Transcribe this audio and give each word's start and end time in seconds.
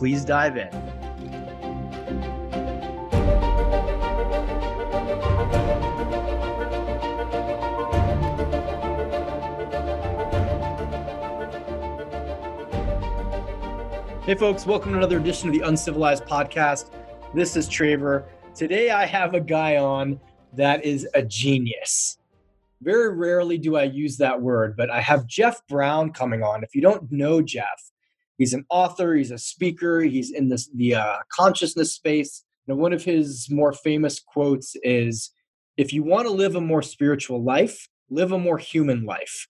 Please 0.00 0.24
dive 0.24 0.56
in. 0.56 0.70
Hey, 14.24 14.34
folks, 14.36 14.64
welcome 14.64 14.92
to 14.92 14.96
another 14.96 15.18
edition 15.18 15.50
of 15.50 15.54
the 15.54 15.60
Uncivilized 15.66 16.24
Podcast. 16.24 16.92
This 17.34 17.54
is 17.54 17.68
Traver. 17.68 18.24
Today, 18.54 18.88
I 18.88 19.04
have 19.04 19.34
a 19.34 19.40
guy 19.40 19.76
on 19.76 20.18
that 20.54 20.82
is 20.82 21.06
a 21.12 21.20
genius. 21.20 22.16
Very 22.80 23.14
rarely 23.14 23.58
do 23.58 23.76
I 23.76 23.82
use 23.82 24.16
that 24.16 24.40
word, 24.40 24.78
but 24.78 24.88
I 24.88 25.02
have 25.02 25.26
Jeff 25.26 25.60
Brown 25.66 26.10
coming 26.14 26.42
on. 26.42 26.64
If 26.64 26.74
you 26.74 26.80
don't 26.80 27.12
know 27.12 27.42
Jeff, 27.42 27.89
he's 28.40 28.54
an 28.54 28.64
author, 28.70 29.14
he's 29.14 29.30
a 29.30 29.38
speaker, 29.38 30.00
he's 30.00 30.32
in 30.32 30.48
this 30.48 30.68
the 30.74 30.96
uh, 30.96 31.18
consciousness 31.30 31.92
space. 31.94 32.42
Now, 32.66 32.74
one 32.74 32.92
of 32.92 33.04
his 33.04 33.48
more 33.50 33.72
famous 33.72 34.18
quotes 34.18 34.74
is, 34.82 35.30
"If 35.76 35.92
you 35.92 36.02
want 36.02 36.26
to 36.26 36.32
live 36.32 36.56
a 36.56 36.60
more 36.60 36.82
spiritual 36.82 37.44
life, 37.44 37.88
live 38.08 38.32
a 38.32 38.38
more 38.38 38.58
human 38.58 39.04
life. 39.04 39.46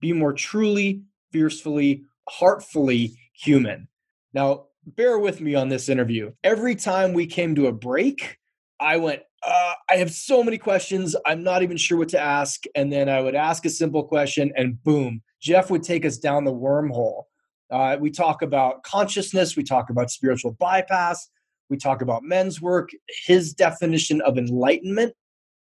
Be 0.00 0.12
more 0.12 0.32
truly, 0.32 1.02
fiercely, 1.32 2.04
heartfully 2.28 3.18
human." 3.34 3.88
Now, 4.32 4.66
bear 4.86 5.18
with 5.18 5.40
me 5.40 5.54
on 5.54 5.68
this 5.68 5.88
interview. 5.88 6.30
Every 6.44 6.76
time 6.76 7.12
we 7.12 7.26
came 7.26 7.54
to 7.56 7.66
a 7.66 7.72
break, 7.72 8.38
I 8.80 8.96
went, 8.98 9.22
uh, 9.44 9.74
I 9.90 9.96
have 9.96 10.12
so 10.12 10.44
many 10.44 10.58
questions. 10.58 11.16
I'm 11.26 11.42
not 11.42 11.62
even 11.62 11.76
sure 11.76 11.98
what 11.98 12.08
to 12.10 12.20
ask. 12.20 12.64
And 12.76 12.92
then 12.92 13.08
I 13.08 13.20
would 13.20 13.34
ask 13.34 13.66
a 13.66 13.70
simple 13.70 14.04
question, 14.04 14.52
and 14.56 14.82
boom, 14.84 15.22
Jeff 15.40 15.70
would 15.70 15.82
take 15.82 16.04
us 16.04 16.18
down 16.18 16.44
the 16.44 16.52
wormhole. 16.52 17.24
Uh, 17.70 17.96
we 18.00 18.10
talk 18.10 18.42
about 18.42 18.82
consciousness, 18.82 19.56
we 19.56 19.62
talk 19.62 19.90
about 19.90 20.10
spiritual 20.10 20.52
bypass, 20.52 21.28
we 21.68 21.76
talk 21.76 22.00
about 22.00 22.22
men's 22.22 22.60
work, 22.62 22.90
his 23.26 23.52
definition 23.52 24.20
of 24.22 24.38
enlightenment, 24.38 25.14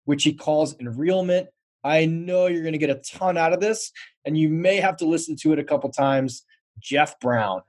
which 0.04 0.24
he 0.24 0.32
calls 0.32 0.74
enrealment. 0.76 1.46
I 1.84 2.06
know 2.06 2.46
you're 2.46 2.62
going 2.62 2.72
to 2.72 2.78
get 2.78 2.90
a 2.90 3.02
ton 3.06 3.36
out 3.36 3.52
of 3.52 3.60
this, 3.60 3.90
and 4.24 4.36
you 4.36 4.48
may 4.48 4.76
have 4.76 4.96
to 4.98 5.06
listen 5.06 5.36
to 5.42 5.52
it 5.52 5.58
a 5.58 5.64
couple 5.64 5.90
times. 5.90 6.42
Jeff 6.78 7.18
Brown. 7.20 7.62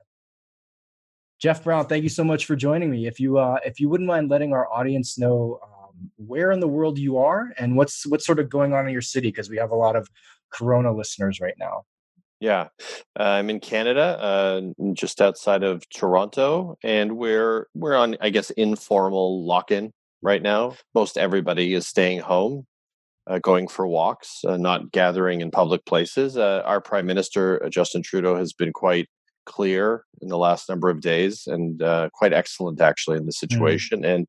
Jeff 1.40 1.64
Brown, 1.64 1.86
thank 1.86 2.02
you 2.02 2.08
so 2.08 2.24
much 2.24 2.46
for 2.46 2.54
joining 2.54 2.90
me. 2.90 3.06
If 3.06 3.18
you 3.18 3.38
uh, 3.38 3.58
if 3.66 3.80
you 3.80 3.88
wouldn't 3.88 4.06
mind 4.06 4.30
letting 4.30 4.52
our 4.52 4.72
audience 4.72 5.18
know 5.18 5.58
um, 5.62 6.10
where 6.16 6.52
in 6.52 6.60
the 6.60 6.68
world 6.68 6.98
you 6.98 7.18
are 7.18 7.52
and 7.58 7.76
what's 7.76 8.06
what's 8.06 8.24
sort 8.24 8.38
of 8.38 8.48
going 8.48 8.72
on 8.72 8.86
in 8.86 8.92
your 8.92 9.02
city, 9.02 9.28
because 9.28 9.50
we 9.50 9.56
have 9.56 9.72
a 9.72 9.76
lot 9.76 9.96
of 9.96 10.08
Corona 10.50 10.92
listeners 10.92 11.40
right 11.40 11.56
now. 11.58 11.84
Yeah, 12.42 12.70
uh, 13.20 13.22
I'm 13.22 13.50
in 13.50 13.60
Canada, 13.60 14.18
uh, 14.20 14.62
just 14.94 15.20
outside 15.20 15.62
of 15.62 15.88
Toronto, 15.90 16.76
and 16.82 17.16
we're 17.16 17.68
we're 17.72 17.94
on, 17.94 18.16
I 18.20 18.30
guess, 18.30 18.50
informal 18.50 19.46
lock-in 19.46 19.92
right 20.22 20.42
now. 20.42 20.74
Most 20.92 21.16
everybody 21.16 21.72
is 21.72 21.86
staying 21.86 22.18
home, 22.18 22.66
uh, 23.28 23.38
going 23.38 23.68
for 23.68 23.86
walks, 23.86 24.40
uh, 24.44 24.56
not 24.56 24.90
gathering 24.90 25.40
in 25.40 25.52
public 25.52 25.86
places. 25.86 26.36
Uh, 26.36 26.62
our 26.64 26.80
Prime 26.80 27.06
Minister 27.06 27.64
Justin 27.70 28.02
Trudeau 28.02 28.34
has 28.34 28.52
been 28.52 28.72
quite 28.72 29.06
clear 29.46 30.02
in 30.20 30.26
the 30.26 30.36
last 30.36 30.68
number 30.68 30.90
of 30.90 31.00
days 31.00 31.44
and 31.46 31.80
uh, 31.80 32.08
quite 32.12 32.32
excellent 32.32 32.80
actually 32.80 33.18
in 33.18 33.26
the 33.26 33.30
mm. 33.30 33.34
situation. 33.34 34.02
Mm. 34.02 34.14
And 34.14 34.26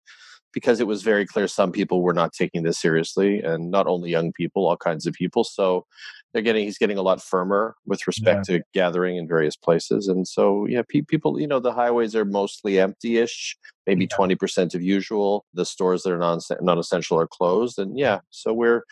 because 0.54 0.80
it 0.80 0.86
was 0.86 1.02
very 1.02 1.26
clear 1.26 1.48
some 1.48 1.72
people 1.72 2.04
were 2.04 2.14
not 2.14 2.32
taking 2.32 2.62
this 2.62 2.80
seriously, 2.80 3.42
and 3.42 3.72
not 3.72 3.88
only 3.88 4.12
young 4.12 4.32
people, 4.34 4.68
all 4.68 4.78
kinds 4.78 5.08
of 5.08 5.16
people. 5.16 5.44
So 5.44 5.88
they're 6.34 6.42
getting 6.42 6.66
he's 6.66 6.78
getting 6.78 6.98
a 6.98 7.02
lot 7.02 7.22
firmer 7.22 7.76
with 7.86 8.06
respect 8.08 8.50
yeah. 8.50 8.58
to 8.58 8.64
gathering 8.74 9.18
in 9.18 9.28
various 9.28 9.56
places. 9.56 10.08
And 10.08 10.28
so 10.28 10.66
yeah, 10.68 10.82
pe- 10.88 11.02
people, 11.02 11.40
you 11.40 11.48
know, 11.48 11.60
the 11.60 11.72
highways 11.72 12.16
are 12.16 12.26
mostly 12.26 12.80
empty-ish, 12.80 13.56
maybe 13.86 14.08
20% 14.08 14.74
of 14.76 14.82
usual. 14.82 15.46
The 15.54 15.66
stores 15.66 16.04
that 16.04 16.14
are 16.14 16.18
non 16.18 16.40
non 16.62 16.80
essential 16.80 17.20
are 17.20 17.28
closed, 17.28 17.80
and 17.80 17.98
yeah, 17.98 18.20
so 18.30 18.54
we're 18.54 18.84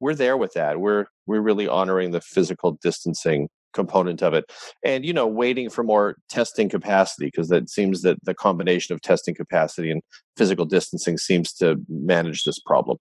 we're 0.00 0.14
there 0.14 0.36
with 0.36 0.52
that. 0.54 0.80
We're 0.80 1.06
we're 1.26 1.40
really 1.40 1.68
honoring 1.68 2.10
the 2.10 2.20
physical 2.20 2.78
distancing 2.82 3.48
component 3.72 4.20
of 4.20 4.34
it 4.34 4.44
and 4.84 5.04
you 5.04 5.12
know 5.12 5.28
waiting 5.28 5.70
for 5.70 5.84
more 5.84 6.16
testing 6.28 6.68
capacity 6.68 7.26
because 7.26 7.52
it 7.52 7.70
seems 7.70 8.02
that 8.02 8.18
the 8.24 8.34
combination 8.34 8.92
of 8.92 9.00
testing 9.00 9.32
capacity 9.32 9.92
and 9.92 10.02
physical 10.36 10.64
distancing 10.64 11.16
seems 11.16 11.52
to 11.52 11.76
manage 11.88 12.42
this 12.42 12.58
problem 12.58 12.98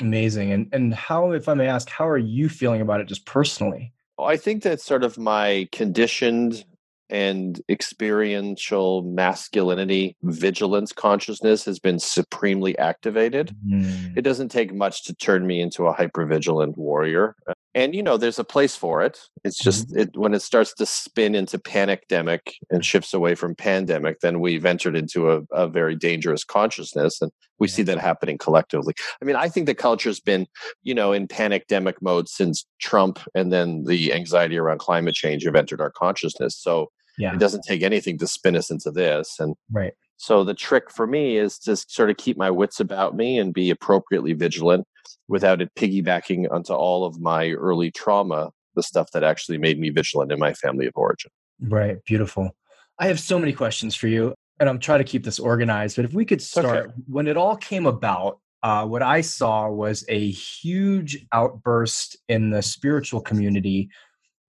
amazing 0.00 0.52
and 0.52 0.68
and 0.72 0.94
how 0.94 1.32
if 1.32 1.48
i 1.48 1.54
may 1.54 1.66
ask 1.66 1.88
how 1.88 2.08
are 2.08 2.18
you 2.18 2.48
feeling 2.48 2.80
about 2.80 3.00
it 3.00 3.06
just 3.06 3.26
personally 3.26 3.92
well, 4.16 4.28
i 4.28 4.36
think 4.36 4.62
that 4.62 4.80
sort 4.80 5.04
of 5.04 5.18
my 5.18 5.68
conditioned 5.72 6.64
and 7.10 7.62
experiential 7.70 9.02
masculinity 9.02 10.14
vigilance 10.22 10.92
consciousness 10.92 11.64
has 11.64 11.78
been 11.78 11.98
supremely 11.98 12.76
activated 12.78 13.54
mm. 13.66 14.16
it 14.16 14.22
doesn't 14.22 14.50
take 14.50 14.74
much 14.74 15.04
to 15.04 15.14
turn 15.14 15.46
me 15.46 15.60
into 15.60 15.86
a 15.86 15.94
hypervigilant 15.94 16.76
warrior 16.76 17.34
and 17.74 17.94
you 17.94 18.02
know 18.02 18.16
there's 18.16 18.38
a 18.38 18.44
place 18.44 18.76
for 18.76 19.02
it 19.02 19.18
it's 19.44 19.58
just 19.58 19.88
mm-hmm. 19.88 20.00
it, 20.00 20.16
when 20.16 20.34
it 20.34 20.40
starts 20.40 20.74
to 20.74 20.86
spin 20.86 21.34
into 21.34 21.58
panic 21.58 22.08
demic 22.08 22.52
and 22.70 22.84
shifts 22.84 23.12
away 23.12 23.34
from 23.34 23.54
pandemic 23.54 24.20
then 24.20 24.40
we've 24.40 24.64
entered 24.64 24.96
into 24.96 25.30
a, 25.30 25.40
a 25.52 25.68
very 25.68 25.94
dangerous 25.94 26.44
consciousness 26.44 27.20
and 27.20 27.30
we 27.58 27.68
yeah. 27.68 27.74
see 27.74 27.82
that 27.82 27.98
happening 27.98 28.38
collectively 28.38 28.94
i 29.20 29.24
mean 29.24 29.36
i 29.36 29.48
think 29.48 29.66
the 29.66 29.74
culture's 29.74 30.20
been 30.20 30.46
you 30.82 30.94
know 30.94 31.12
in 31.12 31.26
panic 31.28 31.66
demic 31.68 31.94
mode 32.00 32.28
since 32.28 32.66
trump 32.80 33.18
and 33.34 33.52
then 33.52 33.84
the 33.84 34.12
anxiety 34.12 34.58
around 34.58 34.78
climate 34.78 35.14
change 35.14 35.44
have 35.44 35.56
entered 35.56 35.80
our 35.80 35.90
consciousness 35.90 36.56
so 36.56 36.90
yeah. 37.18 37.34
it 37.34 37.38
doesn't 37.38 37.64
take 37.66 37.82
anything 37.82 38.16
to 38.18 38.26
spin 38.26 38.56
us 38.56 38.70
into 38.70 38.90
this 38.90 39.36
and 39.38 39.54
right 39.72 39.94
so 40.18 40.42
the 40.42 40.52
trick 40.52 40.90
for 40.90 41.06
me 41.06 41.36
is 41.36 41.58
to 41.60 41.76
sort 41.76 42.10
of 42.10 42.16
keep 42.16 42.36
my 42.36 42.50
wits 42.50 42.80
about 42.80 43.16
me 43.16 43.38
and 43.38 43.54
be 43.54 43.70
appropriately 43.70 44.32
vigilant 44.32 44.84
without 45.28 45.62
it 45.62 45.72
piggybacking 45.76 46.50
onto 46.50 46.72
all 46.72 47.04
of 47.04 47.20
my 47.20 47.52
early 47.52 47.92
trauma, 47.92 48.50
the 48.74 48.82
stuff 48.82 49.12
that 49.12 49.22
actually 49.22 49.58
made 49.58 49.78
me 49.78 49.90
vigilant 49.90 50.32
in 50.32 50.38
my 50.40 50.52
family 50.52 50.86
of 50.86 50.92
origin. 50.96 51.30
Right. 51.60 52.04
Beautiful. 52.04 52.50
I 52.98 53.06
have 53.06 53.20
so 53.20 53.38
many 53.38 53.52
questions 53.52 53.94
for 53.94 54.08
you, 54.08 54.34
and 54.58 54.68
I'm 54.68 54.80
trying 54.80 54.98
to 54.98 55.04
keep 55.04 55.22
this 55.22 55.38
organized. 55.38 55.94
But 55.94 56.04
if 56.04 56.12
we 56.12 56.24
could 56.24 56.42
start, 56.42 56.86
okay. 56.86 56.92
when 57.06 57.28
it 57.28 57.36
all 57.36 57.56
came 57.56 57.86
about, 57.86 58.40
uh, 58.64 58.84
what 58.86 59.02
I 59.02 59.20
saw 59.20 59.70
was 59.70 60.04
a 60.08 60.30
huge 60.30 61.24
outburst 61.32 62.16
in 62.28 62.50
the 62.50 62.60
spiritual 62.60 63.20
community 63.20 63.88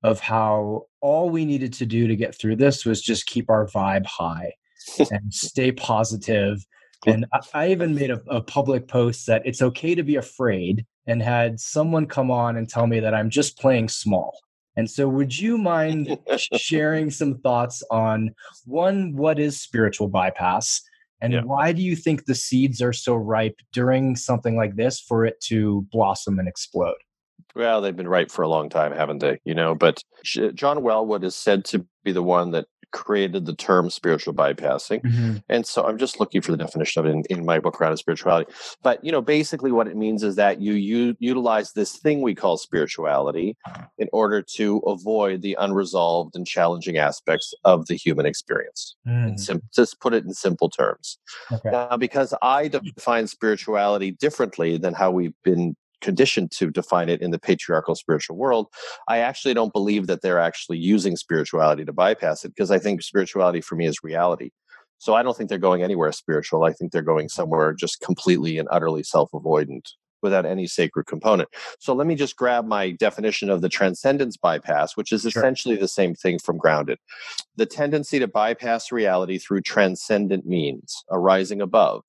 of 0.01 0.19
how 0.19 0.87
all 0.99 1.29
we 1.29 1.45
needed 1.45 1.73
to 1.73 1.85
do 1.85 2.07
to 2.07 2.15
get 2.15 2.33
through 2.33 2.55
this 2.55 2.85
was 2.85 3.03
just 3.03 3.27
keep 3.27 3.51
our 3.51 3.67
vibe 3.67 4.07
high 4.07 4.53
and 5.11 5.33
stay 5.33 5.71
positive. 5.71 6.65
and 7.05 7.25
I, 7.33 7.39
I 7.53 7.71
even 7.71 7.95
made 7.95 8.11
a, 8.11 8.21
a 8.29 8.41
public 8.41 8.87
post 8.87 9.27
that 9.27 9.41
it's 9.45 9.61
okay 9.61 9.95
to 9.95 10.03
be 10.03 10.15
afraid 10.15 10.85
and 11.07 11.21
had 11.21 11.59
someone 11.59 12.05
come 12.05 12.29
on 12.29 12.57
and 12.57 12.69
tell 12.69 12.87
me 12.87 12.99
that 12.99 13.13
I'm 13.13 13.29
just 13.29 13.57
playing 13.57 13.89
small. 13.89 14.37
And 14.75 14.89
so, 14.89 15.09
would 15.09 15.37
you 15.37 15.57
mind 15.57 16.17
sharing 16.55 17.09
some 17.09 17.39
thoughts 17.39 17.83
on 17.91 18.31
one, 18.65 19.15
what 19.15 19.39
is 19.39 19.61
spiritual 19.61 20.07
bypass? 20.07 20.81
And 21.21 21.33
yeah. 21.33 21.41
why 21.41 21.73
do 21.73 21.81
you 21.81 21.95
think 21.95 22.25
the 22.25 22.35
seeds 22.35 22.81
are 22.81 22.93
so 22.93 23.15
ripe 23.15 23.57
during 23.73 24.15
something 24.15 24.55
like 24.55 24.75
this 24.75 25.01
for 25.01 25.25
it 25.25 25.41
to 25.41 25.85
blossom 25.91 26.39
and 26.39 26.47
explode? 26.47 26.95
Well, 27.55 27.81
they've 27.81 27.95
been 27.95 28.07
ripe 28.07 28.31
for 28.31 28.43
a 28.43 28.47
long 28.47 28.69
time, 28.69 28.93
haven't 28.93 29.19
they? 29.19 29.39
You 29.43 29.55
know, 29.55 29.75
but 29.75 30.01
John 30.23 30.77
Welwood 30.77 31.23
is 31.23 31.35
said 31.35 31.65
to 31.65 31.85
be 32.03 32.11
the 32.11 32.23
one 32.23 32.51
that 32.51 32.67
created 32.91 33.45
the 33.45 33.55
term 33.55 33.89
spiritual 33.89 34.33
bypassing. 34.33 35.01
Mm-hmm. 35.01 35.37
And 35.49 35.65
so 35.65 35.85
I'm 35.85 35.97
just 35.97 36.19
looking 36.19 36.41
for 36.41 36.51
the 36.51 36.57
definition 36.57 36.99
of 36.99 37.05
it 37.05 37.11
in, 37.11 37.23
in 37.29 37.45
my 37.45 37.59
book 37.59 37.79
around 37.79 37.95
spirituality. 37.97 38.51
But 38.83 39.03
you 39.03 39.11
know, 39.11 39.21
basically 39.21 39.71
what 39.71 39.87
it 39.87 39.95
means 39.95 40.23
is 40.23 40.35
that 40.35 40.61
you, 40.61 40.73
you 40.73 41.15
utilize 41.19 41.73
this 41.73 41.97
thing 41.97 42.21
we 42.21 42.35
call 42.35 42.57
spirituality 42.57 43.57
in 43.97 44.07
order 44.13 44.41
to 44.41 44.77
avoid 44.79 45.41
the 45.41 45.57
unresolved 45.59 46.35
and 46.35 46.45
challenging 46.45 46.97
aspects 46.97 47.53
of 47.63 47.87
the 47.87 47.95
human 47.95 48.25
experience. 48.25 48.95
Mm. 49.07 49.39
Sim- 49.39 49.63
just 49.73 49.99
put 49.99 50.13
it 50.13 50.23
in 50.25 50.33
simple 50.33 50.69
terms. 50.69 51.17
Okay. 51.51 51.69
Now, 51.71 51.97
because 51.97 52.33
I 52.41 52.67
define 52.67 53.27
spirituality 53.27 54.11
differently 54.11 54.77
than 54.77 54.93
how 54.93 55.11
we've 55.11 55.33
been 55.43 55.75
conditioned 56.01 56.51
to 56.51 56.71
define 56.71 57.09
it 57.09 57.21
in 57.21 57.31
the 57.31 57.39
patriarchal 57.39 57.95
spiritual 57.95 58.37
world, 58.37 58.67
I 59.07 59.19
actually 59.19 59.53
don't 59.53 59.73
believe 59.73 60.07
that 60.07 60.21
they're 60.21 60.39
actually 60.39 60.77
using 60.77 61.15
spirituality 61.15 61.85
to 61.85 61.93
bypass 61.93 62.45
it 62.45 62.49
because 62.49 62.71
I 62.71 62.79
think 62.79 63.01
spirituality 63.01 63.61
for 63.61 63.75
me 63.75 63.85
is 63.85 64.03
reality. 64.03 64.51
So 64.97 65.13
I 65.13 65.23
don't 65.23 65.35
think 65.35 65.49
they're 65.49 65.57
going 65.57 65.81
anywhere 65.81 66.11
spiritual. 66.11 66.63
I 66.65 66.73
think 66.73 66.91
they're 66.91 67.01
going 67.01 67.29
somewhere 67.29 67.73
just 67.73 68.01
completely 68.01 68.57
and 68.57 68.67
utterly 68.71 69.03
self 69.03 69.31
avoidant 69.31 69.87
without 70.21 70.45
any 70.45 70.67
sacred 70.67 71.05
component. 71.05 71.49
So 71.79 71.93
let 71.93 72.07
me 72.07 72.15
just 72.15 72.35
grab 72.35 72.65
my 72.65 72.91
definition 72.91 73.49
of 73.49 73.61
the 73.61 73.69
transcendence 73.69 74.37
bypass, 74.37 74.97
which 74.97 75.11
is 75.11 75.25
essentially 75.25 75.77
the 75.77 75.87
same 75.87 76.15
thing 76.15 76.39
from 76.39 76.57
grounded. 76.57 76.97
The 77.55 77.65
tendency 77.65 78.19
to 78.19 78.27
bypass 78.27 78.91
reality 78.91 79.37
through 79.37 79.61
transcendent 79.61 80.45
means, 80.45 81.03
arising 81.09 81.61
above, 81.61 82.03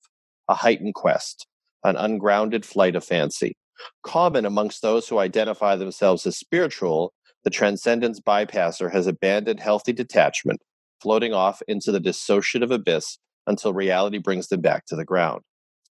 a 0.48 0.54
heightened 0.54 0.94
quest, 0.94 1.46
an 1.84 1.96
ungrounded 1.96 2.64
flight 2.64 2.96
of 2.96 3.04
fancy. 3.04 3.56
Common 4.02 4.44
amongst 4.44 4.82
those 4.82 5.08
who 5.08 5.18
identify 5.18 5.76
themselves 5.76 6.26
as 6.26 6.36
spiritual, 6.36 7.12
the 7.44 7.50
transcendence 7.50 8.20
bypasser 8.20 8.92
has 8.92 9.06
abandoned 9.06 9.60
healthy 9.60 9.92
detachment, 9.92 10.60
floating 11.00 11.32
off 11.32 11.62
into 11.68 11.90
the 11.92 12.00
dissociative 12.00 12.70
abyss 12.70 13.18
until 13.46 13.72
reality 13.72 14.18
brings 14.18 14.48
them 14.48 14.60
back 14.60 14.86
to 14.86 14.96
the 14.96 15.04
ground. 15.04 15.42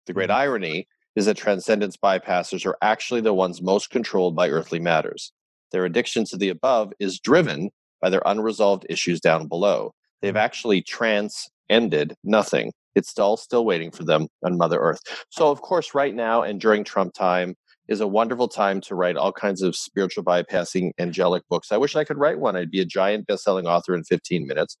The 0.05 0.13
great 0.13 0.29
mm-hmm. 0.29 0.41
irony 0.41 0.87
is 1.15 1.25
that 1.25 1.37
transcendence 1.37 1.97
bypassers 1.97 2.65
are 2.65 2.77
actually 2.81 3.21
the 3.21 3.33
ones 3.33 3.61
most 3.61 3.89
controlled 3.89 4.35
by 4.35 4.49
earthly 4.49 4.79
matters. 4.79 5.31
Their 5.71 5.85
addiction 5.85 6.25
to 6.25 6.37
the 6.37 6.49
above 6.49 6.93
is 6.99 7.19
driven 7.19 7.69
by 8.01 8.09
their 8.09 8.21
unresolved 8.25 8.85
issues 8.89 9.19
down 9.19 9.47
below. 9.47 9.93
They've 10.21 10.35
actually 10.35 10.81
transcended 10.81 12.15
nothing. 12.23 12.71
It's 12.95 13.17
all 13.19 13.37
still 13.37 13.65
waiting 13.65 13.91
for 13.91 14.03
them 14.03 14.27
on 14.43 14.57
Mother 14.57 14.79
Earth. 14.79 14.99
So, 15.29 15.51
of 15.51 15.61
course, 15.61 15.93
right 15.93 16.13
now 16.13 16.41
and 16.41 16.59
during 16.59 16.83
Trump 16.83 17.13
time, 17.13 17.55
is 17.89 17.99
a 17.99 18.07
wonderful 18.07 18.47
time 18.47 18.79
to 18.81 18.95
write 18.95 19.17
all 19.17 19.33
kinds 19.33 19.61
of 19.61 19.75
spiritual 19.75 20.23
bypassing 20.23 20.91
angelic 20.99 21.43
books. 21.49 21.71
I 21.71 21.77
wish 21.77 21.95
I 21.95 22.03
could 22.03 22.17
write 22.17 22.39
one. 22.39 22.55
I'd 22.55 22.71
be 22.71 22.79
a 22.79 22.85
giant 22.85 23.27
best-selling 23.27 23.67
author 23.67 23.95
in 23.95 24.03
15 24.03 24.47
minutes 24.47 24.77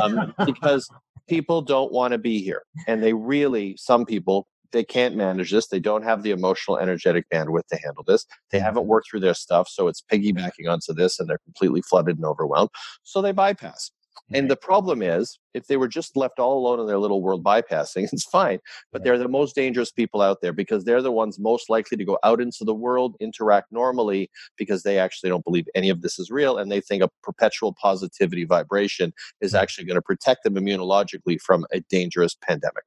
um, 0.00 0.34
because 0.44 0.88
people 1.28 1.62
don't 1.62 1.92
want 1.92 2.12
to 2.12 2.18
be 2.18 2.38
here, 2.42 2.62
and 2.86 3.02
they 3.02 3.14
really, 3.14 3.76
some 3.78 4.04
people, 4.04 4.46
they 4.70 4.84
can't 4.84 5.16
manage 5.16 5.50
this. 5.50 5.68
They 5.68 5.80
don't 5.80 6.02
have 6.02 6.22
the 6.22 6.30
emotional, 6.30 6.78
energetic 6.78 7.26
bandwidth 7.32 7.66
to 7.70 7.78
handle 7.82 8.04
this. 8.06 8.26
They 8.50 8.58
haven't 8.58 8.86
worked 8.86 9.08
through 9.10 9.20
their 9.20 9.34
stuff, 9.34 9.68
so 9.68 9.88
it's 9.88 10.02
piggybacking 10.12 10.68
onto 10.68 10.92
this, 10.92 11.18
and 11.18 11.28
they're 11.28 11.40
completely 11.44 11.82
flooded 11.82 12.16
and 12.16 12.24
overwhelmed. 12.24 12.70
So 13.02 13.22
they 13.22 13.32
bypass. 13.32 13.90
And 14.34 14.50
the 14.50 14.56
problem 14.56 15.02
is, 15.02 15.38
if 15.54 15.66
they 15.66 15.76
were 15.76 15.88
just 15.88 16.16
left 16.16 16.38
all 16.38 16.58
alone 16.58 16.80
in 16.80 16.86
their 16.86 16.98
little 16.98 17.22
world 17.22 17.44
bypassing, 17.44 18.08
it's 18.12 18.24
fine. 18.24 18.58
But 18.92 19.04
they're 19.04 19.18
the 19.18 19.28
most 19.28 19.54
dangerous 19.54 19.90
people 19.90 20.20
out 20.20 20.40
there 20.40 20.52
because 20.52 20.84
they're 20.84 21.02
the 21.02 21.12
ones 21.12 21.38
most 21.38 21.68
likely 21.70 21.96
to 21.96 22.04
go 22.04 22.18
out 22.24 22.40
into 22.40 22.64
the 22.64 22.74
world, 22.74 23.16
interact 23.20 23.72
normally, 23.72 24.30
because 24.56 24.82
they 24.82 24.98
actually 24.98 25.30
don't 25.30 25.44
believe 25.44 25.66
any 25.74 25.90
of 25.90 26.02
this 26.02 26.18
is 26.18 26.30
real. 26.30 26.58
And 26.58 26.70
they 26.70 26.80
think 26.80 27.02
a 27.02 27.10
perpetual 27.22 27.74
positivity 27.80 28.44
vibration 28.44 29.12
is 29.40 29.54
actually 29.54 29.84
going 29.84 29.96
to 29.96 30.02
protect 30.02 30.44
them 30.44 30.54
immunologically 30.54 31.40
from 31.40 31.64
a 31.72 31.80
dangerous 31.80 32.34
pandemic. 32.34 32.84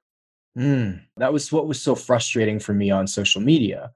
Mm, 0.57 1.01
that 1.17 1.33
was 1.33 1.51
what 1.51 1.67
was 1.67 1.81
so 1.81 1.95
frustrating 1.95 2.59
for 2.59 2.73
me 2.73 2.89
on 2.89 3.07
social 3.07 3.41
media 3.41 3.91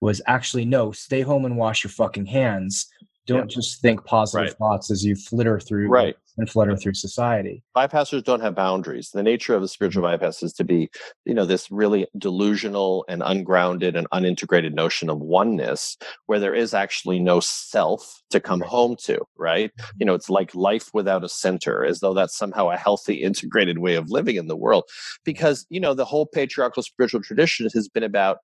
was 0.00 0.22
actually 0.28 0.64
no, 0.64 0.92
stay 0.92 1.22
home 1.22 1.44
and 1.44 1.56
wash 1.56 1.82
your 1.82 1.90
fucking 1.90 2.26
hands 2.26 2.86
don't 3.26 3.50
just 3.50 3.80
think 3.80 4.04
positive 4.04 4.48
right. 4.48 4.56
thoughts 4.56 4.90
as 4.90 5.04
you 5.04 5.14
flitter 5.14 5.60
through 5.60 5.88
right. 5.88 6.16
And 6.38 6.48
flutter 6.50 6.76
through 6.76 6.94
society. 6.94 7.62
Bypassers 7.76 8.24
don't 8.24 8.40
have 8.40 8.54
boundaries. 8.54 9.10
The 9.10 9.22
nature 9.22 9.54
of 9.54 9.62
a 9.62 9.68
spiritual 9.68 10.02
mm-hmm. 10.02 10.20
bypass 10.20 10.42
is 10.42 10.52
to 10.54 10.64
be, 10.64 10.90
you 11.24 11.34
know, 11.34 11.44
this 11.44 11.70
really 11.70 12.06
delusional 12.18 13.04
and 13.08 13.22
ungrounded 13.24 13.96
and 13.96 14.06
unintegrated 14.12 14.74
notion 14.74 15.08
of 15.08 15.18
oneness 15.20 15.96
where 16.26 16.40
there 16.40 16.54
is 16.54 16.74
actually 16.74 17.18
no 17.18 17.40
self 17.40 18.22
to 18.30 18.40
come 18.40 18.60
right. 18.60 18.70
home 18.70 18.96
to, 19.04 19.20
right? 19.38 19.70
Mm-hmm. 19.70 19.96
You 20.00 20.06
know, 20.06 20.14
it's 20.14 20.30
like 20.30 20.54
life 20.54 20.90
without 20.92 21.24
a 21.24 21.28
center, 21.28 21.84
as 21.84 22.00
though 22.00 22.14
that's 22.14 22.36
somehow 22.36 22.70
a 22.70 22.76
healthy, 22.76 23.22
integrated 23.22 23.78
way 23.78 23.94
of 23.94 24.10
living 24.10 24.36
in 24.36 24.48
the 24.48 24.56
world. 24.56 24.84
Because, 25.24 25.66
you 25.70 25.80
know, 25.80 25.94
the 25.94 26.04
whole 26.04 26.26
patriarchal 26.26 26.82
spiritual 26.82 27.22
tradition 27.22 27.68
has 27.74 27.88
been 27.88 28.02
about 28.02 28.38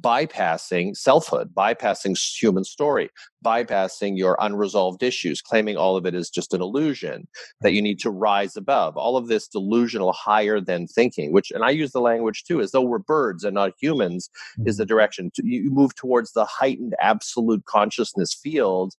bypassing 0.00 0.96
selfhood, 0.96 1.54
bypassing 1.54 2.18
human 2.18 2.64
story, 2.64 3.10
bypassing 3.44 4.16
your 4.16 4.36
unresolved 4.40 5.02
issues, 5.02 5.42
claiming 5.42 5.76
all 5.76 5.96
of 5.96 6.06
it 6.06 6.14
is 6.14 6.30
just 6.30 6.54
an 6.54 6.62
illusion, 6.62 7.28
that 7.60 7.72
you 7.72 7.82
need 7.82 7.98
to 8.00 8.10
rise 8.10 8.56
above. 8.56 8.96
All 8.96 9.16
of 9.16 9.28
this 9.28 9.48
delusional 9.48 10.12
higher 10.12 10.60
than 10.60 10.86
thinking, 10.86 11.32
which, 11.32 11.50
and 11.50 11.64
I 11.64 11.70
use 11.70 11.92
the 11.92 12.00
language 12.00 12.44
too, 12.44 12.60
as 12.60 12.70
though 12.70 12.82
we're 12.82 12.98
birds 12.98 13.44
and 13.44 13.54
not 13.54 13.72
humans, 13.80 14.30
is 14.64 14.76
the 14.76 14.84
mm-hmm. 14.84 14.88
direction. 14.88 15.30
You 15.42 15.70
move 15.70 15.94
towards 15.94 16.32
the 16.32 16.44
heightened 16.44 16.94
absolute 17.00 17.64
consciousness 17.66 18.34
field 18.34 18.94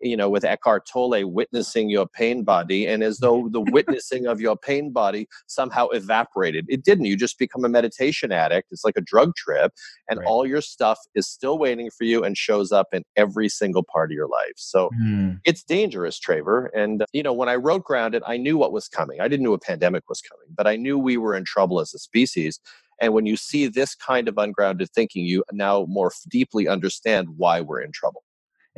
you 0.00 0.16
know, 0.16 0.28
with 0.28 0.44
Eckhart 0.44 0.86
Tolle 0.86 1.24
witnessing 1.24 1.90
your 1.90 2.06
pain 2.06 2.44
body, 2.44 2.86
and 2.86 3.02
as 3.02 3.18
though 3.18 3.48
the 3.50 3.60
witnessing 3.60 4.26
of 4.26 4.40
your 4.40 4.56
pain 4.56 4.92
body 4.92 5.26
somehow 5.46 5.88
evaporated. 5.88 6.66
It 6.68 6.84
didn't. 6.84 7.06
You 7.06 7.16
just 7.16 7.38
become 7.38 7.64
a 7.64 7.68
meditation 7.68 8.32
addict. 8.32 8.68
It's 8.70 8.84
like 8.84 8.96
a 8.96 9.00
drug 9.02 9.34
trip, 9.36 9.72
and 10.08 10.18
right. 10.18 10.26
all 10.26 10.46
your 10.46 10.60
stuff 10.60 10.98
is 11.14 11.28
still 11.28 11.58
waiting 11.58 11.90
for 11.90 12.04
you 12.04 12.24
and 12.24 12.36
shows 12.36 12.72
up 12.72 12.88
in 12.92 13.02
every 13.16 13.48
single 13.48 13.82
part 13.82 14.10
of 14.10 14.14
your 14.14 14.28
life. 14.28 14.54
So 14.56 14.90
mm. 15.00 15.38
it's 15.44 15.62
dangerous, 15.62 16.20
Traver. 16.20 16.68
And, 16.74 17.04
you 17.12 17.22
know, 17.22 17.32
when 17.32 17.48
I 17.48 17.56
wrote 17.56 17.84
Grounded, 17.84 18.22
I 18.26 18.36
knew 18.36 18.56
what 18.56 18.72
was 18.72 18.88
coming. 18.88 19.20
I 19.20 19.28
didn't 19.28 19.44
know 19.44 19.52
a 19.52 19.58
pandemic 19.58 20.08
was 20.08 20.20
coming, 20.20 20.46
but 20.54 20.66
I 20.66 20.76
knew 20.76 20.98
we 20.98 21.16
were 21.16 21.34
in 21.34 21.44
trouble 21.44 21.80
as 21.80 21.94
a 21.94 21.98
species. 21.98 22.60
And 23.00 23.14
when 23.14 23.26
you 23.26 23.36
see 23.36 23.68
this 23.68 23.94
kind 23.94 24.28
of 24.28 24.38
ungrounded 24.38 24.90
thinking, 24.90 25.24
you 25.24 25.44
now 25.52 25.86
more 25.88 26.10
deeply 26.28 26.66
understand 26.66 27.28
why 27.36 27.60
we're 27.60 27.80
in 27.80 27.92
trouble. 27.92 28.24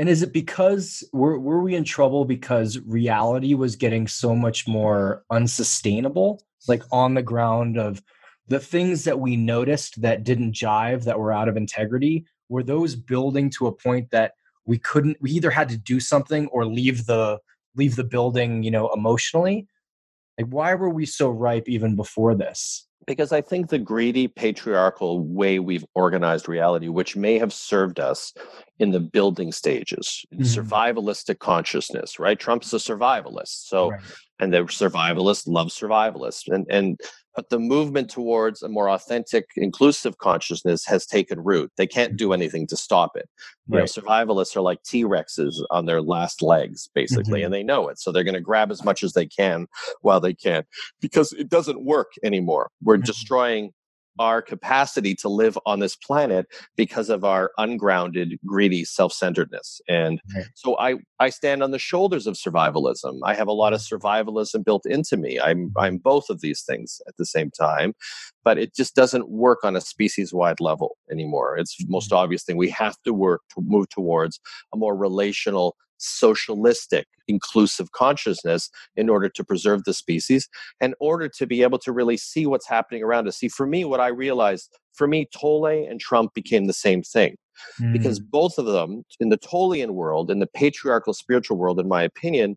And 0.00 0.08
is 0.08 0.22
it 0.22 0.32
because 0.32 1.04
were 1.12 1.38
were 1.38 1.60
we 1.60 1.74
in 1.74 1.84
trouble 1.84 2.24
because 2.24 2.78
reality 2.86 3.52
was 3.52 3.76
getting 3.76 4.08
so 4.08 4.34
much 4.34 4.66
more 4.66 5.24
unsustainable, 5.30 6.42
like 6.66 6.82
on 6.90 7.12
the 7.12 7.22
ground 7.22 7.76
of 7.76 8.02
the 8.48 8.60
things 8.60 9.04
that 9.04 9.20
we 9.20 9.36
noticed 9.36 10.00
that 10.00 10.24
didn't 10.24 10.54
jive, 10.54 11.04
that 11.04 11.18
were 11.18 11.34
out 11.34 11.50
of 11.50 11.58
integrity, 11.58 12.24
were 12.48 12.62
those 12.62 12.96
building 12.96 13.50
to 13.50 13.66
a 13.66 13.72
point 13.72 14.10
that 14.10 14.32
we 14.64 14.78
couldn't 14.78 15.18
we 15.20 15.32
either 15.32 15.50
had 15.50 15.68
to 15.68 15.76
do 15.76 16.00
something 16.00 16.46
or 16.46 16.64
leave 16.64 17.04
the 17.04 17.38
leave 17.76 17.96
the 17.96 18.02
building, 18.02 18.62
you 18.62 18.70
know, 18.70 18.88
emotionally? 18.94 19.68
Like 20.42 20.52
why 20.52 20.74
were 20.74 20.90
we 20.90 21.06
so 21.06 21.30
ripe 21.30 21.68
even 21.68 21.96
before 21.96 22.34
this? 22.34 22.86
because 23.06 23.32
I 23.32 23.40
think 23.40 23.68
the 23.68 23.78
greedy 23.78 24.28
patriarchal 24.28 25.24
way 25.24 25.58
we've 25.58 25.84
organized 25.94 26.48
reality, 26.48 26.88
which 26.88 27.16
may 27.16 27.38
have 27.38 27.52
served 27.52 27.98
us 27.98 28.32
in 28.78 28.90
the 28.90 29.00
building 29.00 29.52
stages, 29.52 30.24
mm-hmm. 30.32 30.44
survivalistic 30.44 31.38
consciousness, 31.38 32.18
right? 32.18 32.38
Trump's 32.38 32.72
a 32.72 32.76
survivalist. 32.76 33.66
So, 33.66 33.90
right. 33.90 34.00
and 34.38 34.52
the 34.52 34.58
survivalists 34.58 35.48
love 35.48 35.68
survivalists. 35.68 36.44
And, 36.46 36.66
and 36.70 37.00
but 37.34 37.48
the 37.48 37.58
movement 37.58 38.10
towards 38.10 38.62
a 38.62 38.68
more 38.68 38.90
authentic, 38.90 39.46
inclusive 39.56 40.18
consciousness 40.18 40.84
has 40.86 41.06
taken 41.06 41.40
root. 41.40 41.70
They 41.76 41.86
can't 41.86 42.16
do 42.16 42.32
anything 42.32 42.66
to 42.68 42.76
stop 42.76 43.16
it. 43.16 43.28
You 43.68 43.78
right. 43.78 43.80
know, 43.80 43.84
survivalists 43.84 44.56
are 44.56 44.60
like 44.60 44.82
T 44.82 45.04
Rexes 45.04 45.62
on 45.70 45.86
their 45.86 46.02
last 46.02 46.42
legs, 46.42 46.88
basically, 46.94 47.40
mm-hmm. 47.40 47.46
and 47.46 47.54
they 47.54 47.62
know 47.62 47.88
it. 47.88 47.98
So 47.98 48.10
they're 48.10 48.24
going 48.24 48.34
to 48.34 48.40
grab 48.40 48.70
as 48.70 48.84
much 48.84 49.02
as 49.02 49.12
they 49.12 49.26
can 49.26 49.66
while 50.00 50.20
they 50.20 50.34
can 50.34 50.64
because 51.00 51.32
it 51.32 51.48
doesn't 51.48 51.84
work 51.84 52.12
anymore. 52.22 52.70
We're 52.82 52.96
mm-hmm. 52.96 53.04
destroying 53.04 53.72
our 54.20 54.42
capacity 54.42 55.14
to 55.16 55.28
live 55.28 55.58
on 55.64 55.80
this 55.80 55.96
planet 55.96 56.46
because 56.76 57.08
of 57.08 57.24
our 57.24 57.50
ungrounded, 57.58 58.38
greedy 58.46 58.84
self-centeredness. 58.84 59.80
And 59.88 60.20
so 60.54 60.78
I, 60.78 60.96
I 61.18 61.30
stand 61.30 61.62
on 61.62 61.70
the 61.70 61.78
shoulders 61.78 62.26
of 62.26 62.34
survivalism. 62.34 63.18
I 63.24 63.34
have 63.34 63.48
a 63.48 63.52
lot 63.52 63.72
of 63.72 63.80
survivalism 63.80 64.62
built 64.62 64.84
into 64.84 65.16
me. 65.16 65.40
I'm, 65.40 65.72
I'm 65.76 65.96
both 65.96 66.28
of 66.28 66.42
these 66.42 66.62
things 66.62 67.00
at 67.08 67.16
the 67.16 67.24
same 67.24 67.50
time, 67.50 67.94
but 68.44 68.58
it 68.58 68.76
just 68.76 68.94
doesn't 68.94 69.30
work 69.30 69.64
on 69.64 69.74
a 69.74 69.80
species-wide 69.80 70.60
level 70.60 70.98
anymore. 71.10 71.56
It's 71.56 71.76
the 71.78 71.86
most 71.88 72.10
mm-hmm. 72.10 72.18
obvious 72.18 72.44
thing. 72.44 72.58
We 72.58 72.70
have 72.70 72.96
to 73.06 73.14
work 73.14 73.40
to 73.54 73.62
move 73.62 73.88
towards 73.88 74.38
a 74.74 74.76
more 74.76 74.94
relational 74.94 75.76
socialistic, 76.00 77.06
inclusive 77.28 77.92
consciousness 77.92 78.70
in 78.96 79.08
order 79.08 79.28
to 79.28 79.44
preserve 79.44 79.84
the 79.84 79.94
species, 79.94 80.48
in 80.80 80.94
order 81.00 81.28
to 81.28 81.46
be 81.46 81.62
able 81.62 81.78
to 81.78 81.92
really 81.92 82.16
see 82.16 82.46
what's 82.46 82.66
happening 82.66 83.02
around 83.02 83.28
us. 83.28 83.38
See, 83.38 83.48
for 83.48 83.66
me, 83.66 83.84
what 83.84 84.00
I 84.00 84.08
realized, 84.08 84.76
for 84.94 85.06
me, 85.06 85.28
Tolle 85.34 85.66
and 85.88 86.00
Trump 86.00 86.34
became 86.34 86.66
the 86.66 86.72
same 86.72 87.02
thing. 87.02 87.36
Mm. 87.80 87.92
Because 87.92 88.18
both 88.18 88.58
of 88.58 88.66
them, 88.66 89.04
in 89.20 89.28
the 89.28 89.38
Tollean 89.38 89.90
world, 89.90 90.30
in 90.30 90.38
the 90.38 90.46
patriarchal 90.46 91.12
spiritual 91.12 91.58
world, 91.58 91.78
in 91.78 91.88
my 91.88 92.02
opinion, 92.02 92.56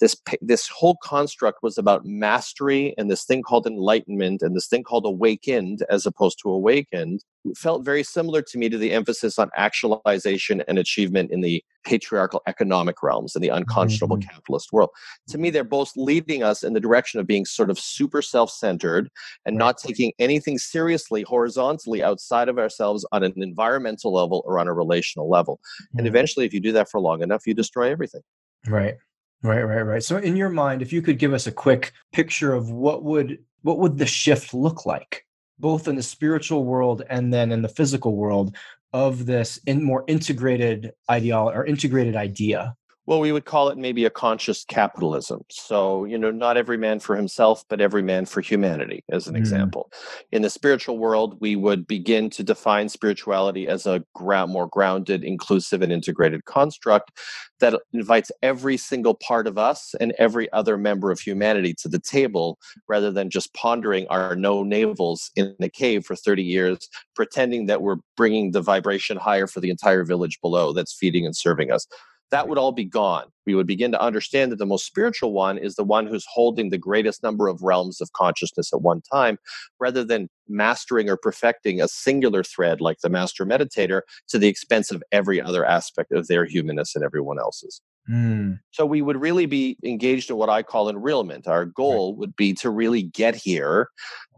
this 0.00 0.16
this 0.40 0.68
whole 0.68 0.96
construct 1.02 1.62
was 1.62 1.78
about 1.78 2.04
mastery 2.04 2.94
and 2.98 3.10
this 3.10 3.24
thing 3.24 3.42
called 3.42 3.66
enlightenment 3.66 4.42
and 4.42 4.56
this 4.56 4.66
thing 4.66 4.82
called 4.82 5.04
awakened 5.04 5.84
as 5.90 6.06
opposed 6.06 6.38
to 6.42 6.50
awakened 6.50 7.22
felt 7.56 7.84
very 7.84 8.02
similar 8.02 8.42
to 8.42 8.58
me 8.58 8.68
to 8.68 8.76
the 8.76 8.92
emphasis 8.92 9.38
on 9.38 9.50
actualization 9.56 10.62
and 10.68 10.78
achievement 10.78 11.30
in 11.30 11.40
the 11.40 11.62
patriarchal 11.84 12.42
economic 12.46 13.02
realms 13.02 13.34
and 13.34 13.42
the 13.42 13.48
unconscionable 13.48 14.16
mm-hmm. 14.16 14.28
capitalist 14.28 14.72
world. 14.72 14.90
To 15.28 15.38
me 15.38 15.50
they're 15.50 15.64
both 15.64 15.92
leading 15.96 16.42
us 16.42 16.62
in 16.62 16.72
the 16.72 16.80
direction 16.80 17.20
of 17.20 17.26
being 17.26 17.44
sort 17.44 17.70
of 17.70 17.78
super 17.78 18.22
self-centered 18.22 19.10
and 19.46 19.56
not 19.56 19.78
taking 19.78 20.12
anything 20.18 20.58
seriously 20.58 21.22
horizontally 21.22 22.02
outside 22.02 22.48
of 22.48 22.58
ourselves 22.58 23.06
on 23.12 23.22
an 23.22 23.34
environmental 23.36 24.12
level 24.12 24.42
or 24.46 24.58
on 24.58 24.68
a 24.68 24.74
relational 24.74 25.28
level. 25.28 25.60
Mm-hmm. 25.60 25.98
and 25.98 26.06
eventually 26.06 26.46
if 26.46 26.54
you 26.54 26.60
do 26.60 26.72
that 26.72 26.90
for 26.90 27.00
long 27.00 27.22
enough 27.22 27.46
you 27.46 27.54
destroy 27.54 27.90
everything. 27.90 28.22
Right 28.66 28.96
Right, 29.42 29.62
right, 29.62 29.82
right. 29.82 30.02
So 30.02 30.18
in 30.18 30.36
your 30.36 30.50
mind, 30.50 30.82
if 30.82 30.92
you 30.92 31.00
could 31.00 31.18
give 31.18 31.32
us 31.32 31.46
a 31.46 31.52
quick 31.52 31.92
picture 32.12 32.52
of 32.52 32.70
what 32.70 33.02
would 33.04 33.38
what 33.62 33.78
would 33.78 33.98
the 33.98 34.06
shift 34.06 34.52
look 34.52 34.84
like, 34.86 35.26
both 35.58 35.88
in 35.88 35.96
the 35.96 36.02
spiritual 36.02 36.64
world 36.64 37.02
and 37.08 37.32
then 37.32 37.50
in 37.52 37.62
the 37.62 37.68
physical 37.68 38.16
world 38.16 38.56
of 38.92 39.24
this 39.26 39.58
in 39.66 39.82
more 39.82 40.04
integrated 40.08 40.92
ideology 41.10 41.56
or 41.56 41.64
integrated 41.64 42.16
idea 42.16 42.74
well, 43.06 43.20
we 43.20 43.32
would 43.32 43.44
call 43.44 43.70
it 43.70 43.78
maybe 43.78 44.04
a 44.04 44.10
conscious 44.10 44.64
capitalism. 44.64 45.40
So, 45.50 46.04
you 46.04 46.18
know, 46.18 46.30
not 46.30 46.56
every 46.56 46.76
man 46.76 47.00
for 47.00 47.16
himself, 47.16 47.64
but 47.68 47.80
every 47.80 48.02
man 48.02 48.26
for 48.26 48.40
humanity, 48.40 49.04
as 49.10 49.26
an 49.26 49.34
mm. 49.34 49.38
example. 49.38 49.90
In 50.30 50.42
the 50.42 50.50
spiritual 50.50 50.98
world, 50.98 51.38
we 51.40 51.56
would 51.56 51.86
begin 51.86 52.30
to 52.30 52.44
define 52.44 52.88
spirituality 52.88 53.66
as 53.66 53.86
a 53.86 54.04
ground, 54.14 54.52
more 54.52 54.68
grounded, 54.68 55.24
inclusive, 55.24 55.82
and 55.82 55.90
integrated 55.90 56.44
construct 56.44 57.10
that 57.58 57.80
invites 57.92 58.30
every 58.42 58.76
single 58.76 59.14
part 59.14 59.46
of 59.46 59.58
us 59.58 59.94
and 60.00 60.12
every 60.18 60.50
other 60.52 60.76
member 60.76 61.10
of 61.10 61.20
humanity 61.20 61.74
to 61.74 61.88
the 61.88 61.98
table 61.98 62.58
rather 62.88 63.10
than 63.10 63.30
just 63.30 63.52
pondering 63.54 64.06
our 64.08 64.36
no 64.36 64.62
navels 64.62 65.30
in 65.36 65.54
the 65.58 65.68
cave 65.68 66.04
for 66.04 66.14
30 66.14 66.42
years, 66.42 66.88
pretending 67.14 67.66
that 67.66 67.82
we're 67.82 67.96
bringing 68.16 68.52
the 68.52 68.62
vibration 68.62 69.16
higher 69.16 69.46
for 69.46 69.60
the 69.60 69.70
entire 69.70 70.04
village 70.04 70.38
below 70.40 70.72
that's 70.72 70.96
feeding 70.96 71.24
and 71.24 71.36
serving 71.36 71.70
us 71.72 71.86
that 72.30 72.48
would 72.48 72.58
all 72.58 72.72
be 72.72 72.84
gone. 72.84 73.26
We 73.46 73.54
would 73.54 73.66
begin 73.66 73.90
to 73.92 74.00
understand 74.00 74.52
that 74.52 74.56
the 74.56 74.66
most 74.66 74.86
spiritual 74.86 75.32
one 75.32 75.58
is 75.58 75.74
the 75.74 75.84
one 75.84 76.06
who's 76.06 76.26
holding 76.32 76.70
the 76.70 76.78
greatest 76.78 77.22
number 77.22 77.48
of 77.48 77.62
realms 77.62 78.00
of 78.00 78.12
consciousness 78.12 78.72
at 78.72 78.82
one 78.82 79.02
time, 79.12 79.38
rather 79.80 80.04
than 80.04 80.28
mastering 80.48 81.08
or 81.08 81.16
perfecting 81.16 81.80
a 81.80 81.88
singular 81.88 82.42
thread 82.42 82.80
like 82.80 82.98
the 83.02 83.08
master 83.08 83.44
meditator 83.44 84.02
to 84.28 84.38
the 84.38 84.48
expense 84.48 84.90
of 84.90 85.02
every 85.10 85.40
other 85.40 85.64
aspect 85.64 86.12
of 86.12 86.28
their 86.28 86.44
humanness 86.44 86.94
and 86.94 87.04
everyone 87.04 87.38
else's. 87.38 87.80
Mm. 88.10 88.58
So 88.70 88.86
we 88.86 89.02
would 89.02 89.20
really 89.20 89.46
be 89.46 89.76
engaged 89.84 90.30
in 90.30 90.36
what 90.36 90.48
I 90.48 90.62
call 90.62 90.92
enrealment. 90.92 91.46
Our 91.46 91.64
goal 91.64 92.16
would 92.16 92.34
be 92.34 92.54
to 92.54 92.70
really 92.70 93.02
get 93.02 93.34
here, 93.34 93.88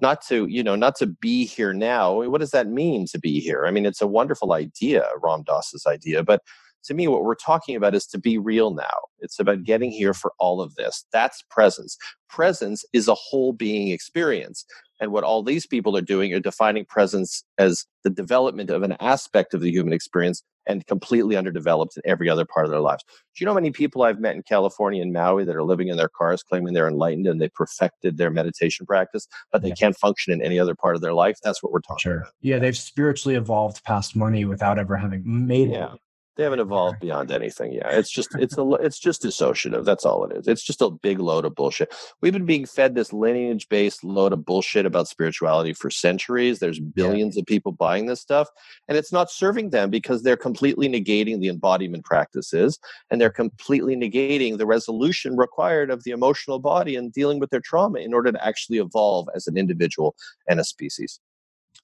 not 0.00 0.20
to, 0.28 0.46
you 0.46 0.62
know, 0.62 0.76
not 0.76 0.96
to 0.96 1.06
be 1.06 1.46
here 1.46 1.72
now. 1.72 2.22
What 2.22 2.40
does 2.40 2.50
that 2.50 2.66
mean 2.66 3.06
to 3.12 3.18
be 3.18 3.40
here? 3.40 3.64
I 3.66 3.70
mean, 3.70 3.86
it's 3.86 4.02
a 4.02 4.06
wonderful 4.06 4.52
idea, 4.52 5.06
Ram 5.22 5.42
Dass's 5.44 5.86
idea, 5.86 6.22
but 6.22 6.42
to 6.84 6.94
me, 6.94 7.08
what 7.08 7.24
we're 7.24 7.34
talking 7.34 7.76
about 7.76 7.94
is 7.94 8.06
to 8.08 8.18
be 8.18 8.38
real 8.38 8.74
now. 8.74 8.98
It's 9.20 9.38
about 9.38 9.64
getting 9.64 9.90
here 9.90 10.14
for 10.14 10.32
all 10.38 10.60
of 10.60 10.74
this. 10.74 11.04
That's 11.12 11.42
presence. 11.50 11.96
Presence 12.28 12.84
is 12.92 13.08
a 13.08 13.14
whole 13.14 13.52
being 13.52 13.88
experience. 13.88 14.64
And 15.00 15.12
what 15.12 15.24
all 15.24 15.42
these 15.42 15.66
people 15.66 15.96
are 15.96 16.02
doing 16.02 16.32
are 16.32 16.40
defining 16.40 16.84
presence 16.84 17.44
as 17.58 17.86
the 18.04 18.10
development 18.10 18.70
of 18.70 18.82
an 18.82 18.92
aspect 19.00 19.54
of 19.54 19.60
the 19.60 19.70
human 19.70 19.92
experience 19.92 20.42
and 20.66 20.86
completely 20.86 21.36
underdeveloped 21.36 21.96
in 21.96 22.02
every 22.04 22.28
other 22.28 22.44
part 22.44 22.64
of 22.64 22.70
their 22.70 22.80
lives. 22.80 23.02
Do 23.04 23.42
you 23.42 23.46
know 23.46 23.52
how 23.52 23.56
many 23.56 23.72
people 23.72 24.02
I've 24.02 24.20
met 24.20 24.36
in 24.36 24.42
California 24.42 25.02
and 25.02 25.12
Maui 25.12 25.44
that 25.44 25.56
are 25.56 25.64
living 25.64 25.88
in 25.88 25.96
their 25.96 26.08
cars 26.08 26.42
claiming 26.42 26.72
they're 26.72 26.88
enlightened 26.88 27.26
and 27.26 27.40
they 27.40 27.48
perfected 27.48 28.16
their 28.16 28.30
meditation 28.30 28.86
practice, 28.86 29.26
but 29.50 29.62
they 29.62 29.68
yeah. 29.68 29.74
can't 29.74 29.96
function 29.96 30.32
in 30.32 30.42
any 30.42 30.58
other 30.58 30.74
part 30.74 30.94
of 30.94 31.02
their 31.02 31.14
life? 31.14 31.36
That's 31.42 31.62
what 31.62 31.72
we're 31.72 31.80
talking 31.80 31.98
sure. 31.98 32.16
about. 32.18 32.32
Yeah, 32.40 32.58
they've 32.58 32.76
spiritually 32.76 33.34
evolved 33.34 33.82
past 33.84 34.14
money 34.14 34.44
without 34.44 34.78
ever 34.78 34.96
having 34.96 35.22
made 35.24 35.70
yeah. 35.70 35.94
it. 35.94 36.00
They 36.36 36.44
haven't 36.44 36.60
evolved 36.60 37.00
beyond 37.00 37.30
anything. 37.30 37.74
Yeah, 37.74 37.90
it's 37.90 38.10
just 38.10 38.34
it's 38.36 38.56
a 38.56 38.66
it's 38.80 38.98
just 38.98 39.22
dissociative. 39.22 39.84
That's 39.84 40.06
all 40.06 40.24
it 40.24 40.34
is. 40.34 40.48
It's 40.48 40.62
just 40.62 40.80
a 40.80 40.88
big 40.88 41.18
load 41.18 41.44
of 41.44 41.54
bullshit. 41.54 41.94
We've 42.22 42.32
been 42.32 42.46
being 42.46 42.64
fed 42.64 42.94
this 42.94 43.12
lineage 43.12 43.68
based 43.68 44.02
load 44.02 44.32
of 44.32 44.46
bullshit 44.46 44.86
about 44.86 45.08
spirituality 45.08 45.74
for 45.74 45.90
centuries. 45.90 46.58
There's 46.58 46.80
billions 46.80 47.36
yeah. 47.36 47.40
of 47.40 47.46
people 47.46 47.72
buying 47.72 48.06
this 48.06 48.22
stuff, 48.22 48.48
and 48.88 48.96
it's 48.96 49.12
not 49.12 49.30
serving 49.30 49.70
them 49.70 49.90
because 49.90 50.22
they're 50.22 50.38
completely 50.38 50.88
negating 50.88 51.38
the 51.38 51.48
embodiment 51.48 52.06
practices 52.06 52.78
and 53.10 53.20
they're 53.20 53.28
completely 53.30 53.94
negating 53.94 54.56
the 54.56 54.66
resolution 54.66 55.36
required 55.36 55.90
of 55.90 56.02
the 56.04 56.12
emotional 56.12 56.58
body 56.58 56.96
and 56.96 57.12
dealing 57.12 57.40
with 57.40 57.50
their 57.50 57.60
trauma 57.60 57.98
in 57.98 58.14
order 58.14 58.32
to 58.32 58.44
actually 58.44 58.78
evolve 58.78 59.28
as 59.34 59.46
an 59.46 59.58
individual 59.58 60.14
and 60.48 60.58
a 60.60 60.64
species. 60.64 61.20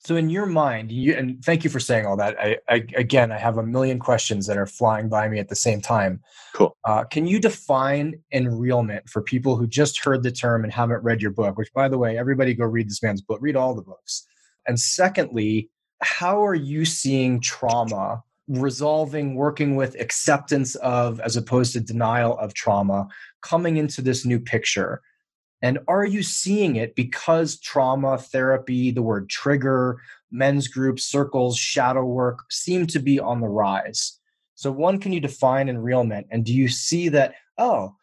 So, 0.01 0.15
in 0.15 0.31
your 0.31 0.47
mind, 0.47 0.93
you, 0.93 1.15
and 1.15 1.45
thank 1.45 1.65
you 1.65 1.71
for 1.71 1.81
saying 1.81 2.07
all 2.07 2.17
that. 2.17 2.39
I, 2.41 2.59
I, 2.69 2.85
again, 2.95 3.33
I 3.33 3.39
have 3.39 3.59
a 3.59 3.67
million 3.67 3.99
questions 3.99 4.47
that 4.47 4.57
are 4.57 4.67
flying 4.67 5.09
by 5.09 5.29
me 5.29 5.41
at 5.41 5.49
the 5.49 5.57
same 5.57 5.81
time. 5.81 6.21
Cool. 6.55 6.77
Uh, 6.85 7.03
can 7.05 7.27
you 7.27 7.41
define 7.41 8.21
enrealment 8.33 9.09
for 9.09 9.23
people 9.23 9.57
who 9.57 9.67
just 9.67 9.99
heard 9.99 10.23
the 10.23 10.31
term 10.31 10.63
and 10.63 10.73
haven't 10.73 11.03
read 11.03 11.21
your 11.21 11.33
book? 11.33 11.59
Which, 11.59 11.73
by 11.75 11.89
the 11.89 11.99
way, 11.99 12.17
everybody 12.17 12.55
go 12.55 12.65
read 12.65 12.89
this 12.89 13.03
man's 13.03 13.21
book. 13.21 13.39
Read 13.43 13.57
all 13.57 13.75
the 13.75 13.83
books. 13.83 14.25
And 14.69 14.79
secondly, 14.79 15.69
how 16.01 16.45
are 16.47 16.55
you 16.55 16.85
seeing 16.85 17.41
trauma 17.41 18.23
resolving, 18.47 19.35
working 19.35 19.75
with 19.75 20.01
acceptance 20.01 20.77
of, 20.77 21.19
as 21.21 21.37
opposed 21.37 21.73
to 21.73 21.81
denial 21.81 22.39
of 22.39 22.55
trauma, 22.55 23.09
coming 23.43 23.79
into 23.79 24.01
this 24.01 24.25
new 24.25 24.39
picture? 24.39 25.03
And 25.63 25.79
are 25.89 26.07
you 26.07 26.23
seeing 26.23 26.77
it 26.77 26.95
because 26.95 27.59
trauma 27.59 28.19
therapy, 28.19 28.91
the 28.91 29.03
word 29.03 29.29
trigger, 29.29 30.01
men's 30.31 30.69
groups, 30.69 31.05
circles, 31.05 31.57
shadow 31.57 32.05
work 32.05 32.51
seem 32.51 32.87
to 32.89 32.99
be 33.01 33.19
on 33.19 33.41
the 33.41 33.49
rise? 33.49 34.19
So, 34.55 34.71
one, 34.71 34.99
can 34.99 35.13
you 35.13 35.21
define 35.21 35.69
enrealment? 35.69 36.27
And 36.31 36.45
do 36.45 36.53
you 36.53 36.69
see 36.69 37.09
that, 37.11 37.35
oh, 37.59 37.95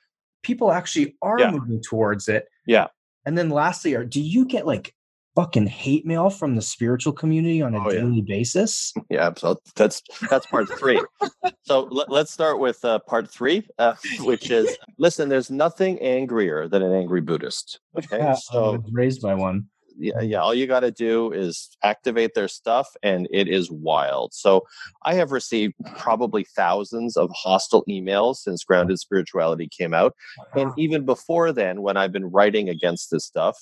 people 0.44 0.72
actually 0.72 1.16
are 1.22 1.40
yeah. 1.40 1.52
moving 1.52 1.82
towards 1.82 2.28
it? 2.28 2.48
Yeah. 2.66 2.88
And 3.26 3.38
then 3.38 3.50
lastly, 3.50 3.96
are 3.96 4.06
do 4.06 4.22
you 4.22 4.46
get 4.46 4.68
like 4.68 4.94
fucking 5.36 5.68
hate 5.68 6.06
mail 6.06 6.30
from 6.30 6.56
the 6.56 6.62
spiritual 6.62 7.12
community 7.13 7.62
on 7.62 7.75
a 7.75 7.86
oh, 7.86 7.92
daily 7.92 8.18
yeah. 8.18 8.38
basis. 8.38 8.94
Yeah, 9.10 9.32
so 9.38 9.58
that's 9.75 10.01
that's 10.30 10.48
part 10.48 10.68
three. 10.80 11.01
so 11.63 11.84
let, 11.92 12.10
us 12.10 12.32
start 12.32 12.60
with 12.60 12.84
uh, 12.84 13.00
part 13.00 13.30
three, 13.30 13.68
uh, 13.77 13.94
which 14.22 14.50
is 14.50 14.75
listen. 14.98 15.30
There's 15.30 15.51
nothing 15.51 16.00
angrier 16.00 16.68
than 16.68 16.82
an 16.82 16.92
angry 16.92 17.22
Buddhist. 17.22 17.80
Okay, 17.98 18.18
yeah, 18.18 18.34
so 18.34 18.84
raised 18.92 19.22
by 19.22 19.36
one. 19.36 19.68
Yeah, 19.98 20.22
yeah. 20.22 20.39
All 20.39 20.54
you 20.54 20.65
got 20.65 20.82
to 20.82 20.92
do 20.92 21.32
is 21.32 21.70
activate 21.84 22.34
their 22.34 22.48
stuff, 22.48 22.88
and 23.04 23.27
it 23.32 23.48
is 23.48 23.72
wild. 23.72 24.34
So, 24.34 24.65
I 25.04 25.13
have 25.13 25.32
received 25.32 25.75
probably 25.98 26.46
thousands 26.56 27.15
of 27.15 27.30
hostile 27.34 27.86
emails 27.88 28.38
since 28.38 28.63
Grounded 28.63 29.00
Spirituality 29.00 29.70
came 29.70 29.94
out, 29.94 30.15
and 30.56 30.72
even 30.77 31.06
before 31.06 31.51
then, 31.54 31.82
when 31.82 31.96
I've 31.96 32.12
been 32.12 32.32
writing 32.32 32.70
against 32.70 33.12
this 33.12 33.25
stuff, 33.25 33.58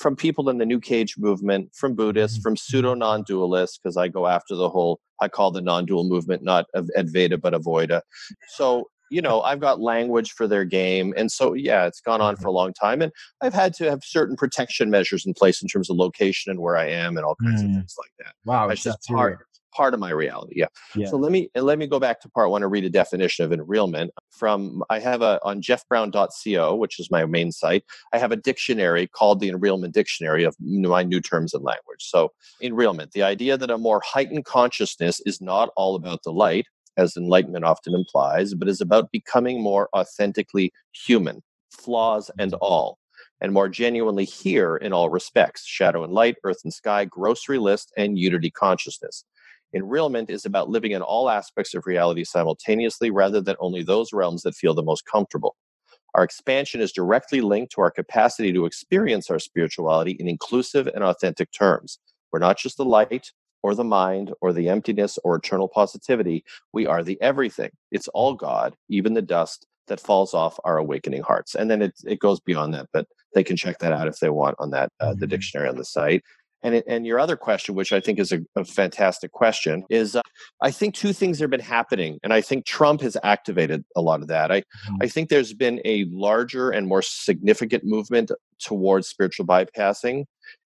from 0.00 0.16
people 0.16 0.48
in 0.48 0.56
the 0.56 0.66
New 0.66 0.80
Cage 0.80 1.16
movement, 1.18 1.70
from 1.74 1.94
Buddhists, 1.94 2.38
mm-hmm. 2.38 2.42
from 2.42 2.56
pseudo 2.56 2.94
non 2.94 3.22
dualists, 3.22 3.78
because 3.80 3.96
I 3.96 4.08
go 4.08 4.26
after 4.26 4.56
the 4.56 4.70
whole, 4.70 4.98
I 5.20 5.28
call 5.28 5.50
the 5.50 5.60
non 5.60 5.84
dual 5.84 6.04
movement 6.04 6.42
not 6.42 6.66
of 6.74 6.88
Advaita 6.96 7.40
but 7.40 7.52
Avoida. 7.52 8.00
So, 8.56 8.88
you 9.10 9.20
know, 9.20 9.42
I've 9.42 9.60
got 9.60 9.80
language 9.80 10.32
for 10.32 10.48
their 10.48 10.64
game. 10.64 11.12
And 11.16 11.30
so, 11.30 11.52
yeah, 11.52 11.86
it's 11.86 12.00
gone 12.00 12.20
on 12.20 12.36
for 12.36 12.48
a 12.48 12.52
long 12.52 12.72
time. 12.72 13.02
And 13.02 13.12
I've 13.42 13.52
had 13.52 13.74
to 13.74 13.90
have 13.90 14.00
certain 14.02 14.36
protection 14.36 14.88
measures 14.88 15.26
in 15.26 15.34
place 15.34 15.60
in 15.60 15.68
terms 15.68 15.90
of 15.90 15.96
location 15.96 16.50
and 16.50 16.60
where 16.60 16.76
I 16.76 16.88
am 16.88 17.16
and 17.16 17.26
all 17.26 17.36
kinds 17.44 17.62
mm. 17.62 17.70
of 17.70 17.74
things 17.74 17.94
like 17.98 18.12
that. 18.20 18.34
Wow. 18.44 18.68
It's 18.68 18.82
just 18.82 19.06
hard 19.08 19.38
part 19.72 19.94
of 19.94 20.00
my 20.00 20.10
reality. 20.10 20.54
Yeah. 20.56 20.66
yeah. 20.94 21.06
So 21.06 21.16
let 21.16 21.32
me 21.32 21.50
let 21.54 21.78
me 21.78 21.86
go 21.86 21.98
back 21.98 22.20
to 22.20 22.28
part 22.28 22.50
one 22.50 22.62
and 22.62 22.70
read 22.70 22.84
a 22.84 22.90
definition 22.90 23.44
of 23.44 23.58
enrealment 23.58 24.08
from 24.30 24.82
I 24.90 24.98
have 25.00 25.22
a 25.22 25.40
on 25.44 25.62
jeffbrown.co, 25.62 26.74
which 26.74 26.98
is 26.98 27.10
my 27.10 27.24
main 27.26 27.52
site. 27.52 27.84
I 28.12 28.18
have 28.18 28.32
a 28.32 28.36
dictionary 28.36 29.06
called 29.06 29.40
the 29.40 29.50
Enrealment 29.50 29.92
Dictionary 29.92 30.44
of 30.44 30.56
my 30.60 31.02
new 31.02 31.20
terms 31.20 31.54
and 31.54 31.64
language. 31.64 32.00
So 32.00 32.32
enrealment, 32.62 33.12
the 33.12 33.22
idea 33.22 33.56
that 33.56 33.70
a 33.70 33.78
more 33.78 34.02
heightened 34.04 34.44
consciousness 34.44 35.20
is 35.26 35.40
not 35.40 35.70
all 35.76 35.94
about 35.94 36.22
the 36.24 36.32
light, 36.32 36.66
as 36.96 37.16
enlightenment 37.16 37.64
often 37.64 37.94
implies, 37.94 38.54
but 38.54 38.68
is 38.68 38.80
about 38.80 39.12
becoming 39.12 39.62
more 39.62 39.88
authentically 39.96 40.72
human, 40.92 41.42
flaws 41.70 42.30
and 42.38 42.52
mm-hmm. 42.52 42.64
all 42.64 42.98
and 43.40 43.52
more 43.52 43.68
genuinely 43.68 44.24
here 44.24 44.76
in 44.76 44.92
all 44.92 45.08
respects 45.08 45.64
shadow 45.64 46.04
and 46.04 46.12
light, 46.12 46.36
earth 46.44 46.60
and 46.64 46.72
sky, 46.72 47.04
grocery 47.04 47.58
list, 47.58 47.92
and 47.96 48.18
unity 48.18 48.50
consciousness. 48.50 49.24
Enrealment 49.74 50.30
is 50.30 50.44
about 50.44 50.68
living 50.68 50.92
in 50.92 51.02
all 51.02 51.30
aspects 51.30 51.74
of 51.74 51.86
reality 51.86 52.24
simultaneously 52.24 53.10
rather 53.10 53.40
than 53.40 53.56
only 53.60 53.82
those 53.82 54.12
realms 54.12 54.42
that 54.42 54.54
feel 54.54 54.74
the 54.74 54.82
most 54.82 55.04
comfortable. 55.06 55.56
Our 56.14 56.24
expansion 56.24 56.80
is 56.80 56.92
directly 56.92 57.40
linked 57.40 57.72
to 57.72 57.82
our 57.82 57.90
capacity 57.90 58.52
to 58.52 58.66
experience 58.66 59.30
our 59.30 59.38
spirituality 59.38 60.12
in 60.12 60.26
inclusive 60.26 60.88
and 60.88 61.04
authentic 61.04 61.52
terms. 61.52 61.98
We're 62.32 62.40
not 62.40 62.58
just 62.58 62.76
the 62.76 62.84
light 62.84 63.30
or 63.62 63.74
the 63.74 63.84
mind 63.84 64.32
or 64.40 64.52
the 64.52 64.68
emptiness 64.68 65.18
or 65.22 65.36
eternal 65.36 65.68
positivity. 65.68 66.44
We 66.72 66.86
are 66.86 67.04
the 67.04 67.20
everything. 67.20 67.70
It's 67.92 68.08
all 68.08 68.34
God, 68.34 68.74
even 68.88 69.14
the 69.14 69.22
dust 69.22 69.66
that 69.86 70.00
falls 70.00 70.34
off 70.34 70.58
our 70.64 70.78
awakening 70.78 71.22
hearts. 71.22 71.54
And 71.54 71.70
then 71.70 71.82
it, 71.82 71.94
it 72.04 72.20
goes 72.20 72.40
beyond 72.40 72.74
that, 72.74 72.86
but 72.92 73.06
they 73.34 73.44
can 73.44 73.56
check 73.56 73.78
that 73.80 73.92
out 73.92 74.08
if 74.08 74.18
they 74.18 74.30
want 74.30 74.56
on 74.58 74.70
that 74.70 74.90
uh, 75.00 75.10
the 75.10 75.14
mm-hmm. 75.14 75.26
dictionary 75.26 75.68
on 75.68 75.76
the 75.76 75.84
site. 75.84 76.22
And, 76.62 76.82
and 76.86 77.06
your 77.06 77.18
other 77.18 77.36
question, 77.36 77.74
which 77.74 77.92
I 77.92 78.00
think 78.00 78.18
is 78.18 78.32
a, 78.32 78.40
a 78.54 78.64
fantastic 78.64 79.32
question, 79.32 79.84
is 79.88 80.14
uh, 80.14 80.20
I 80.60 80.70
think 80.70 80.94
two 80.94 81.12
things 81.12 81.38
have 81.38 81.50
been 81.50 81.60
happening, 81.60 82.18
and 82.22 82.32
I 82.34 82.42
think 82.42 82.66
Trump 82.66 83.00
has 83.00 83.16
activated 83.22 83.84
a 83.96 84.02
lot 84.02 84.20
of 84.20 84.28
that. 84.28 84.52
I, 84.52 84.60
mm-hmm. 84.60 84.96
I 85.00 85.08
think 85.08 85.30
there's 85.30 85.54
been 85.54 85.80
a 85.84 86.04
larger 86.10 86.70
and 86.70 86.86
more 86.86 87.02
significant 87.02 87.84
movement 87.84 88.30
towards 88.58 89.08
spiritual 89.08 89.46
bypassing 89.46 90.24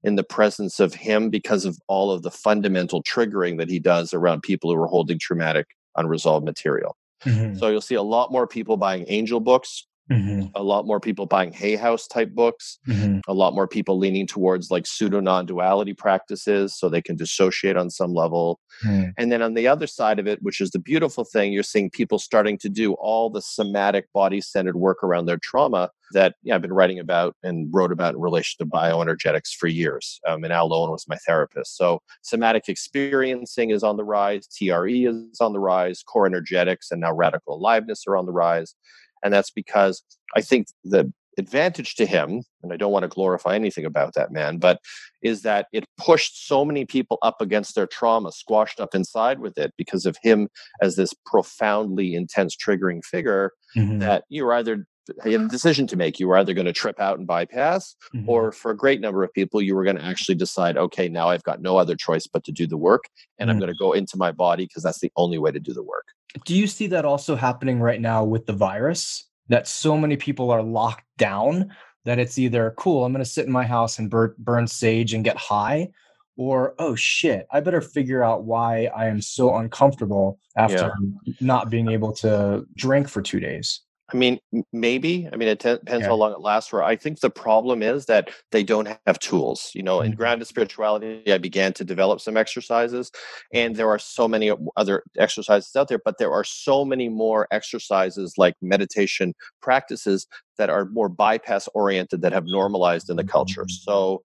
in 0.04 0.16
the 0.16 0.24
presence 0.24 0.80
of 0.80 0.94
him 0.94 1.30
because 1.30 1.66
of 1.66 1.78
all 1.88 2.12
of 2.12 2.22
the 2.22 2.32
fundamental 2.32 3.04
triggering 3.04 3.58
that 3.58 3.70
he 3.70 3.80
does 3.80 4.14
around 4.14 4.42
people 4.44 4.74
who 4.74 4.82
are 4.82 4.88
holding 4.88 5.20
traumatic, 5.20 5.68
unresolved 5.98 6.46
material. 6.46 6.96
Mm-hmm. 7.26 7.58
So 7.58 7.68
you'll 7.70 7.82
see 7.82 7.96
a 7.96 8.04
lot 8.04 8.32
more 8.32 8.48
people 8.48 8.78
buying 8.78 9.06
angel 9.08 9.40
books, 9.40 9.88
Mm-hmm. 10.12 10.48
A 10.56 10.64
lot 10.64 10.86
more 10.86 11.00
people 11.00 11.26
buying 11.26 11.52
Hay 11.54 11.76
House 11.76 12.08
type 12.08 12.34
books. 12.34 12.80
Mm-hmm. 12.88 13.20
A 13.28 13.34
lot 13.34 13.54
more 13.54 13.68
people 13.68 13.98
leaning 13.98 14.26
towards 14.26 14.72
like 14.72 14.88
pseudo 14.88 15.20
non 15.20 15.46
duality 15.46 15.94
practices 15.94 16.76
so 16.78 16.90
they 16.90 17.02
can 17.02 17.16
dissociate 17.16 17.78
on 17.78 17.90
some 17.90 18.14
level. 18.14 18.60
Mm. 18.84 19.14
And 19.18 19.32
then 19.32 19.42
on 19.42 19.54
the 19.54 19.68
other 19.68 19.88
side 19.88 20.20
of 20.20 20.28
it, 20.28 20.42
which 20.42 20.62
is 20.62 20.72
the 20.72 20.80
beautiful 20.80 21.24
thing, 21.24 21.54
you're 21.54 21.64
seeing 21.64 21.90
people 21.90 22.18
starting 22.18 22.58
to 22.60 22.70
do 22.70 22.94
all 22.94 23.30
the 23.30 23.42
somatic 23.42 24.12
body 24.14 24.42
centered 24.42 24.76
work 24.76 25.04
around 25.04 25.26
their 25.26 25.38
trauma 25.38 25.92
that 26.12 26.36
I've 26.52 26.62
been 26.62 26.74
writing 26.74 27.00
about 27.00 27.36
and 27.44 27.70
wrote 27.72 27.92
about 27.92 28.16
in 28.16 28.22
relation 28.22 28.56
to 28.60 28.66
bioenergetics 28.66 29.54
for 29.54 29.68
years. 29.68 30.20
Um, 30.28 30.44
and 30.44 30.52
Al 30.52 30.70
Lowen 30.70 30.92
was 30.92 31.06
my 31.08 31.18
therapist. 31.18 31.78
So 31.78 32.02
somatic 32.24 32.68
experiencing 32.68 33.70
is 33.70 33.84
on 33.84 33.98
the 33.98 34.04
rise, 34.04 34.48
TRE 34.48 35.06
is 35.06 35.40
on 35.40 35.54
the 35.54 35.60
rise, 35.60 36.04
core 36.04 36.26
energetics 36.26 36.92
and 36.92 37.02
now 37.02 37.14
radical 37.14 37.56
aliveness 37.56 38.06
are 38.08 38.18
on 38.18 38.26
the 38.26 38.32
rise. 38.32 38.76
And 39.24 39.34
that's 39.34 39.52
because 39.52 40.04
I 40.36 40.42
think 40.42 40.68
the 40.84 41.12
advantage 41.38 41.96
to 41.96 42.06
him, 42.06 42.44
and 42.62 42.74
I 42.74 42.78
don't 42.78 42.92
want 42.92 43.04
to 43.04 43.10
glorify 43.10 43.56
anything 43.56 43.86
about 43.86 44.14
that 44.14 44.32
man, 44.32 44.58
but 44.58 44.80
is 45.24 45.42
that 45.44 45.68
it 45.74 45.86
pushed 45.98 46.48
so 46.48 46.64
many 46.64 46.86
people 46.86 47.18
up 47.22 47.42
against 47.42 47.76
their 47.76 47.88
trauma, 47.88 48.32
squashed 48.32 48.80
up 48.80 48.94
inside 48.94 49.40
with 49.40 49.58
it 49.58 49.74
because 49.78 50.06
of 50.06 50.18
him 50.22 50.50
as 50.82 50.96
this 50.96 51.14
profoundly 51.26 52.14
intense 52.14 52.56
triggering 52.56 53.04
figure 53.04 53.52
mm-hmm. 53.76 54.00
that 54.00 54.26
you're 54.30 54.54
either 54.54 54.86
you 55.26 55.32
have 55.32 55.48
a 55.48 55.50
decision 55.50 55.88
to 55.88 55.96
make. 55.96 56.20
You 56.20 56.28
were 56.28 56.38
either 56.38 56.54
going 56.54 56.68
to 56.68 56.74
trip 56.74 57.00
out 57.00 57.18
and 57.18 57.26
bypass, 57.26 57.96
mm-hmm. 58.14 58.30
or 58.30 58.52
for 58.52 58.70
a 58.70 58.78
great 58.78 59.02
number 59.02 59.24
of 59.24 59.34
people, 59.34 59.60
you 59.60 59.76
were 59.76 59.84
going 59.84 59.96
to 59.96 60.06
actually 60.06 60.36
decide, 60.36 60.78
okay, 60.78 61.10
now 61.10 61.30
I've 61.30 61.44
got 61.44 61.62
no 61.62 61.78
other 61.78 61.96
choice 61.96 62.28
but 62.28 62.44
to 62.44 62.52
do 62.52 62.68
the 62.68 62.78
work, 62.78 63.06
and 63.40 63.48
mm-hmm. 63.48 63.56
I'm 63.56 63.60
going 63.60 63.74
to 63.74 63.78
go 63.80 63.94
into 63.94 64.18
my 64.18 64.32
body 64.32 64.66
because 64.66 64.84
that's 64.84 65.00
the 65.00 65.12
only 65.16 65.40
way 65.40 65.52
to 65.52 65.60
do 65.60 65.74
the 65.74 65.84
work. 65.84 66.06
Do 66.46 66.56
you 66.56 66.68
see 66.68 66.88
that 66.88 67.06
also 67.06 67.36
happening 67.36 67.80
right 67.80 68.02
now 68.02 68.24
with 68.24 68.46
the 68.46 68.54
virus? 68.54 69.26
That 69.48 69.68
so 69.68 69.98
many 69.98 70.16
people 70.16 70.52
are 70.52 70.62
locked 70.62 71.06
down 71.18 71.72
that 72.06 72.20
it's 72.20 72.38
either 72.38 72.74
cool, 72.78 73.04
I'm 73.04 73.12
going 73.12 73.24
to 73.24 73.30
sit 73.30 73.46
in 73.46 73.52
my 73.52 73.66
house 73.66 74.00
and 74.00 74.10
burn, 74.10 74.34
burn 74.38 74.68
sage 74.68 75.14
and 75.14 75.24
get 75.24 75.38
high, 75.38 75.90
or 76.38 76.74
oh 76.80 76.96
shit, 76.96 77.48
I 77.52 77.60
better 77.60 77.82
figure 77.82 78.24
out 78.24 78.46
why 78.46 78.86
I 78.96 79.08
am 79.08 79.22
so 79.22 79.56
uncomfortable 79.58 80.40
after 80.56 80.94
yeah. 81.26 81.34
not 81.42 81.70
being 81.70 81.90
able 81.90 82.14
to 82.14 82.66
drink 82.76 83.10
for 83.10 83.22
two 83.22 83.40
days. 83.40 83.82
I 84.12 84.18
mean, 84.18 84.40
maybe. 84.74 85.28
I 85.32 85.36
mean, 85.36 85.48
it 85.48 85.60
depends 85.60 86.04
yeah. 86.04 86.08
how 86.08 86.16
long 86.16 86.32
it 86.32 86.40
lasts 86.40 86.70
for. 86.70 86.84
I 86.84 86.96
think 86.96 87.20
the 87.20 87.30
problem 87.30 87.84
is 87.84 88.06
that 88.06 88.30
they 88.52 88.64
don't 88.64 88.88
have 89.06 89.20
tools. 89.20 89.72
You 89.74 89.84
know, 89.84 89.98
mm-hmm. 89.98 90.12
in 90.12 90.16
grounded 90.16 90.48
spirituality, 90.48 91.32
I 91.32 91.38
began 91.38 91.74
to 91.74 91.84
develop 91.84 92.22
some 92.22 92.38
exercises, 92.38 93.12
and 93.54 93.76
there 93.76 93.90
are 93.90 94.00
so 94.00 94.28
many 94.28 94.52
other 94.78 95.04
exercises 95.18 95.76
out 95.76 95.88
there, 95.88 96.02
but 96.04 96.18
there 96.18 96.32
are 96.32 96.44
so 96.44 96.84
many 96.86 97.10
more 97.10 97.48
exercises 97.52 98.34
like 98.38 98.56
meditation 98.62 99.34
practices 99.62 100.28
that 100.58 100.70
are 100.70 100.86
more 100.86 101.10
bypass 101.10 101.68
oriented 101.74 102.22
that 102.22 102.34
have 102.34 102.46
normalized 102.46 103.10
in 103.10 103.18
the 103.18 103.24
culture. 103.24 103.64
Mm-hmm. 103.64 103.90
So, 103.92 104.24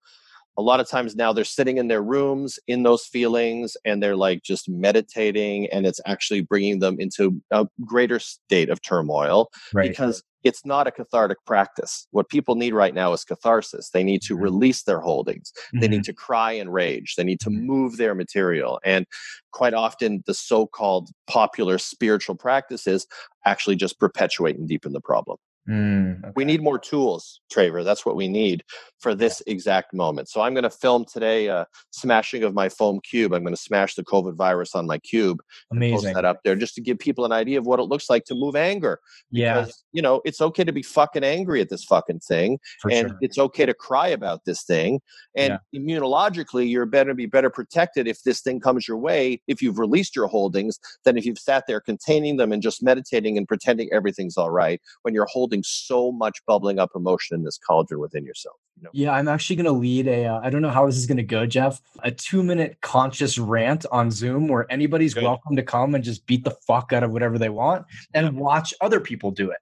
a 0.57 0.63
lot 0.63 0.81
of 0.81 0.89
times 0.89 1.17
now 1.17 1.33
they're 1.33 1.45
sitting 1.45 1.79
in 1.79 1.89
their 1.89 2.03
rooms 2.03 2.59
in 2.67 2.83
those 2.83 3.05
feelings 3.05 3.77
and 3.85 4.03
they're 4.03 4.17
like 4.17 4.43
just 4.43 4.69
meditating 4.69 5.69
and 5.73 5.87
it's 5.87 6.01
actually 6.07 6.41
bringing 6.41 6.79
them 6.79 6.97
into 6.99 7.41
a 7.51 7.67
greater 7.85 8.19
state 8.19 8.71
of 8.71 8.81
turmoil 8.83 9.49
right. 9.73 9.89
because 9.89 10.23
it's 10.43 10.65
not 10.67 10.87
a 10.87 10.91
cathartic 10.91 11.39
practice 11.47 12.07
what 12.11 12.29
people 12.29 12.55
need 12.55 12.75
right 12.75 12.95
now 12.95 13.13
is 13.13 13.25
catharsis 13.25 13.91
they 13.91 14.05
need 14.05 14.23
to 14.23 14.35
mm-hmm. 14.35 14.45
release 14.45 14.83
their 14.83 15.01
holdings 15.01 15.53
mm-hmm. 15.57 15.81
they 15.81 15.89
need 15.89 15.97
mm-hmm. 15.99 16.03
to 16.03 16.13
cry 16.13 16.53
and 16.53 16.73
rage 16.73 17.15
they 17.17 17.25
need 17.25 17.41
to 17.41 17.51
mm-hmm. 17.51 17.67
move 17.67 17.97
their 17.97 18.15
material 18.15 18.79
and 18.85 19.07
quite 19.53 19.75
often 19.75 20.23
the 20.27 20.35
so-called 20.35 21.11
popular 21.27 21.79
spiritual 21.79 22.35
practices 22.35 23.07
actually 23.45 23.77
just 23.77 23.99
perpetuate 23.99 24.57
and 24.57 24.69
deepen 24.69 24.93
the 24.93 25.01
problem 25.01 25.37
Mm, 25.69 26.23
okay. 26.23 26.33
We 26.37 26.45
need 26.45 26.63
more 26.63 26.79
tools, 26.79 27.41
Traver. 27.53 27.85
That's 27.85 28.05
what 28.05 28.17
we 28.17 28.29
need 28.29 28.65
for 28.99 29.15
this 29.15 29.43
exact 29.47 29.95
moment. 29.95 30.29
So 30.29 30.43
I'm 30.43 30.53
going 30.53 30.65
to 30.65 30.71
film 30.71 31.05
today 31.05 31.47
a 31.47 31.67
smashing 31.91 32.43
of 32.43 32.53
my 32.53 32.69
foam 32.69 33.01
cube. 33.01 33.33
I'm 33.33 33.43
going 33.43 33.55
to 33.55 33.61
smash 33.61 33.95
the 33.95 34.05
COVID 34.05 34.35
virus 34.35 34.75
on 34.75 34.87
my 34.87 34.99
cube. 34.99 35.41
Amazing. 35.71 35.97
Post 35.97 36.15
that 36.15 36.25
up 36.25 36.41
there 36.45 36.55
just 36.55 36.75
to 36.75 36.83
give 36.83 36.99
people 36.99 37.25
an 37.25 37.33
idea 37.33 37.59
of 37.59 37.67
what 37.67 37.81
it 37.81 37.85
looks 37.85 38.11
like 38.11 38.25
to 38.27 38.35
move 38.35 38.57
anger. 38.57 39.01
Because, 39.33 39.69
yeah. 39.69 39.73
you 39.93 40.03
know, 40.03 40.21
it's 40.25 40.41
okay 40.43 40.65
to 40.65 40.73
be 40.73 40.83
fucking 40.83 41.25
angry 41.25 41.63
at 41.63 41.71
this 41.71 41.85
fucking 41.85 42.21
thing. 42.21 42.59
For 42.81 42.91
and 42.91 43.09
sure. 43.09 43.19
it's 43.23 43.39
okay 43.39 43.65
to 43.65 43.75
cry 43.75 44.09
about 44.09 44.45
this 44.45 44.65
thing. 44.65 45.01
And 45.35 45.59
yeah. 45.73 45.81
immunologically, 45.81 46.71
you're 46.71 46.87
better 46.87 47.15
be 47.15 47.27
better 47.27 47.51
protected 47.51 48.07
if 48.07 48.23
this 48.23 48.43
thing 48.43 48.61
comes 48.61 48.87
your 48.87 48.99
way, 48.99 49.41
if 49.49 49.63
you've 49.63 49.79
released 49.79 50.15
your 50.15 50.27
holdings, 50.27 50.79
than 51.05 51.17
if 51.17 51.25
you've 51.25 51.39
sat 51.39 51.65
there 51.67 51.81
containing 51.81 52.37
them 52.37 52.53
and 52.53 52.63
just 52.63 52.83
meditating 52.83 53.39
and 53.39 53.49
pretending 53.49 53.89
everything's 53.93 54.37
all 54.37 54.51
right 54.51 54.81
when 55.03 55.15
you're 55.15 55.27
holding 55.27 55.54
so 55.63 56.11
much 56.11 56.39
bubbling 56.47 56.79
up 56.79 56.91
emotion 56.95 57.37
in 57.37 57.45
this 57.45 57.59
cauldron 57.59 58.01
within 58.01 58.25
yourself. 58.25 58.57
You 58.77 58.85
know? 58.85 58.91
Yeah, 58.93 59.13
I'm 59.13 59.29
actually 59.29 59.57
going 59.57 59.67
to 59.67 59.73
lead 59.73 60.07
a. 60.09 60.27
Uh, 60.27 60.41
I 60.43 60.51
don't 60.51 60.63
know 60.63 60.71
how 60.71 60.87
this 60.87 60.97
is 60.97 61.07
going 61.07 61.19
to 61.19 61.23
go, 61.23 61.47
Jeff. 61.47 61.81
A 62.03 62.11
two 62.11 62.43
minute 62.43 62.79
conscious 62.81 63.39
rant 63.39 63.87
on 63.93 64.11
Zoom 64.11 64.49
where 64.49 64.71
anybody's 64.71 65.15
Good. 65.15 65.25
welcome 65.25 65.57
to 65.57 65.63
come 65.63 65.95
and 65.95 66.03
just 66.03 66.27
beat 66.27 66.45
the 66.45 66.57
fuck 66.67 66.93
out 66.93 67.03
of 67.03 67.11
whatever 67.11 67.39
they 67.39 67.49
want 67.49 67.87
and 68.13 68.37
watch 68.37 68.75
other 68.81 69.01
people 69.01 69.31
do 69.31 69.51
it. 69.51 69.59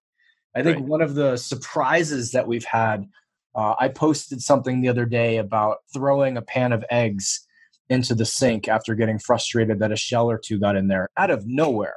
I 0.55 0.62
think 0.62 0.78
right. 0.78 0.87
one 0.87 1.02
of 1.02 1.14
the 1.14 1.37
surprises 1.37 2.33
that 2.33 2.46
we've 2.46 2.64
had. 2.64 3.09
Uh, 3.55 3.74
I 3.78 3.88
posted 3.88 4.40
something 4.40 4.81
the 4.81 4.88
other 4.88 5.05
day 5.05 5.37
about 5.37 5.78
throwing 5.92 6.38
a 6.38 6.42
pan 6.42 6.72
of 6.72 6.87
eggs 6.90 7.46
into 7.90 8.14
the 8.14 8.24
sink 8.24 8.66
after 8.66 8.94
getting 8.94 9.18
frustrated 9.18 9.78
that 9.81 9.92
a 9.92 9.96
shell 9.96 10.31
or 10.31 10.38
two 10.38 10.59
got 10.59 10.76
in 10.76 10.88
there 10.88 11.11
out 11.18 11.31
of 11.31 11.46
nowhere 11.46 11.96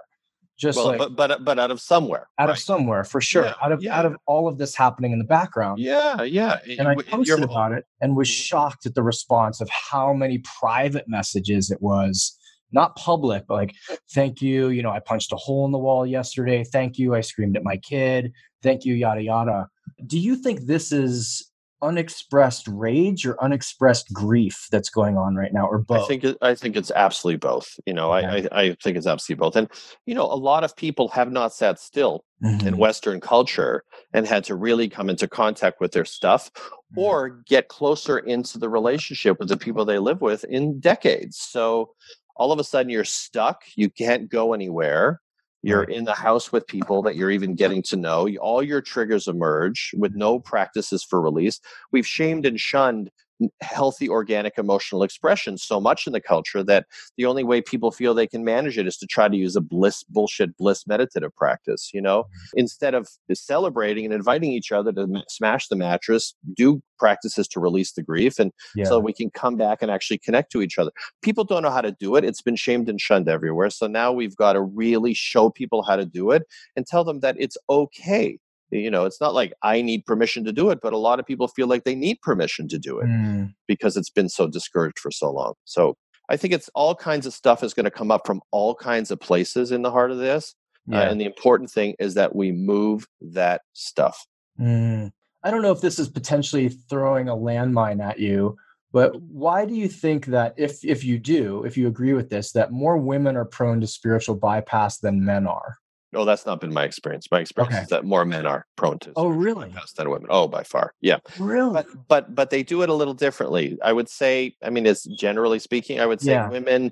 just 0.57 0.77
well, 0.77 0.87
like 0.87 0.97
but, 0.97 1.15
but 1.15 1.43
but 1.43 1.59
out 1.59 1.71
of 1.71 1.81
somewhere 1.81 2.27
out 2.39 2.47
right? 2.47 2.57
of 2.57 2.59
somewhere 2.59 3.03
for 3.03 3.19
sure 3.19 3.45
yeah, 3.45 3.53
out 3.61 3.71
of 3.71 3.83
yeah. 3.83 3.97
out 3.97 4.05
of 4.05 4.15
all 4.25 4.47
of 4.47 4.57
this 4.57 4.75
happening 4.75 5.11
in 5.11 5.19
the 5.19 5.25
background 5.25 5.79
yeah 5.79 6.21
yeah 6.23 6.59
and 6.77 6.87
i 6.87 6.95
posted 6.95 7.43
about 7.43 7.71
it 7.71 7.85
and 8.01 8.15
was 8.15 8.29
mm-hmm. 8.29 8.41
shocked 8.41 8.85
at 8.85 8.95
the 8.95 9.03
response 9.03 9.61
of 9.61 9.69
how 9.69 10.13
many 10.13 10.41
private 10.59 11.05
messages 11.07 11.71
it 11.71 11.81
was 11.81 12.37
not 12.71 12.95
public 12.95 13.45
but 13.47 13.55
like 13.55 13.75
thank 14.13 14.41
you 14.41 14.69
you 14.69 14.81
know 14.81 14.91
i 14.91 14.99
punched 14.99 15.31
a 15.31 15.37
hole 15.37 15.65
in 15.65 15.71
the 15.71 15.77
wall 15.77 16.05
yesterday 16.05 16.63
thank 16.63 16.97
you 16.97 17.15
i 17.15 17.21
screamed 17.21 17.57
at 17.57 17.63
my 17.63 17.77
kid 17.77 18.31
thank 18.63 18.85
you 18.85 18.93
yada 18.93 19.21
yada 19.21 19.67
do 20.07 20.19
you 20.19 20.35
think 20.35 20.61
this 20.61 20.91
is 20.91 21.51
unexpressed 21.85 22.67
rage 22.67 23.25
or 23.25 23.41
unexpressed 23.43 24.11
grief 24.11 24.67
that's 24.71 24.89
going 24.89 25.17
on 25.17 25.35
right 25.35 25.53
now 25.53 25.67
or 25.67 25.77
both 25.77 26.03
i 26.03 26.07
think 26.07 26.37
i 26.41 26.55
think 26.55 26.75
it's 26.75 26.91
absolutely 26.91 27.37
both 27.37 27.79
you 27.85 27.93
know 27.93 28.11
I, 28.11 28.37
I, 28.37 28.47
I 28.51 28.77
think 28.83 28.97
it's 28.97 29.05
absolutely 29.05 29.39
both 29.39 29.55
and 29.55 29.69
you 30.05 30.15
know 30.15 30.25
a 30.25 30.35
lot 30.35 30.63
of 30.63 30.75
people 30.75 31.07
have 31.09 31.31
not 31.31 31.53
sat 31.53 31.79
still 31.79 32.25
mm-hmm. 32.43 32.67
in 32.67 32.77
western 32.77 33.19
culture 33.19 33.83
and 34.13 34.25
had 34.25 34.43
to 34.45 34.55
really 34.55 34.89
come 34.89 35.09
into 35.09 35.27
contact 35.27 35.79
with 35.79 35.91
their 35.91 36.05
stuff 36.05 36.51
mm-hmm. 36.55 36.99
or 36.99 37.29
get 37.45 37.67
closer 37.67 38.17
into 38.17 38.57
the 38.57 38.69
relationship 38.69 39.39
with 39.39 39.49
the 39.49 39.57
people 39.57 39.85
they 39.85 39.99
live 39.99 40.21
with 40.21 40.43
in 40.45 40.79
decades 40.79 41.37
so 41.37 41.91
all 42.35 42.51
of 42.51 42.59
a 42.59 42.63
sudden 42.63 42.89
you're 42.89 43.03
stuck 43.03 43.61
you 43.75 43.89
can't 43.89 44.29
go 44.29 44.53
anywhere 44.53 45.21
you're 45.65 45.83
in 45.83 46.03
the 46.03 46.13
house 46.13 46.51
with 46.51 46.67
people 46.67 47.01
that 47.01 47.15
you're 47.15 47.31
even 47.31 47.55
getting 47.55 47.81
to 47.83 47.95
know. 47.95 48.29
All 48.39 48.61
your 48.61 48.81
triggers 48.81 49.27
emerge 49.27 49.91
with 49.97 50.13
no 50.15 50.39
practices 50.39 51.03
for 51.03 51.19
release. 51.19 51.59
We've 51.91 52.05
shamed 52.05 52.45
and 52.45 52.59
shunned 52.59 53.09
healthy 53.61 54.07
organic 54.07 54.57
emotional 54.57 55.03
expression 55.03 55.57
so 55.57 55.79
much 55.79 56.07
in 56.07 56.13
the 56.13 56.21
culture 56.21 56.63
that 56.63 56.85
the 57.17 57.25
only 57.25 57.43
way 57.43 57.61
people 57.61 57.91
feel 57.91 58.13
they 58.13 58.27
can 58.27 58.43
manage 58.43 58.77
it 58.77 58.87
is 58.87 58.97
to 58.97 59.05
try 59.05 59.27
to 59.27 59.35
use 59.35 59.55
a 59.55 59.61
bliss 59.61 60.03
bullshit 60.03 60.55
bliss 60.57 60.87
meditative 60.87 61.35
practice 61.35 61.91
you 61.93 62.01
know 62.01 62.23
mm-hmm. 62.23 62.59
instead 62.59 62.93
of 62.93 63.09
celebrating 63.33 64.05
and 64.05 64.13
inviting 64.13 64.51
each 64.51 64.71
other 64.71 64.91
to 64.91 65.07
smash 65.27 65.67
the 65.67 65.75
mattress 65.75 66.33
do 66.55 66.81
practices 66.97 67.47
to 67.47 67.59
release 67.59 67.91
the 67.91 68.03
grief 68.03 68.39
and 68.39 68.51
yeah. 68.75 68.85
so 68.85 68.99
we 68.99 69.11
can 69.11 69.29
come 69.29 69.57
back 69.57 69.81
and 69.81 69.91
actually 69.91 70.17
connect 70.17 70.51
to 70.51 70.61
each 70.61 70.79
other 70.79 70.91
people 71.21 71.43
don't 71.43 71.63
know 71.63 71.71
how 71.71 71.81
to 71.81 71.91
do 71.91 72.15
it 72.15 72.23
it's 72.23 72.41
been 72.41 72.55
shamed 72.55 72.87
and 72.87 73.01
shunned 73.01 73.27
everywhere 73.27 73.69
so 73.69 73.85
now 73.85 74.13
we've 74.13 74.35
got 74.37 74.53
to 74.53 74.61
really 74.61 75.13
show 75.13 75.49
people 75.49 75.83
how 75.83 75.97
to 75.97 76.05
do 76.05 76.31
it 76.31 76.43
and 76.75 76.87
tell 76.87 77.03
them 77.03 77.19
that 77.19 77.35
it's 77.37 77.57
okay 77.69 78.39
you 78.79 78.91
know 78.91 79.05
it's 79.05 79.21
not 79.21 79.33
like 79.33 79.53
i 79.63 79.81
need 79.81 80.05
permission 80.05 80.43
to 80.43 80.51
do 80.51 80.69
it 80.69 80.79
but 80.81 80.93
a 80.93 80.97
lot 80.97 81.19
of 81.19 81.25
people 81.25 81.47
feel 81.47 81.67
like 81.67 81.83
they 81.83 81.95
need 81.95 82.19
permission 82.21 82.67
to 82.67 82.77
do 82.77 82.99
it 82.99 83.07
mm. 83.07 83.53
because 83.67 83.97
it's 83.97 84.09
been 84.09 84.29
so 84.29 84.47
discouraged 84.47 84.99
for 84.99 85.11
so 85.11 85.31
long 85.31 85.53
so 85.65 85.95
i 86.29 86.37
think 86.37 86.53
it's 86.53 86.69
all 86.75 86.95
kinds 86.95 87.25
of 87.25 87.33
stuff 87.33 87.63
is 87.63 87.73
going 87.73 87.83
to 87.83 87.91
come 87.91 88.11
up 88.11 88.25
from 88.25 88.41
all 88.51 88.75
kinds 88.75 89.11
of 89.11 89.19
places 89.19 89.71
in 89.71 89.81
the 89.81 89.91
heart 89.91 90.11
of 90.11 90.17
this 90.17 90.55
uh, 90.91 90.95
yeah. 90.95 91.01
uh, 91.01 91.11
and 91.11 91.19
the 91.19 91.25
important 91.25 91.69
thing 91.69 91.95
is 91.99 92.13
that 92.13 92.35
we 92.35 92.51
move 92.51 93.07
that 93.21 93.61
stuff 93.73 94.25
mm. 94.59 95.11
i 95.43 95.51
don't 95.51 95.61
know 95.61 95.71
if 95.71 95.81
this 95.81 95.99
is 95.99 96.09
potentially 96.09 96.69
throwing 96.69 97.29
a 97.29 97.35
landmine 97.35 98.03
at 98.03 98.19
you 98.19 98.55
but 98.91 99.21
why 99.21 99.65
do 99.65 99.73
you 99.73 99.89
think 99.89 100.27
that 100.27 100.53
if 100.57 100.83
if 100.83 101.03
you 101.03 101.19
do 101.19 101.63
if 101.65 101.75
you 101.77 101.87
agree 101.87 102.13
with 102.13 102.29
this 102.29 102.51
that 102.53 102.71
more 102.71 102.97
women 102.97 103.35
are 103.35 103.45
prone 103.45 103.81
to 103.81 103.87
spiritual 103.87 104.35
bypass 104.35 104.99
than 104.99 105.25
men 105.25 105.45
are 105.45 105.77
Oh, 106.13 106.25
that's 106.25 106.45
not 106.45 106.61
been 106.61 106.73
my 106.73 106.83
experience. 106.83 107.27
My 107.31 107.39
experience 107.39 107.75
okay. 107.75 107.83
is 107.83 107.89
that 107.89 108.05
more 108.05 108.25
men 108.25 108.45
are 108.45 108.65
prone 108.75 108.99
to. 108.99 109.13
Oh, 109.15 109.27
really? 109.27 109.73
Than 109.97 110.09
women. 110.09 110.27
Oh, 110.29 110.47
by 110.47 110.63
far. 110.63 110.93
Yeah. 111.01 111.17
Really? 111.39 111.73
But 111.73 111.87
but 112.07 112.35
but 112.35 112.49
they 112.49 112.63
do 112.63 112.81
it 112.81 112.89
a 112.89 112.93
little 112.93 113.13
differently. 113.13 113.77
I 113.83 113.93
would 113.93 114.09
say. 114.09 114.55
I 114.63 114.69
mean, 114.69 114.85
it's 114.85 115.03
generally 115.17 115.59
speaking, 115.59 115.99
I 115.99 116.05
would 116.05 116.21
say 116.21 116.31
yeah. 116.31 116.49
women 116.49 116.91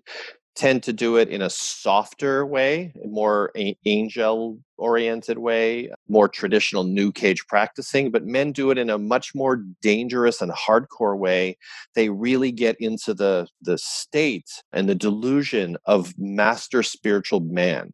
tend 0.56 0.84
to 0.84 0.93
do 0.93 1.17
it 1.17 1.30
in 1.30 1.41
a 1.41 1.49
softer 1.49 2.45
way, 2.45 2.93
more 3.06 3.52
angel 3.86 4.60
oriented 4.78 5.39
way, 5.39 5.89
more 6.08 6.28
traditional 6.28 6.84
new 6.84 7.12
cage 7.12 7.45
practicing, 7.47 8.12
but 8.12 8.26
men 8.26 8.52
do 8.52 8.69
it 8.69 8.78
in 8.78 8.89
a 8.89 8.97
much 8.97 9.34
more 9.34 9.63
dangerous 9.82 10.41
and 10.41 10.52
hardcore 10.52 11.17
way. 11.17 11.58
They 11.95 12.10
really 12.10 12.52
get 12.52 12.76
into 12.80 13.13
the 13.13 13.47
the 13.62 13.78
state 13.78 14.49
and 14.71 14.88
the 14.88 14.95
delusion 14.95 15.78
of 15.86 16.13
master 16.17 16.84
spiritual 16.84 17.39
man 17.39 17.93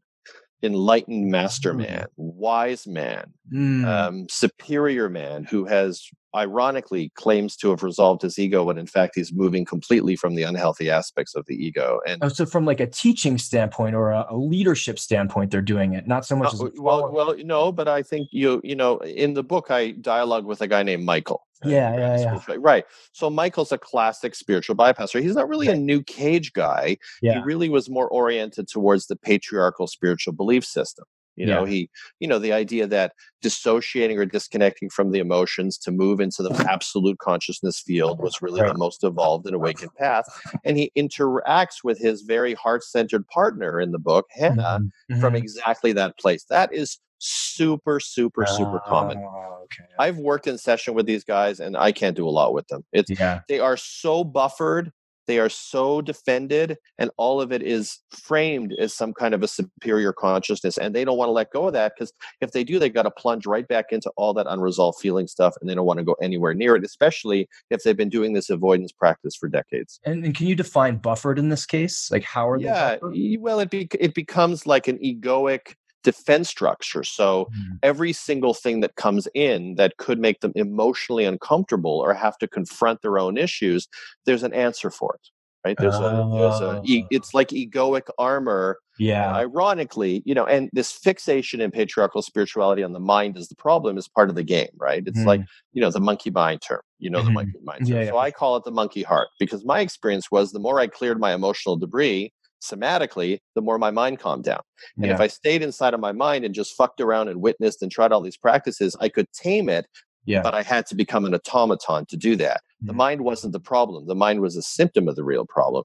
enlightened 0.61 1.31
master 1.31 1.73
Mm. 1.73 1.77
man, 1.77 2.05
wise 2.17 2.85
man, 2.87 3.33
Mm. 3.53 3.85
um, 3.85 4.27
superior 4.29 5.09
man 5.09 5.45
who 5.45 5.65
has 5.65 6.03
ironically 6.35 7.09
claims 7.15 7.55
to 7.57 7.71
have 7.71 7.81
resolved 7.81 8.21
his 8.21 8.37
ego 8.37 8.63
when 8.63 8.77
in 8.77 8.85
fact 8.85 9.13
he's 9.15 9.33
moving 9.33 9.65
completely 9.65 10.15
from 10.15 10.35
the 10.35 10.43
unhealthy 10.43 10.87
aspects 10.87 11.33
of 11.35 11.43
the 11.47 11.55
ego 11.55 11.99
and 12.05 12.23
Oh, 12.23 12.27
so 12.27 12.45
from 12.45 12.65
like 12.65 12.79
a 12.79 12.85
teaching 12.85 13.39
standpoint 13.39 13.95
or 13.95 14.11
a, 14.11 14.27
a 14.29 14.37
leadership 14.37 14.99
standpoint, 14.99 15.49
they're 15.49 15.61
doing 15.63 15.93
it, 15.93 16.07
not 16.07 16.25
so 16.25 16.35
much 16.35 16.53
as 16.53 16.61
Uh, 16.61 16.65
a 16.65 16.71
well 16.81 17.11
well 17.11 17.35
no 17.43 17.71
but 17.71 17.87
i 17.87 18.03
think 18.03 18.27
you 18.31 18.61
you 18.63 18.75
know 18.75 18.97
in 18.99 19.33
the 19.33 19.41
book 19.43 19.71
i 19.71 19.89
dialogue 19.91 20.45
with 20.45 20.61
a 20.61 20.67
guy 20.67 20.83
named 20.83 21.03
michael 21.03 21.41
Yeah, 21.63 21.95
yeah, 21.97 22.39
yeah. 22.47 22.55
right 22.57 22.85
so 23.11 23.29
michael's 23.29 23.71
a 23.73 23.77
classic 23.77 24.33
spiritual 24.33 24.75
bypasser 24.77 25.21
he's 25.21 25.35
not 25.35 25.49
really 25.49 25.67
a 25.69 25.75
new 25.75 26.01
cage 26.03 26.53
guy 26.53 26.97
yeah, 27.21 27.33
he 27.33 27.39
really 27.39 27.67
was 27.69 27.89
more 27.89 28.07
oriented 28.09 28.67
towards 28.69 29.07
the 29.07 29.15
patriarchal 29.17 29.87
spiritual 29.87 30.31
belief 30.33 30.63
system 30.63 31.03
you 31.35 31.45
know 31.45 31.65
he 31.65 31.89
you 32.19 32.27
know 32.27 32.39
the 32.39 32.53
idea 32.53 32.87
that 32.87 33.13
dissociating 33.41 34.17
or 34.17 34.25
disconnecting 34.25 34.89
from 34.89 35.11
the 35.11 35.19
emotions 35.19 35.77
to 35.77 35.91
move 35.91 36.19
into 36.21 36.43
the 36.43 36.65
absolute 36.69 37.17
consciousness 37.19 37.81
field 37.85 38.19
was 38.21 38.41
really 38.41 38.61
Right. 38.61 38.71
the 38.73 38.77
most 38.77 39.03
evolved 39.03 39.45
and 39.45 39.55
awakened 39.55 39.93
path 39.95 40.25
and 40.63 40.77
he 40.77 40.91
interacts 40.97 41.83
with 41.83 41.99
his 41.99 42.21
very 42.21 42.53
heart-centered 42.53 43.27
partner 43.27 43.79
in 43.81 43.91
the 43.91 43.99
book 43.99 44.27
hannah 44.31 44.79
Mhm, 44.79 44.91
from 45.19 45.33
mhm. 45.33 45.37
exactly 45.37 45.91
that 45.93 46.17
place 46.17 46.45
that 46.49 46.73
is 46.73 46.99
super 47.19 47.99
super 47.99 48.45
super 48.45 48.79
common 48.85 49.17
Oh, 49.19 49.63
okay. 49.65 49.83
i've 49.99 50.17
worked 50.17 50.47
in 50.47 50.57
session 50.57 50.93
with 50.93 51.05
these 51.05 51.23
guys 51.23 51.59
and 51.59 51.75
i 51.77 51.91
can't 51.91 52.15
do 52.15 52.27
a 52.27 52.31
lot 52.31 52.53
with 52.53 52.67
them 52.67 52.83
it's 52.93 53.09
yeah, 53.09 53.41
they 53.47 53.59
are 53.59 53.77
so 53.77 54.23
buffered 54.23 54.91
they 55.27 55.37
are 55.37 55.47
so 55.49 56.01
defended 56.01 56.75
and 56.97 57.11
all 57.17 57.39
of 57.39 57.51
it 57.51 57.61
is 57.61 57.99
framed 58.09 58.73
as 58.79 58.95
some 58.95 59.13
kind 59.13 59.35
of 59.35 59.43
a 59.43 59.47
superior 59.47 60.11
consciousness 60.11 60.75
and 60.79 60.95
they 60.95 61.05
don't 61.05 61.19
want 61.19 61.27
to 61.29 61.33
let 61.33 61.51
go 61.51 61.67
of 61.67 61.73
that 61.73 61.93
because 61.95 62.11
if 62.41 62.51
they 62.51 62.63
do 62.63 62.79
they've 62.79 62.95
got 62.95 63.03
to 63.03 63.11
plunge 63.11 63.45
right 63.45 63.67
back 63.67 63.85
into 63.91 64.09
all 64.17 64.33
that 64.33 64.47
unresolved 64.49 64.97
feeling 64.99 65.27
stuff 65.27 65.53
and 65.61 65.69
they 65.69 65.75
don't 65.75 65.85
want 65.85 65.99
to 65.99 66.03
go 66.03 66.15
anywhere 66.19 66.55
near 66.55 66.75
it 66.75 66.83
especially 66.83 67.47
if 67.69 67.83
they've 67.83 67.95
been 67.95 68.09
doing 68.09 68.33
this 68.33 68.49
avoidance 68.49 68.91
practice 68.91 69.35
for 69.35 69.47
decades 69.47 69.99
and, 70.03 70.25
and 70.25 70.33
can 70.33 70.47
you 70.47 70.55
define 70.55 70.97
buffered 70.97 71.37
in 71.37 71.49
this 71.49 71.65
case? 71.67 72.09
Like 72.11 72.23
how 72.23 72.49
are 72.49 72.57
yeah 72.57 72.95
they 72.95 72.95
buffered? 72.95 73.15
well 73.39 73.59
it, 73.59 73.69
be, 73.69 73.87
it 73.99 74.15
becomes 74.15 74.65
like 74.65 74.87
an 74.87 74.97
egoic 74.97 75.75
defense 76.03 76.49
structure. 76.49 77.03
So 77.03 77.49
Mm, 77.49 77.79
every 77.83 78.13
single 78.13 78.53
thing 78.53 78.81
that 78.81 78.95
comes 78.95 79.27
in 79.33 79.75
that 79.75 79.97
could 79.97 80.19
make 80.19 80.39
them 80.41 80.51
emotionally 80.55 81.25
uncomfortable 81.25 81.99
or 81.99 82.13
have 82.13 82.37
to 82.39 82.47
confront 82.47 83.01
their 83.01 83.17
own 83.19 83.37
issues 83.37 83.87
there's 84.25 84.43
an 84.43 84.53
answer 84.53 84.89
for 84.89 85.15
it 85.15 85.27
right? 85.65 85.77
There's 85.79 85.99
a 85.99 86.23
there's 86.37 86.61
a 86.61 86.77
e- 86.83 87.05
Oh. 87.05 87.09
it's 87.09 87.33
like 87.33 87.49
egoic 87.49 88.03
armor 88.17 88.77
Yeah, 88.97 89.31
ironically 89.35 90.23
you 90.25 90.33
know 90.33 90.45
and 90.45 90.69
this 90.73 90.91
fixation 90.91 91.61
in 91.61 91.71
patriarchal 91.71 92.21
spirituality 92.21 92.83
on 92.83 92.93
the 92.93 92.99
mind 92.99 93.37
is 93.37 93.47
the 93.47 93.55
problem 93.55 93.97
is 93.97 94.07
part 94.07 94.29
of 94.29 94.35
the 94.35 94.43
game 94.43 94.69
right? 94.77 95.03
It's 95.05 95.25
like 95.25 95.41
you 95.73 95.81
know 95.81 95.91
the 95.91 95.99
monkey 95.99 96.31
mind 96.31 96.61
term 96.67 96.81
you 96.99 97.09
know 97.09 97.23
the 97.23 97.31
Mhm. 97.31 97.33
monkey 97.33 97.57
mind 97.63 97.81
term. 97.89 97.99
Yeah, 97.99 98.03
yeah, 98.03 98.11
so 98.11 98.17
i 98.17 98.31
call 98.31 98.55
it 98.57 98.63
the 98.63 98.71
monkey 98.71 99.03
heart 99.03 99.27
because 99.39 99.65
my 99.65 99.79
experience 99.81 100.31
was 100.31 100.51
the 100.51 100.59
more 100.59 100.79
i 100.79 100.87
cleared 100.87 101.19
my 101.19 101.33
emotional 101.33 101.75
debris 101.77 102.31
somatically 102.61 103.39
the 103.55 103.61
more 103.61 103.77
my 103.77 103.91
mind 103.91 104.19
calmed 104.19 104.43
down 104.43 104.61
and 104.97 105.07
yeah, 105.07 105.13
if 105.13 105.19
I 105.19 105.27
stayed 105.27 105.61
inside 105.61 105.93
of 105.93 105.99
my 105.99 106.11
mind 106.11 106.45
and 106.45 106.53
just 106.53 106.75
fucked 106.75 107.01
around 107.01 107.27
and 107.29 107.41
witnessed 107.41 107.81
and 107.81 107.91
tried 107.91 108.11
all 108.11 108.21
these 108.21 108.37
practices, 108.37 108.95
I 108.99 109.09
could 109.09 109.31
tame 109.33 109.69
it, 109.69 109.85
yeah. 110.25 110.41
but 110.41 110.53
I 110.53 110.61
had 110.61 110.85
to 110.87 110.95
become 110.95 111.25
an 111.25 111.33
automaton 111.33 112.05
to 112.07 112.17
do 112.17 112.35
that. 112.37 112.61
The 112.81 112.93
Mhm. 112.93 112.97
mind 112.97 113.21
wasn't 113.21 113.53
the 113.53 113.59
problem. 113.59 114.07
The 114.07 114.15
mind 114.15 114.41
was 114.41 114.55
a 114.55 114.61
symptom 114.61 115.07
of 115.07 115.15
the 115.15 115.23
real 115.23 115.45
problem. 115.45 115.83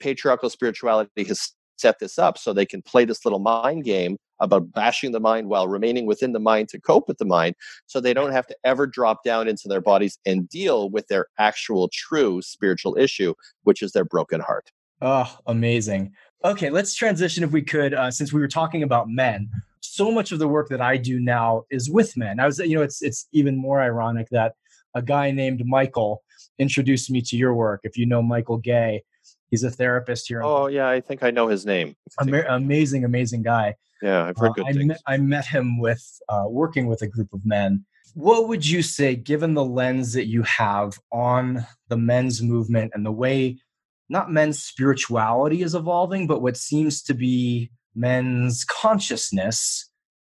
Patriarchal 0.00 0.50
spirituality 0.50 1.24
has 1.24 1.52
set 1.78 1.98
this 1.98 2.18
up 2.18 2.38
so 2.38 2.52
they 2.52 2.66
can 2.66 2.82
play 2.82 3.04
this 3.04 3.24
little 3.24 3.38
mind 3.38 3.84
game 3.84 4.16
about 4.40 4.72
bashing 4.72 5.12
the 5.12 5.20
mind 5.20 5.48
while 5.48 5.68
remaining 5.68 6.06
within 6.06 6.32
the 6.32 6.40
mind 6.40 6.68
to 6.68 6.80
cope 6.80 7.08
with 7.08 7.18
the 7.18 7.24
mind 7.24 7.54
so 7.86 8.00
they 8.00 8.14
don't 8.14 8.32
have 8.32 8.46
to 8.46 8.56
ever 8.64 8.86
drop 8.86 9.22
down 9.24 9.48
into 9.48 9.68
their 9.68 9.80
bodies 9.80 10.18
and 10.26 10.48
deal 10.48 10.90
with 10.90 11.06
their 11.08 11.26
actual 11.38 11.88
true 11.92 12.40
spiritual 12.42 12.96
issue 12.98 13.34
which 13.64 13.82
is 13.82 13.92
their 13.92 14.04
broken 14.04 14.40
heart 14.40 14.70
Oh, 15.02 15.36
amazing. 15.46 16.12
Okay, 16.44 16.70
let's 16.70 16.94
transition 16.94 17.44
if 17.44 17.50
we 17.52 17.62
could, 17.62 17.92
uh, 17.94 18.10
since 18.10 18.32
we 18.32 18.40
were 18.40 18.48
talking 18.48 18.82
about 18.82 19.08
men. 19.08 19.48
So 19.80 20.10
much 20.10 20.32
of 20.32 20.38
the 20.38 20.48
work 20.48 20.68
that 20.68 20.80
I 20.80 20.96
do 20.96 21.18
now 21.20 21.64
is 21.70 21.90
with 21.90 22.16
men. 22.16 22.40
I 22.40 22.46
was, 22.46 22.58
you 22.58 22.76
know, 22.76 22.82
it's 22.82 23.02
it's 23.02 23.28
even 23.32 23.56
more 23.56 23.80
ironic 23.80 24.28
that 24.30 24.54
a 24.94 25.02
guy 25.02 25.30
named 25.30 25.62
Michael 25.66 26.22
introduced 26.58 27.10
me 27.10 27.20
to 27.22 27.36
your 27.36 27.54
work. 27.54 27.80
If 27.84 27.96
you 27.96 28.06
know 28.06 28.22
Michael 28.22 28.58
Gay, 28.58 29.02
he's 29.50 29.64
a 29.64 29.70
therapist 29.70 30.26
here. 30.28 30.40
in 30.40 30.44
oh 30.46 30.66
yeah 30.66 30.88
i 30.88 31.00
think 31.00 31.22
i 31.22 31.30
know 31.30 31.46
his 31.46 31.64
name 31.64 31.94
Ama- 32.20 32.44
amazing, 32.48 33.04
amazing 33.04 33.42
guy. 33.42 33.74
yeah 34.02 34.24
i've 34.24 34.36
heard 34.36 34.50
Uh, 34.50 34.54
good 34.54 34.66
I, 34.66 34.72
things 34.72 34.86
met, 34.86 35.00
I 35.06 35.16
met 35.18 35.46
him 35.46 35.78
with 35.78 36.04
uh, 36.28 36.44
working 36.48 36.86
with 36.88 37.02
a 37.02 37.06
group 37.06 37.32
of 37.32 37.44
men. 37.46 37.84
What 38.14 38.48
would 38.48 38.66
you 38.66 38.82
say, 38.82 39.14
given 39.14 39.54
the 39.54 39.64
lens 39.64 40.12
that 40.14 40.26
you 40.26 40.42
have 40.42 40.98
on 41.12 41.64
the 41.88 41.96
men's 41.96 42.42
movement 42.42 42.90
and 42.94 43.04
the 43.06 43.12
way 43.12 43.58
not 44.08 44.30
men's 44.30 44.62
spirituality 44.62 45.62
is 45.62 45.74
evolving, 45.74 46.26
but 46.26 46.42
what 46.42 46.56
seems 46.56 47.02
to 47.02 47.14
be 47.14 47.70
men's 47.94 48.64
consciousness? 48.64 49.90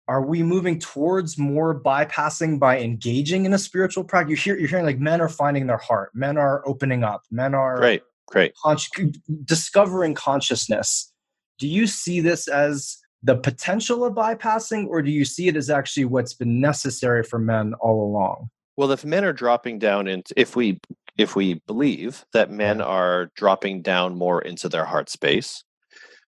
Are 0.09 0.25
we 0.25 0.43
moving 0.43 0.79
towards 0.79 1.37
more 1.37 1.81
bypassing 1.81 2.61
by 2.61 2.79
engaging 2.79 3.45
in 3.45 3.53
a 3.53 3.59
spiritual 3.59 4.05
practice? 4.05 4.31
You 4.31 4.37
hear, 4.37 4.61
you're 4.61 4.69
hearing 4.69 4.87
like 4.87 5.01
men 5.01 5.21
are 5.21 5.29
finding 5.29 5.67
their 5.67 5.79
heart, 5.79 6.11
men 6.15 6.37
are 6.37 6.67
opening 6.67 7.03
up, 7.03 7.23
men 7.31 7.55
are 7.55 7.77
great 7.77 8.03
great 8.27 8.53
consci- 8.65 9.17
discovering 9.45 10.15
consciousness. 10.15 11.13
Do 11.59 11.67
you 11.67 11.87
see 11.87 12.21
this 12.21 12.49
as 12.49 12.99
the 13.23 13.37
potential 13.37 14.05
of 14.05 14.15
bypassing, 14.15 14.87
or 14.87 15.03
do 15.03 15.11
you 15.11 15.25
see 15.25 15.49
it 15.49 15.57
as 15.57 15.71
actually 15.71 16.05
what's 16.05 16.35
been 16.35 16.61
necessary 16.61 17.25
for 17.25 17.39
men 17.39 17.75
all 17.81 18.05
along? 18.05 18.51
Well, 18.77 18.93
if 18.93 19.05
men 19.05 19.25
are 19.25 19.33
dropping 19.33 19.79
down 19.79 20.07
into 20.07 20.35
if 20.37 20.55
we 20.55 20.81
if 21.17 21.37
we 21.37 21.55
believe 21.67 22.25
that 22.33 22.51
men 22.51 22.81
are 22.81 23.31
dropping 23.37 23.83
down 23.83 24.17
more 24.17 24.43
into 24.43 24.69
their 24.69 24.85
heart 24.85 25.09
space, 25.09 25.65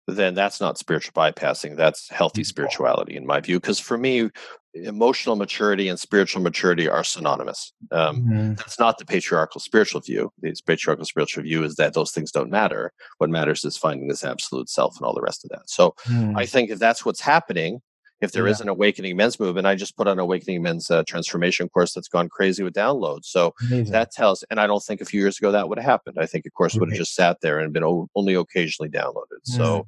then 0.07 0.35
that's 0.35 0.61
not 0.61 0.79
spiritual 0.79 1.13
bypassing. 1.13 1.77
That's 1.77 2.09
healthy 2.09 2.43
Mhm. 2.43 2.47
spirituality, 2.47 3.17
in 3.17 3.27
my 3.27 3.41
view. 3.41 3.61
Because 3.61 3.79
for 3.79 3.99
me, 3.99 4.31
emotional 4.75 5.37
maturity 5.37 5.89
and 5.89 5.99
spiritual 5.99 6.41
maturity 6.43 6.89
are 6.89 7.05
synonymous. 7.05 7.73
Um, 7.91 8.23
Mhm. 8.23 8.57
that's 8.57 8.79
not 8.79 8.99
the 8.99 9.05
patriarchal 9.05 9.61
spiritual 9.61 10.01
view. 10.01 10.33
The 10.41 10.55
patriarchal 10.67 11.05
spiritual 11.05 11.43
view 11.43 11.65
is 11.65 11.75
that 11.77 11.95
those 11.95 12.13
things 12.13 12.31
don't 12.31 12.51
matter. 12.51 12.93
What 13.19 13.29
matters 13.31 13.65
is 13.65 13.77
finding 13.77 14.09
this 14.09 14.25
absolute 14.25 14.71
self 14.71 14.97
and 14.97 15.05
all 15.05 15.15
the 15.15 15.23
rest 15.23 15.45
of 15.45 15.51
that. 15.51 15.69
So 15.69 15.95
Mhm. 16.07 16.39
I 16.39 16.47
think 16.47 16.71
if 16.71 16.79
that's 16.79 17.05
what's 17.05 17.21
happening, 17.21 17.83
if 18.21 18.33
there 18.33 18.47
Yeah. 18.47 18.53
is 18.53 18.61
an 18.61 18.69
awakening 18.69 19.17
men's 19.17 19.39
movement, 19.39 19.67
I 19.67 19.75
just 19.75 19.97
put 19.97 20.09
on 20.09 20.19
awakening 20.19 20.63
men's 20.63 20.91
uh, 20.91 21.03
transformation 21.07 21.69
course 21.69 21.93
that's 21.95 22.09
gone 22.09 22.29
crazy 22.29 22.63
with 22.63 22.75
downloads. 22.75 23.27
So 23.27 23.55
Amazing. 23.69 23.93
that 23.93 24.11
tells, 24.11 24.43
and 24.51 24.59
I 24.61 24.67
don't 24.67 24.83
think 24.83 25.01
a 25.01 25.05
few 25.05 25.21
years 25.21 25.39
ago 25.39 25.53
that 25.53 25.69
would 25.69 25.79
have 25.79 25.85
happened. 25.85 26.19
I 26.21 26.27
think, 26.27 26.47
of 26.47 26.53
course, 26.55 26.75
would 26.75 26.89
have 26.91 26.99
just 26.99 27.15
sat 27.15 27.41
there 27.41 27.59
and 27.61 27.73
been 27.73 27.85
o- 27.85 28.09
only 28.17 28.35
occasionally 28.35 28.91
downloaded. 28.91 29.41
So 29.45 29.87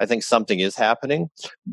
I 0.00 0.06
think 0.06 0.22
something 0.22 0.60
is 0.60 0.76
happening. 0.76 1.30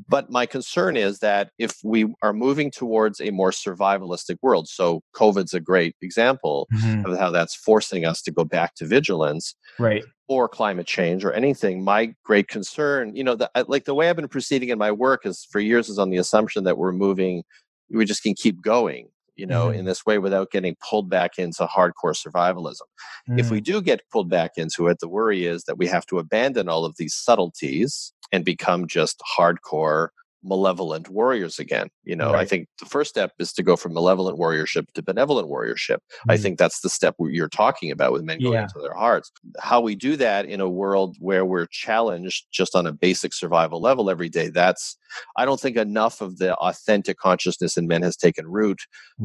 But 0.08 0.30
my 0.30 0.46
concern 0.46 0.96
is 0.98 1.20
that 1.20 1.50
if 1.58 1.78
we 1.84 2.14
are 2.22 2.34
moving 2.34 2.72
towards 2.72 3.20
a 3.20 3.32
more 3.32 3.52
survivalistic 3.52 4.38
world, 4.42 4.68
so 4.68 5.02
COVID's 5.16 5.54
a 5.54 5.60
great 5.60 5.96
example 6.02 6.68
Mhm. 6.74 7.06
of 7.06 7.18
how 7.18 7.32
that's 7.32 7.56
forcing 7.56 8.06
us 8.06 8.22
to 8.24 8.32
go 8.32 8.44
back 8.44 8.76
to 8.76 8.86
vigilance 8.86 9.56
right. 9.80 10.04
or 10.28 10.48
climate 10.48 10.88
change 10.88 11.26
or 11.26 11.34
anything 11.34 11.84
my 11.84 12.14
great 12.24 12.48
concern 12.48 13.16
you 13.16 13.24
know 13.24 13.36
the, 13.36 13.50
like 13.68 13.86
the 13.86 13.94
way 13.94 14.10
i've 14.10 14.16
been 14.16 14.28
proceeding 14.28 14.70
in 14.70 14.78
my 14.78 14.92
work 14.92 15.26
is 15.26 15.46
for 15.52 15.60
years 15.60 15.90
is 15.90 16.00
on 16.00 16.10
the 16.10 16.18
assumption 16.18 16.64
that 16.64 16.78
we're 16.78 16.92
moving 16.92 17.44
we 17.92 18.06
just 18.06 18.24
can 18.24 18.34
keep 18.34 18.62
going 18.62 19.08
you 19.36 19.46
know 19.46 19.68
Mhm. 19.70 19.80
in 19.80 19.86
this 19.86 20.06
way 20.06 20.18
without 20.20 20.52
getting 20.52 20.76
pulled 20.88 21.10
back 21.10 21.38
into 21.40 21.66
hardcore 21.66 22.16
survivalism 22.16 22.82
if 23.38 23.50
we 23.52 23.60
Mhm. 23.60 23.64
do 23.64 23.82
get 23.82 24.02
pulled 24.12 24.30
back 24.30 24.52
into 24.58 24.88
it 24.88 25.00
the 25.00 25.10
worry 25.10 25.46
is 25.46 25.64
that 25.64 25.78
we 25.78 25.88
have 25.88 26.06
to 26.08 26.20
abandon 26.20 26.70
all 26.70 26.86
of 26.86 26.96
these 26.98 27.14
subtleties 27.16 28.14
and 28.32 28.46
become 28.46 28.88
just 28.88 29.22
hardcore 29.38 30.10
malevolent 30.44 31.10
warriors 31.10 31.58
again 31.60 31.88
you 32.04 32.16
know 32.16 32.34
i 32.36 32.46
think 32.46 32.68
the 32.80 32.86
first 32.86 33.10
step 33.10 33.32
is 33.40 33.54
to 33.54 33.64
go 33.64 33.76
from 33.76 33.94
malevolent 33.94 34.38
warriorship 34.38 34.86
to 34.94 35.02
benevolent 35.02 35.48
warriorship 35.50 35.98
I 36.30 36.36
Mhm. 36.36 36.42
think 36.42 36.58
that's 36.60 36.82
the 36.82 36.90
step 36.90 37.16
you're 37.20 37.50
talking 37.50 37.92
about 37.92 38.12
with 38.14 38.24
men 38.24 38.40
going 38.40 38.54
Yeah. 38.54 38.64
into 38.64 38.80
their 38.82 38.94
hearts. 38.94 39.32
How 39.60 39.82
we 39.82 39.96
do 39.96 40.16
that 40.18 40.46
in 40.46 40.60
a 40.62 40.70
world 40.70 41.16
where 41.20 41.46
we're 41.46 41.66
challenged 41.68 42.46
just 42.52 42.76
on 42.76 42.86
a 42.88 42.92
basic 42.94 43.34
survival 43.34 43.80
level 43.82 44.10
every 44.10 44.30
day, 44.30 44.50
that's, 44.50 44.98
I 45.38 45.46
don't 45.46 45.60
think 45.60 45.76
enough 45.78 46.22
of 46.22 46.38
the 46.38 46.56
authentic 46.56 47.18
consciousness 47.18 47.78
in 47.78 47.88
men 47.88 48.02
has 48.04 48.16
taken 48.16 48.48
root 48.48 48.80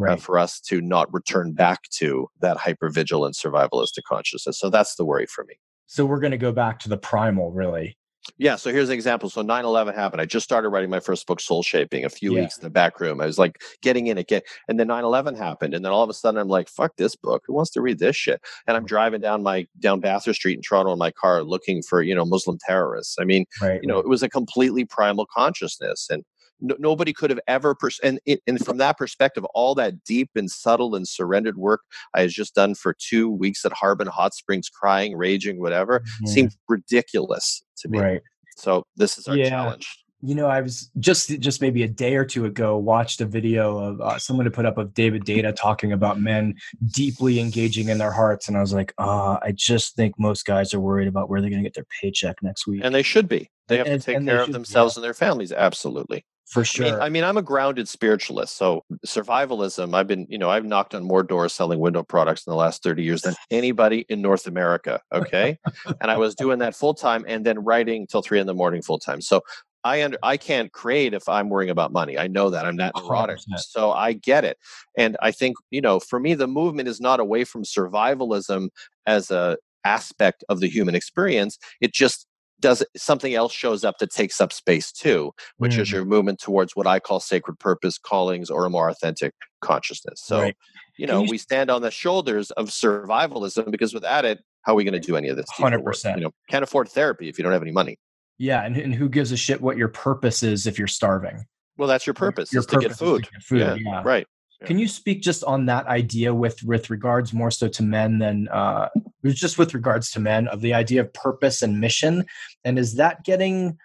uh, 0.08 0.16
for 0.16 0.38
us 0.38 0.60
to 0.62 0.80
not 0.80 1.12
return 1.12 1.52
back 1.52 1.80
to 1.98 2.28
that 2.40 2.56
hypervigilant 2.58 3.34
survivalistic 3.34 4.02
consciousness. 4.06 4.58
So 4.58 4.70
that's 4.70 4.94
the 4.96 5.04
worry 5.04 5.26
for 5.26 5.44
me. 5.44 5.54
So 5.86 6.04
we're 6.06 6.20
going 6.20 6.32
to 6.32 6.38
go 6.38 6.52
back 6.52 6.78
to 6.80 6.88
the 6.88 6.98
primal, 6.98 7.52
really. 7.52 7.96
Yeah, 8.36 8.56
so 8.56 8.70
here's 8.70 8.88
an 8.88 8.94
example. 8.94 9.30
So 9.30 9.42
9-11 9.42 9.94
happened. 9.94 10.20
I 10.20 10.24
just 10.24 10.44
started 10.44 10.68
writing 10.68 10.90
my 10.90 11.00
first 11.00 11.26
book, 11.26 11.38
Soulshaping, 11.40 12.04
a 12.04 12.08
few 12.08 12.34
Yeah. 12.34 12.42
weeks 12.42 12.56
in 12.58 12.62
the 12.62 12.70
back 12.70 13.00
room. 13.00 13.20
I 13.20 13.26
was 13.26 13.38
like 13.38 13.62
getting 13.82 14.08
in 14.08 14.18
it, 14.18 14.28
get, 14.28 14.44
and 14.68 14.78
then 14.78 14.88
9-11 14.88 15.36
happened. 15.36 15.74
And 15.74 15.84
then 15.84 15.92
all 15.92 16.02
of 16.02 16.10
a 16.10 16.14
sudden 16.14 16.40
I'm 16.40 16.48
like, 16.48 16.68
fuck 16.68 16.96
this 16.96 17.16
book. 17.16 17.44
Who 17.46 17.54
wants 17.54 17.70
to 17.72 17.80
read 17.80 17.98
this 17.98 18.16
shit? 18.16 18.40
And 18.66 18.76
I'm 18.76 18.84
mm. 18.84 18.88
driving 18.88 19.20
down 19.20 19.42
my 19.42 19.66
down 19.78 20.00
Bathurst 20.00 20.40
Street 20.40 20.56
in 20.56 20.62
Toronto 20.62 20.92
in 20.92 20.98
my 20.98 21.10
car 21.10 21.42
looking 21.42 21.82
for, 21.82 22.02
you 22.02 22.14
know, 22.14 22.24
Muslim 22.24 22.58
terrorists. 22.66 23.16
I 23.20 23.24
mean, 23.24 23.44
Right. 23.62 23.80
you 23.82 23.88
know, 23.88 23.98
it 23.98 24.08
was 24.08 24.22
a 24.22 24.28
completely 24.28 24.84
primal 24.84 25.26
consciousness. 25.26 26.08
And 26.10 26.24
no, 26.60 26.74
nobody 26.78 27.12
could 27.12 27.30
have 27.30 27.40
ever 27.46 27.74
pers- 27.74 28.00
and 28.02 28.18
it, 28.26 28.40
and 28.46 28.64
from 28.64 28.78
that 28.78 28.98
perspective 28.98 29.44
all 29.54 29.74
that 29.74 30.02
deep 30.04 30.30
and 30.34 30.50
subtle 30.50 30.94
and 30.94 31.06
surrendered 31.06 31.56
work 31.56 31.82
i 32.14 32.20
had 32.22 32.30
just 32.30 32.54
done 32.54 32.74
for 32.74 32.94
two 32.98 33.30
weeks 33.30 33.64
at 33.64 33.72
harbin 33.72 34.06
hot 34.08 34.34
springs 34.34 34.68
crying 34.68 35.16
raging 35.16 35.60
whatever 35.60 36.00
Mhm. 36.22 36.28
seemed 36.28 36.56
ridiculous 36.68 37.62
to 37.78 37.88
me 37.88 37.98
right. 37.98 38.22
so 38.56 38.84
this 38.96 39.18
is 39.18 39.26
our 39.28 39.36
Yeah. 39.36 39.48
challenge 39.50 39.86
You 40.20 40.34
know, 40.34 40.48
I 40.48 40.62
was 40.62 40.90
just 40.98 41.28
just 41.38 41.60
maybe 41.62 41.84
a 41.84 41.88
day 41.88 42.16
or 42.16 42.24
two 42.24 42.44
ago 42.44 42.76
watched 42.76 43.20
a 43.20 43.24
video 43.24 43.78
of 43.78 44.00
uh, 44.00 44.18
someone 44.18 44.46
to 44.46 44.50
put 44.50 44.66
up 44.66 44.76
of 44.76 44.92
David 44.92 45.22
Deida 45.24 45.54
talking 45.54 45.92
about 45.92 46.18
men 46.20 46.54
deeply 46.92 47.38
engaging 47.38 47.88
in 47.88 47.98
their 47.98 48.10
hearts, 48.10 48.48
and 48.48 48.56
I 48.56 48.60
was 48.60 48.72
like, 48.72 48.92
ah, 48.98 49.38
I 49.44 49.52
just 49.52 49.94
think 49.94 50.16
most 50.18 50.44
guys 50.44 50.74
are 50.74 50.80
worried 50.80 51.06
about 51.06 51.30
where 51.30 51.40
they're 51.40 51.50
going 51.50 51.62
to 51.62 51.68
get 51.68 51.74
their 51.74 51.86
paycheck 52.02 52.42
next 52.42 52.66
week. 52.66 52.80
and 52.82 52.92
they 52.92 53.04
should 53.04 53.28
be 53.28 53.48
they 53.68 53.76
have 53.76 53.86
And- 53.86 54.02
to 54.02 54.12
take 54.14 54.24
care 54.26 54.40
of 54.42 54.50
themselves 54.50 54.96
and 54.96 55.04
their 55.04 55.14
families 55.14 55.52
absolutely 55.52 56.24
for 56.48 56.60
I 56.60 56.64
sure. 56.64 56.84
mean, 56.86 56.94
I 56.94 57.08
mean, 57.10 57.24
I'm 57.24 57.36
a 57.36 57.42
grounded 57.42 57.88
spiritualist. 57.88 58.56
So 58.56 58.84
survivalism, 59.06 59.94
I've 59.94 60.06
been, 60.06 60.26
you 60.30 60.38
know, 60.38 60.48
I've 60.48 60.64
knocked 60.64 60.94
on 60.94 61.04
more 61.04 61.22
doors 61.22 61.52
selling 61.52 61.78
window 61.78 62.02
products 62.02 62.46
in 62.46 62.50
the 62.50 62.56
last 62.56 62.82
30 62.82 63.02
years 63.02 63.22
than 63.22 63.34
anybody 63.50 64.06
in 64.08 64.22
North 64.22 64.46
America. 64.46 65.00
Okay. 65.12 65.58
and 66.00 66.10
I 66.10 66.16
was 66.16 66.34
doing 66.34 66.58
that 66.60 66.74
full 66.74 66.94
time 66.94 67.24
and 67.28 67.44
then 67.44 67.58
writing 67.58 68.06
till 68.06 68.22
three 68.22 68.40
in 68.40 68.46
the 68.46 68.54
morning 68.54 68.80
full 68.80 68.98
time. 68.98 69.20
So 69.20 69.42
I 69.84 70.02
under, 70.02 70.18
I 70.22 70.38
can't 70.38 70.72
create 70.72 71.12
if 71.12 71.28
I'm 71.28 71.50
worrying 71.50 71.70
about 71.70 71.92
money. 71.92 72.18
I 72.18 72.26
know 72.28 72.50
that 72.50 72.64
I'm 72.64 72.76
that 72.76 72.94
neurotic. 72.96 73.38
100%. 73.38 73.58
So 73.58 73.92
I 73.92 74.14
get 74.14 74.44
it. 74.44 74.56
And 74.96 75.16
I 75.20 75.30
think, 75.30 75.56
you 75.70 75.80
know, 75.80 76.00
for 76.00 76.18
me, 76.18 76.34
the 76.34 76.48
movement 76.48 76.88
is 76.88 77.00
not 77.00 77.20
away 77.20 77.44
from 77.44 77.62
survivalism 77.62 78.70
as 79.06 79.30
a 79.30 79.58
aspect 79.84 80.44
of 80.48 80.60
the 80.60 80.68
human 80.68 80.94
experience. 80.94 81.58
It 81.80 81.92
just 81.92 82.26
does 82.60 82.84
something 82.96 83.34
else 83.34 83.52
shows 83.52 83.84
up 83.84 83.98
that 83.98 84.10
takes 84.10 84.40
up 84.40 84.52
space 84.52 84.90
too 84.92 85.32
which 85.58 85.76
is 85.76 85.88
Mhm. 85.88 85.92
your 85.92 86.04
movement 86.04 86.38
towards 86.40 86.74
what 86.74 86.86
I 86.86 86.98
call 87.00 87.20
sacred 87.20 87.58
purpose, 87.58 87.98
callings, 87.98 88.50
or 88.50 88.64
a 88.64 88.70
more 88.70 88.88
authentic 88.88 89.32
consciousness. 89.60 90.20
So, 90.24 90.40
Right. 90.40 90.56
you 90.96 91.06
know, 91.06 91.22
you- 91.24 91.30
we 91.30 91.38
stand 91.38 91.70
on 91.70 91.82
the 91.82 91.90
shoulders 91.90 92.50
of 92.52 92.68
survivalism 92.68 93.70
because 93.70 93.92
without 93.94 94.24
it, 94.24 94.40
how 94.62 94.72
are 94.72 94.74
we 94.76 94.84
going 94.84 95.00
to 95.00 95.06
do 95.06 95.16
any 95.16 95.28
of 95.28 95.36
this? 95.36 95.46
100%. 95.56 96.18
You 96.18 96.24
know, 96.24 96.30
can't 96.50 96.62
afford 96.62 96.88
therapy 96.88 97.28
if 97.28 97.38
you 97.38 97.42
don't 97.44 97.52
have 97.52 97.62
any 97.62 97.72
money. 97.72 97.96
yeah, 98.40 98.64
and, 98.64 98.76
and 98.76 98.94
who 98.94 99.08
gives 99.08 99.32
a 99.32 99.36
shit 99.36 99.60
what 99.60 99.76
your 99.76 99.88
purpose 99.88 100.42
is 100.44 100.66
if 100.66 100.78
you're 100.78 100.86
starving? 100.86 101.44
Well, 101.76 101.88
that's 101.88 102.06
your 102.06 102.14
purpose, 102.14 102.52
Your 102.52 102.60
is 102.60 102.66
to 102.66 102.76
get 102.78 102.82
purpose 102.90 102.98
food. 102.98 103.22
get 103.32 103.42
food. 103.42 103.58
Yeah, 103.60 103.74
yeah. 103.74 104.02
Right. 104.04 104.26
Yeah. 104.60 104.66
Can 104.66 104.78
you 104.78 104.88
speak 104.88 105.22
just 105.22 105.44
on 105.44 105.66
that 105.66 105.86
idea 105.86 106.34
with 106.34 106.62
with 106.64 106.90
regards 106.90 107.32
more 107.32 107.50
so 107.50 107.68
to 107.68 107.82
men 107.82 108.18
than 108.18 108.48
uh 108.48 108.88
just 109.24 109.56
with 109.58 109.72
regards 109.74 110.10
to 110.12 110.20
men 110.20 110.48
of 110.48 110.60
the 110.60 110.74
idea 110.74 111.00
of 111.02 111.12
purpose 111.12 111.62
and 111.62 111.80
mission? 111.80 112.24
And 112.64 112.78
is 112.78 112.94
that 112.96 113.24
getting 113.24 113.78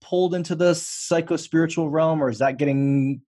pulled 0.00 0.34
into 0.34 0.54
the 0.54 0.74
psycho 0.74 1.36
spiritual 1.36 1.90
realm 1.90 2.22
or 2.22 2.28
is 2.28 2.38
that 2.38 2.58
getting 2.58 3.22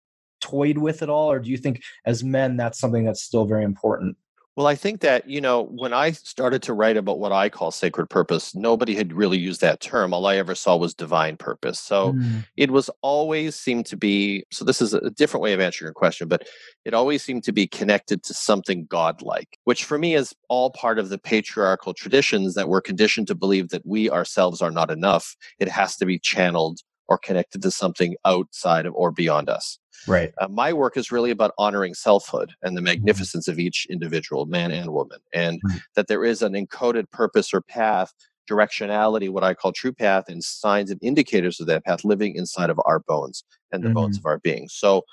toyed 0.42 0.78
with 0.78 1.02
at 1.02 1.10
all? 1.10 1.32
Or 1.32 1.40
do 1.40 1.50
you 1.50 1.58
think 1.58 1.82
as 2.06 2.24
men 2.24 2.58
that's 2.58 2.80
something 2.80 3.06
that's 3.06 3.24
still 3.24 3.46
very 3.46 3.64
important? 3.64 4.18
Well, 4.60 4.68
I 4.68 4.76
think 4.76 5.00
that, 5.00 5.26
you 5.26 5.40
know, 5.40 5.64
when 5.68 5.94
I 5.94 6.12
started 6.12 6.62
to 6.64 6.74
write 6.74 6.98
about 6.98 7.18
what 7.18 7.32
I 7.32 7.48
call 7.48 7.72
sacred 7.72 8.08
purpose, 8.08 8.54
nobody 8.54 8.94
had 8.94 9.14
really 9.14 9.38
used 9.38 9.62
that 9.62 9.80
term. 9.80 10.14
All 10.14 10.26
I 10.26 10.36
ever 10.36 10.54
saw 10.54 10.76
was 10.76 10.94
divine 10.94 11.38
purpose. 11.38 11.80
So, 11.80 12.12
Mm, 12.12 12.46
it 12.58 12.70
was 12.70 12.90
always 13.02 13.56
seemed 13.56 13.86
to 13.86 13.96
be 13.96 14.44
so 14.52 14.66
this 14.66 14.82
is 14.82 14.94
a 14.94 15.12
different 15.12 15.44
way 15.44 15.54
of 15.54 15.62
answering 15.62 15.88
your 15.88 15.94
question 15.94 16.28
but 16.28 16.46
it 16.84 16.94
always 16.94 17.24
seemed 17.24 17.44
to 17.46 17.54
be 17.54 17.68
connected 17.68 18.22
to 18.24 18.34
something 18.34 18.86
godlike 18.90 19.58
which 19.64 19.86
for 19.86 19.98
me 19.98 20.16
is 20.16 20.34
all 20.50 20.72
part 20.72 21.00
of 21.00 21.10
the 21.10 21.18
patriarchal 21.18 21.94
traditions 21.94 22.56
that 22.56 22.68
we're 22.68 22.82
conditioned 22.82 23.28
to 23.28 23.36
believe 23.36 23.70
that 23.70 23.86
we 23.86 24.10
ourselves 24.10 24.62
are 24.62 24.72
not 24.72 24.92
enough 24.92 25.36
it 25.60 25.70
has 25.70 25.96
to 25.98 26.06
be 26.06 26.20
channeled 26.20 26.80
or 27.10 27.18
connected 27.18 27.62
to 27.62 27.72
something 27.72 28.16
outside 28.24 28.86
of 28.86 28.94
or 28.96 29.12
beyond 29.12 29.50
us 29.50 29.80
right. 30.08 30.34
uh, 30.40 30.48
my 30.48 30.74
work 30.74 30.98
is 30.98 31.12
really 31.12 31.32
about 31.32 31.54
honoring 31.58 31.94
selfhood 31.94 32.54
and 32.62 32.78
the 32.78 32.82
magnificence 32.82 33.48
of 33.48 33.60
each 33.60 33.86
individual, 33.90 34.46
man 34.46 34.72
and 34.72 34.92
woman, 34.92 35.20
and 35.34 35.60
Right. 35.64 35.82
that 35.96 36.08
there 36.08 36.24
is 36.24 36.42
an 36.42 36.54
encoded 36.54 37.10
purpose 37.12 37.54
or 37.54 37.62
path, 37.62 38.14
directionality, 38.50 39.30
what 39.30 39.44
I 39.44 39.54
call 39.54 39.72
true 39.72 39.94
path, 39.94 40.26
and 40.28 40.44
signs 40.44 40.90
and 40.90 41.00
indicators 41.04 41.60
of 41.60 41.68
that 41.68 41.86
path 41.86 42.04
living 42.04 42.36
inside 42.36 42.70
of 42.70 42.80
our 42.86 43.00
bones 43.00 43.44
and 43.72 43.84
the 43.84 43.90
bones 43.90 44.18
of 44.18 44.26
our 44.26 44.40
being. 44.40 44.68
So 44.70 45.04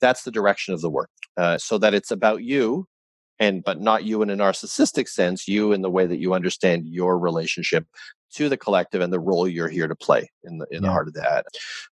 that's 0.00 0.24
the 0.24 0.30
direction 0.30 0.74
of 0.74 0.80
the 0.80 0.90
work. 0.90 1.10
Uh, 1.36 1.56
so 1.56 1.78
that 1.78 1.94
it's 1.94 2.10
about 2.10 2.42
you, 2.42 2.86
and 3.38 3.64
but 3.64 3.80
not 3.80 4.04
you 4.04 4.22
in 4.22 4.30
a 4.30 4.36
narcissistic 4.36 5.08
sense, 5.08 5.48
you 5.48 5.72
in 5.72 5.82
the 5.82 5.90
way 5.90 6.06
that 6.06 6.18
you 6.18 6.34
understand 6.34 6.86
your 6.86 7.18
relationship 7.18 7.86
to 8.34 8.48
the 8.48 8.56
collective 8.56 9.00
and 9.02 9.12
the 9.12 9.20
role 9.20 9.46
you're 9.46 9.68
here 9.68 9.88
to 9.88 9.94
play 9.94 10.30
in 10.44 10.58
the 10.58 10.66
in 10.70 10.82
the 10.82 10.90
heart 10.90 11.08
of 11.08 11.14
that. 11.14 11.44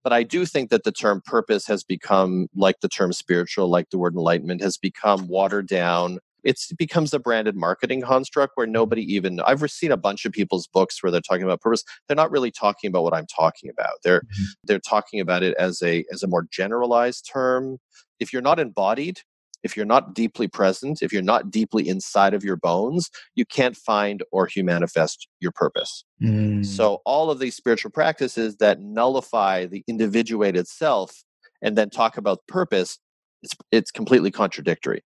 But 0.05 0.12
I 0.12 0.22
do 0.22 0.44
think 0.46 0.70
that 0.70 0.85
the 0.85 0.92
term 0.92 1.22
purpose 1.25 1.66
has 1.66 1.83
become, 1.83 2.49
like 2.55 2.81
the 2.81 2.88
term 2.88 3.12
spiritual, 3.12 3.68
like 3.68 3.90
the 3.90 3.99
word 3.99 4.14
enlightenment, 4.14 4.61
has 4.62 4.77
become 4.77 5.29
watered 5.29 5.66
down. 5.68 6.18
It's, 6.44 6.70
it 6.70 6.79
becomes 6.79 7.12
a 7.12 7.18
branded 7.18 7.57
marketing 7.57 8.03
construct 8.03 8.53
where 8.55 8.66
nobody 8.68 9.03
even. 9.14 9.40
I've 9.40 9.68
seen 9.70 9.90
a 9.90 9.96
bunch 9.96 10.25
of 10.25 10.33
people's 10.33 10.68
books 10.68 11.03
where 11.03 11.11
they're 11.11 11.20
talking 11.20 11.42
about 11.42 11.61
purpose. 11.61 11.83
They're 12.07 12.14
not 12.16 12.31
really 12.31 12.53
talking 12.53 12.88
about 12.88 13.03
what 13.03 13.14
I'm 13.14 13.27
talking 13.27 13.68
about. 13.70 13.94
They're 14.05 14.20
Mhm. 14.20 14.44
they're 14.64 14.79
talking 14.79 15.20
about 15.20 15.42
it 15.42 15.57
as 15.59 15.83
a 15.83 16.05
as 16.12 16.22
a 16.22 16.29
more 16.29 16.46
generalized 16.51 17.29
term. 17.33 17.79
If 18.20 18.33
you're 18.33 18.42
not 18.42 18.61
embodied, 18.61 19.20
if 19.67 19.77
you're 19.77 19.85
not 19.85 20.15
deeply 20.15 20.49
present, 20.49 21.03
if 21.03 21.13
you're 21.13 21.21
not 21.35 21.51
deeply 21.51 21.89
inside 21.89 22.33
of 22.33 22.43
your 22.45 22.57
bones, 22.57 23.11
you 23.35 23.45
can't 23.45 23.77
find 23.77 24.23
or 24.33 24.49
manifest 24.57 25.29
your 25.41 25.53
purpose. 25.53 26.05
Mm, 26.23 26.65
So 26.65 27.03
all 27.05 27.31
of 27.31 27.39
these 27.41 27.57
spiritual 27.57 27.91
practices 27.91 28.57
that 28.57 28.81
nullify 28.81 29.67
the 29.67 29.83
individuated 29.87 30.69
self 30.69 31.11
and 31.61 31.77
then 31.77 31.91
talk 31.91 32.17
about 32.17 32.47
purpose, 32.47 32.99
it's 33.43 33.55
it's 33.73 33.91
completely 33.91 34.31
contradictory. 34.31 35.03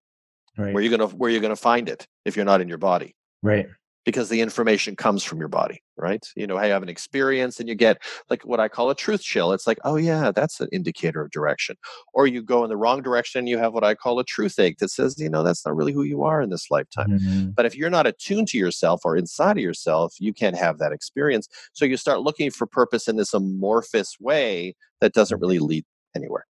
right. 0.58 0.74
Where 0.74 0.82
you're 0.82 0.96
gonna 0.96 1.08
where 1.20 1.30
you're 1.30 1.40
gonna 1.40 1.56
find 1.56 1.88
it 1.88 2.06
if 2.26 2.36
you're 2.36 2.44
not 2.44 2.60
in 2.60 2.68
your 2.68 2.78
body? 2.78 3.14
right. 3.42 3.66
Because 4.10 4.28
the 4.28 4.40
information 4.40 4.96
comes 4.96 5.22
from 5.22 5.38
your 5.38 5.46
body, 5.46 5.84
right? 5.96 6.26
You 6.34 6.48
know, 6.48 6.60
you 6.60 6.70
have 6.70 6.82
an 6.82 6.88
experience 6.88 7.60
and 7.60 7.68
you 7.68 7.76
get 7.76 8.02
like 8.28 8.42
what 8.42 8.58
I 8.58 8.66
call 8.66 8.90
a 8.90 8.94
truth 8.94 9.22
chill. 9.22 9.52
It's 9.52 9.68
like, 9.68 9.78
oh 9.84 9.94
yeah, 9.94 10.32
that's 10.32 10.60
an 10.60 10.68
indicator 10.72 11.20
of 11.22 11.30
direction. 11.30 11.76
Or 12.12 12.26
you 12.26 12.42
go 12.42 12.64
in 12.64 12.70
the 12.70 12.76
wrong 12.76 13.02
direction 13.02 13.38
and 13.38 13.48
you 13.48 13.56
have 13.58 13.72
what 13.72 13.84
I 13.84 13.94
call 13.94 14.18
a 14.18 14.24
truth 14.24 14.58
ache 14.58 14.78
that 14.78 14.90
says, 14.90 15.16
you 15.20 15.30
know, 15.30 15.44
that's 15.44 15.64
not 15.64 15.76
really 15.76 15.92
who 15.92 16.02
you 16.02 16.24
are 16.24 16.42
in 16.42 16.50
this 16.50 16.72
lifetime. 16.72 17.20
Mhm. 17.20 17.54
But 17.54 17.66
if 17.66 17.76
you're 17.76 17.88
not 17.88 18.08
attuned 18.08 18.48
to 18.48 18.58
yourself 18.58 19.02
or 19.04 19.16
inside 19.16 19.56
of 19.58 19.62
yourself, 19.62 20.16
you 20.18 20.32
can't 20.32 20.56
have 20.56 20.78
that 20.78 20.90
experience. 20.90 21.48
So 21.72 21.84
you 21.84 21.96
start 21.96 22.20
looking 22.22 22.50
for 22.50 22.66
purpose 22.66 23.06
in 23.06 23.14
this 23.14 23.32
amorphous 23.32 24.18
way 24.18 24.74
that 25.00 25.12
doesn't 25.12 25.40
really 25.40 25.60
lead 25.60 25.84
anywhere. 26.16 26.46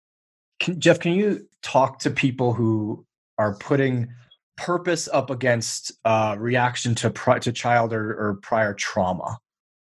Can, 0.60 0.78
Jeff, 0.80 1.00
can 1.00 1.14
you 1.14 1.48
talk 1.62 2.00
to 2.00 2.10
people 2.10 2.54
who 2.54 3.06
are 3.38 3.56
putting 3.56 4.10
purpose 4.58 5.08
up 5.12 5.30
against 5.30 5.92
uh, 6.06 6.36
reaction 6.38 6.96
to 6.96 7.10
pri- 7.10 7.40
to 7.40 7.52
child 7.52 7.94
or, 7.94 8.12
or 8.12 8.40
prior 8.42 8.74
trauma? 8.74 9.40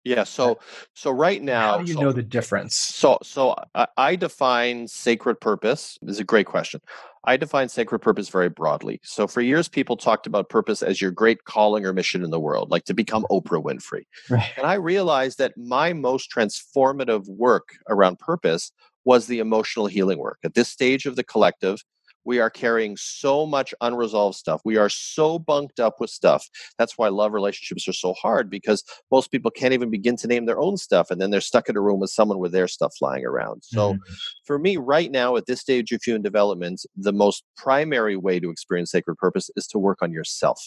Yeah. 0.04 0.24
So 0.24 0.60
so 0.94 1.12
right 1.12 1.42
now, 1.42 1.72
How 1.72 1.78
do 1.80 1.92
you 1.92 1.96
so, 1.96 2.02
know 2.02 2.12
the 2.14 2.24
difference? 2.24 2.78
so 2.78 3.18
so 3.24 3.56
I, 3.76 3.88
I 3.98 4.16
define 4.16 4.88
sacred 4.88 5.42
purpose. 5.42 5.98
This 6.02 6.16
is 6.16 6.20
a 6.22 6.24
great 6.24 6.46
question. 6.46 6.80
I 7.26 7.36
define 7.36 7.68
sacred 7.68 8.00
purpose 8.00 8.30
very 8.30 8.48
broadly. 8.48 9.02
So 9.04 9.28
for 9.28 9.42
years, 9.42 9.68
people 9.68 9.98
talked 9.98 10.26
about 10.26 10.48
purpose 10.48 10.82
as 10.82 11.02
your 11.02 11.12
great 11.12 11.44
calling 11.44 11.86
or 11.86 11.92
mission 11.92 12.24
in 12.24 12.30
the 12.30 12.40
world, 12.40 12.72
like 12.72 12.86
to 12.86 12.94
become 12.94 13.26
Oprah 13.30 13.62
Winfrey. 13.62 14.04
Right. 14.30 14.50
And 14.56 14.66
I 14.66 14.76
realized 14.76 15.40
that 15.40 15.58
my 15.58 15.92
most 15.92 16.32
transformative 16.34 17.28
work 17.28 17.76
around 17.90 18.18
purpose 18.20 18.72
was 19.04 19.28
the 19.28 19.40
emotional 19.40 19.88
healing 19.88 20.20
work. 20.20 20.40
At 20.46 20.54
this 20.54 20.70
stage 20.70 21.06
of 21.06 21.18
the 21.18 21.24
collective, 21.24 21.84
we 22.28 22.40
are 22.40 22.52
carrying 22.52 22.98
so 22.98 23.46
much 23.48 23.74
unresolved 23.82 24.38
stuff. 24.38 24.62
We 24.66 24.78
are 24.78 24.90
so 24.90 25.40
bunked 25.40 25.80
up 25.80 25.96
with 26.00 26.12
stuff. 26.12 26.48
That's 26.78 26.98
why 26.98 27.08
love 27.08 27.34
relationships 27.34 27.88
are 27.88 27.94
so 27.94 28.13
hard 28.13 28.50
because 28.50 28.84
most 29.12 29.32
people 29.32 29.50
can't 29.50 29.74
even 29.74 29.90
begin 29.90 30.18
to 30.18 30.28
name 30.28 30.46
their 30.46 30.60
own 30.60 30.78
stuff. 30.78 31.10
And 31.10 31.22
then 31.22 31.32
they're 31.32 31.42
stuck 31.42 31.70
in 31.70 31.78
a 31.78 31.82
room 31.82 32.00
with 32.02 32.12
someone 32.12 32.40
with 32.40 32.52
their 32.52 32.68
stuff 32.68 32.94
flying 33.00 33.26
around. 33.26 33.63
So, 33.63 33.98
Mhm. 33.98 34.18
for 34.46 34.60
me, 34.60 34.78
right 34.78 35.12
now, 35.12 35.36
at 35.38 35.46
this 35.48 35.62
stage 35.62 35.92
of 35.94 36.04
human 36.04 36.22
development, 36.22 36.82
the 36.96 37.13
most 37.13 37.44
primary 37.56 38.18
way 38.18 38.40
to 38.40 38.50
experience 38.50 38.92
sacred 38.92 39.16
purpose 39.18 39.50
is 39.56 39.68
to 39.68 39.80
work 39.80 40.00
on 40.02 40.12
yourself 40.12 40.62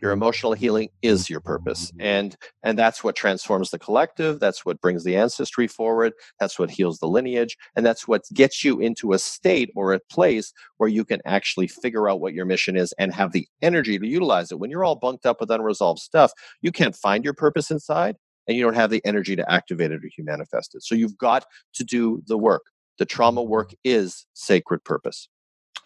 your 0.00 0.12
emotional 0.12 0.52
healing 0.52 0.88
is 1.02 1.28
your 1.28 1.40
purpose 1.40 1.90
mm-hmm. 1.90 2.02
and 2.02 2.36
and 2.62 2.78
that's 2.78 3.02
what 3.02 3.16
transforms 3.16 3.70
the 3.70 3.78
collective 3.78 4.40
that's 4.40 4.64
what 4.64 4.80
brings 4.80 5.04
the 5.04 5.16
ancestry 5.16 5.66
forward 5.66 6.12
that's 6.40 6.58
what 6.58 6.70
heals 6.70 6.98
the 6.98 7.06
lineage 7.06 7.56
and 7.76 7.84
that's 7.84 8.06
what 8.06 8.22
gets 8.32 8.64
you 8.64 8.80
into 8.80 9.12
a 9.12 9.18
state 9.18 9.70
or 9.74 9.92
a 9.92 10.00
place 10.10 10.52
where 10.76 10.88
you 10.88 11.04
can 11.04 11.20
actually 11.24 11.66
figure 11.66 12.08
out 12.08 12.20
what 12.20 12.34
your 12.34 12.44
mission 12.44 12.76
is 12.76 12.92
and 12.98 13.12
have 13.12 13.32
the 13.32 13.46
energy 13.62 13.98
to 13.98 14.06
utilize 14.06 14.50
it 14.50 14.58
when 14.58 14.70
you're 14.70 14.84
all 14.84 14.96
bunked 14.96 15.26
up 15.26 15.40
with 15.40 15.50
unresolved 15.50 16.00
stuff 16.00 16.32
you 16.62 16.72
can't 16.72 16.96
find 16.96 17.24
your 17.24 17.34
purpose 17.34 17.70
inside 17.70 18.16
and 18.48 18.56
you 18.56 18.64
don't 18.64 18.74
have 18.74 18.90
the 18.90 19.02
energy 19.04 19.36
to 19.36 19.52
activate 19.52 19.92
it 19.92 20.02
or 20.02 20.08
manifest 20.24 20.74
it. 20.74 20.82
So 20.82 20.94
you've 20.94 21.18
got 21.18 21.44
to 21.74 21.84
do 21.84 22.22
the 22.26 22.38
work. 22.38 22.62
The 22.98 23.04
trauma 23.04 23.42
work 23.42 23.72
is 23.84 24.26
sacred 24.32 24.82
purpose. 24.82 25.28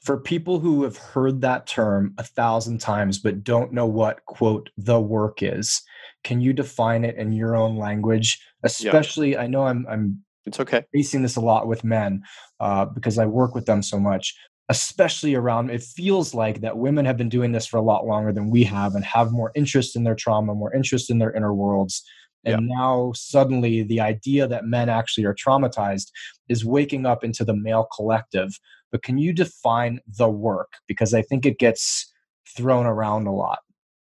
For 0.02 0.18
people 0.18 0.58
who 0.58 0.82
have 0.82 0.96
heard 0.96 1.40
that 1.42 1.66
term 1.66 2.14
a 2.18 2.24
thousand 2.24 2.80
times 2.80 3.18
but 3.18 3.44
don't 3.44 3.72
know 3.72 3.86
what, 3.86 4.24
quote, 4.26 4.70
the 4.76 5.00
work 5.00 5.42
is, 5.42 5.82
can 6.24 6.40
you 6.40 6.52
define 6.52 7.04
it 7.04 7.16
in 7.16 7.32
your 7.32 7.54
own 7.54 7.76
language? 7.76 8.40
Especially, 8.64 9.32
yeah. 9.32 9.42
I 9.42 9.46
know 9.46 9.66
I'm, 9.66 9.86
I'm 9.88 10.22
it's 10.44 10.60
okay 10.60 10.84
facing 10.92 11.22
this 11.22 11.36
a 11.36 11.40
lot 11.40 11.68
with 11.68 11.84
men 11.84 12.22
uh, 12.60 12.84
because 12.84 13.18
I 13.18 13.26
work 13.26 13.54
with 13.54 13.66
them 13.66 13.82
so 13.82 13.98
much 13.98 14.34
especially 14.68 15.34
around 15.34 15.70
it 15.70 15.82
feels 15.82 16.34
like 16.34 16.60
that 16.60 16.78
women 16.78 17.04
have 17.04 17.16
been 17.16 17.28
doing 17.28 17.52
this 17.52 17.66
for 17.66 17.76
a 17.76 17.82
lot 17.82 18.06
longer 18.06 18.32
than 18.32 18.48
we 18.48 18.62
have 18.64 18.94
and 18.94 19.04
have 19.04 19.32
more 19.32 19.50
interest 19.54 19.96
in 19.96 20.04
their 20.04 20.14
trauma 20.14 20.54
more 20.54 20.72
interest 20.72 21.10
in 21.10 21.18
their 21.18 21.32
inner 21.32 21.52
worlds 21.52 22.02
and 22.44 22.68
yeah. 22.68 22.74
now 22.76 23.12
suddenly 23.14 23.82
the 23.82 24.00
idea 24.00 24.46
that 24.46 24.64
men 24.64 24.88
actually 24.88 25.24
are 25.24 25.34
traumatized 25.34 26.10
is 26.48 26.64
waking 26.64 27.06
up 27.06 27.24
into 27.24 27.44
the 27.44 27.56
male 27.56 27.88
collective 27.94 28.58
but 28.92 29.02
can 29.02 29.18
you 29.18 29.32
define 29.32 29.98
the 30.06 30.28
work? 30.28 30.74
Because 30.86 31.12
i 31.14 31.22
think 31.22 31.44
it 31.44 31.58
gets 31.58 32.12
thrown 32.56 32.86
around 32.86 33.26
a 33.26 33.32
lot. 33.32 33.60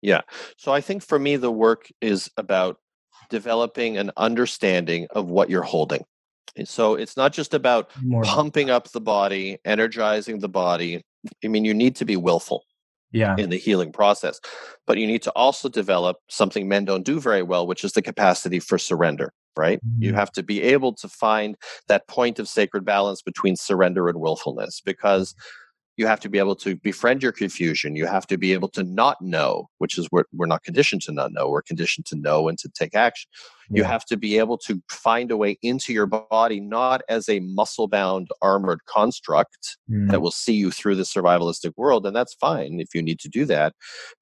Yeah 0.01 0.21
so 0.57 0.73
i 0.73 0.81
think 0.81 1.03
for 1.03 1.19
me 1.19 1.35
the 1.35 1.51
work 1.51 1.91
is 2.01 2.31
about 2.37 2.77
developing 3.29 3.97
an 3.97 4.11
understanding 4.17 5.07
of 5.11 5.29
what 5.29 5.49
you're 5.49 5.61
holding. 5.63 6.03
So 6.65 6.95
it's 6.95 7.15
not 7.15 7.31
just 7.31 7.53
about 7.53 7.91
More 8.01 8.23
pumping 8.23 8.69
up 8.69 8.91
the 8.91 9.01
body, 9.01 9.59
energizing 9.65 10.39
the 10.39 10.49
body. 10.49 11.03
I 11.43 11.47
mean, 11.47 11.63
you 11.63 11.73
need 11.73 11.95
to 11.97 12.05
be 12.05 12.17
willful 12.17 12.65
yeah. 13.11 13.35
in 13.37 13.49
the 13.49 13.57
healing 13.57 13.91
process, 13.91 14.39
but 14.87 14.97
you 14.97 15.07
need 15.07 15.21
to 15.23 15.31
also 15.35 15.69
develop 15.69 16.17
something 16.29 16.67
men 16.67 16.85
don't 16.85 17.05
do 17.05 17.19
very 17.19 17.43
well, 17.43 17.67
which 17.67 17.83
is 17.83 17.93
the 17.93 18.01
capacity 18.01 18.59
for 18.59 18.77
surrender, 18.77 19.31
right? 19.59 19.79
Mm-hmm. 19.85 20.03
You 20.03 20.13
have 20.13 20.31
to 20.31 20.43
be 20.43 20.61
able 20.63 20.93
to 20.95 21.07
find 21.07 21.55
that 21.87 22.07
point 22.07 22.39
of 22.39 22.47
sacred 22.47 22.85
balance 22.85 23.21
between 23.21 23.55
surrender 23.55 24.07
and 24.07 24.19
willfulness 24.19 24.81
because 24.83 25.35
you 25.99 26.07
have 26.07 26.21
to 26.21 26.29
be 26.29 26.39
able 26.39 26.55
to 26.55 26.77
befriend 26.77 27.21
your 27.21 27.33
confusion. 27.33 27.93
You 27.93 28.05
have 28.05 28.25
to 28.27 28.37
be 28.37 28.53
able 28.53 28.69
to 28.69 28.83
not 28.83 29.17
know, 29.21 29.67
which 29.79 29.97
is 29.97 30.07
what 30.11 30.27
we're 30.31 30.45
not 30.45 30.63
conditioned 30.63 31.01
to 31.03 31.11
not 31.11 31.33
know. 31.33 31.49
We're 31.49 31.61
conditioned 31.61 32.05
to 32.05 32.15
know 32.15 32.47
and 32.47 32.57
to 32.59 32.69
take 32.69 32.95
action. 32.95 33.29
Yeah. 33.69 33.79
You 33.79 33.83
have 33.83 34.05
to 34.05 34.15
be 34.15 34.37
able 34.37 34.57
to 34.59 34.81
find 34.89 35.29
a 35.29 35.35
way 35.35 35.57
into 35.61 35.91
your 35.91 36.05
body, 36.05 36.61
not 36.61 37.01
as 37.09 37.27
a 37.27 37.41
muscle 37.41 37.89
bound, 37.89 38.29
armored 38.41 38.79
construct 38.85 39.77
mm. 39.91 40.09
that 40.09 40.21
will 40.21 40.31
see 40.31 40.53
you 40.53 40.71
through 40.71 40.95
the 40.95 41.03
survivalistic 41.03 41.73
world. 41.75 42.05
And 42.05 42.15
that's 42.15 42.33
fine 42.35 42.79
if 42.79 42.95
you 42.95 43.01
need 43.01 43.19
to 43.19 43.27
do 43.27 43.43
that. 43.47 43.73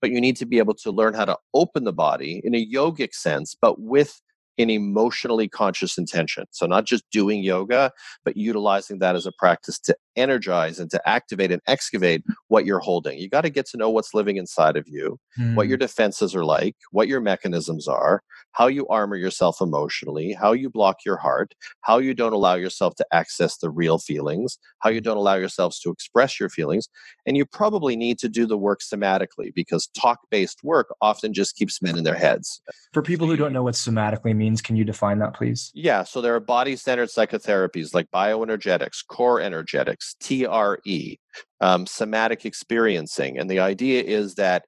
But 0.02 0.10
you 0.10 0.20
need 0.20 0.38
to 0.38 0.48
be 0.48 0.58
able 0.58 0.74
to 0.74 0.90
learn 0.90 1.14
how 1.14 1.26
to 1.26 1.38
open 1.54 1.84
the 1.84 1.94
body 1.94 2.42
in 2.44 2.56
a 2.56 2.68
yogic 2.68 3.14
sense, 3.14 3.56
but 3.62 3.80
with 3.80 4.20
in 4.58 4.70
emotionally 4.70 5.48
conscious 5.48 5.98
intention. 5.98 6.46
So, 6.52 6.66
not 6.66 6.86
just 6.86 7.04
doing 7.12 7.44
yoga, 7.44 7.92
but 8.26 8.38
utilizing 8.38 9.00
that 9.00 9.16
as 9.16 9.26
a 9.26 9.32
practice 9.32 9.80
to 9.80 9.96
energize 10.18 10.80
and 10.80 10.90
to 10.92 11.10
activate 11.10 11.52
and 11.52 11.62
excavate 11.68 12.24
what 12.48 12.66
you're 12.66 12.80
holding. 12.80 13.18
You 13.18 13.30
got 13.30 13.42
to 13.42 13.50
get 13.50 13.68
to 13.68 13.78
know 13.78 13.90
what's 13.90 14.14
living 14.14 14.38
inside 14.38 14.76
of 14.76 14.88
you, 14.88 15.20
mm. 15.40 15.56
what 15.56 15.68
your 15.68 15.78
hmm. 15.78 15.82
defenses 15.82 16.36
are 16.36 16.46
like, 16.46 16.76
what 16.92 17.08
your 17.08 17.22
mechanisms 17.22 17.88
are, 17.88 18.22
how 18.58 18.68
you 18.68 18.88
armor 18.88 19.16
yourself 19.16 19.62
emotionally, 19.62 20.34
how 20.34 20.52
you 20.52 20.70
block 20.70 20.98
your 21.06 21.18
heart, 21.18 21.54
how 21.82 22.00
you 22.00 22.14
don't 22.14 22.34
allow 22.34 22.56
yourself 22.56 22.96
to 22.96 23.06
access 23.12 23.58
the 23.58 23.70
real 23.70 24.00
feelings, 24.00 24.58
how 24.80 24.90
you 24.90 25.00
don't 25.00 25.18
allow 25.18 25.36
yourselves 25.36 25.80
to 25.80 25.92
express 25.92 26.40
your 26.40 26.50
feelings. 26.50 26.90
And 27.26 27.38
you 27.38 27.46
probably 27.46 27.96
need 27.96 28.18
to 28.20 28.30
do 28.30 28.48
the 28.48 28.58
work 28.58 28.80
somatically 28.82 29.54
because 29.54 29.88
talk 29.88 30.20
based 30.32 30.64
work 30.64 30.88
often 31.02 31.34
just 31.34 31.56
keeps 31.56 31.82
men 31.82 31.98
in 31.98 32.04
their 32.04 32.16
heads. 32.16 32.62
For 32.94 33.02
people 33.04 33.28
who 33.28 33.36
don't 33.36 33.54
know 33.54 33.64
what 33.64 33.76
somatically 33.76 34.36
means, 34.36 34.62
can 34.62 34.76
you 34.76 34.84
define 34.84 35.20
that, 35.20 35.36
please? 35.36 35.72
Yeah. 35.76 36.04
So 36.04 36.22
there 36.22 36.34
are 36.34 36.40
body 36.40 36.76
centered 36.76 37.10
psychotherapies 37.10 37.94
like 37.94 38.10
bioenergetics, 38.12 39.06
core 39.08 39.40
energetics, 39.40 40.07
TRE, 40.20 41.20
um, 41.62 41.86
somatic 41.86 42.46
experiencing. 42.46 43.38
And 43.38 43.50
the 43.50 43.60
idea 43.60 44.04
is 44.04 44.36
that 44.36 44.66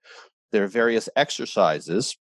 there 0.52 0.64
are 0.64 0.68
various 0.68 1.10
exercises 1.16 2.18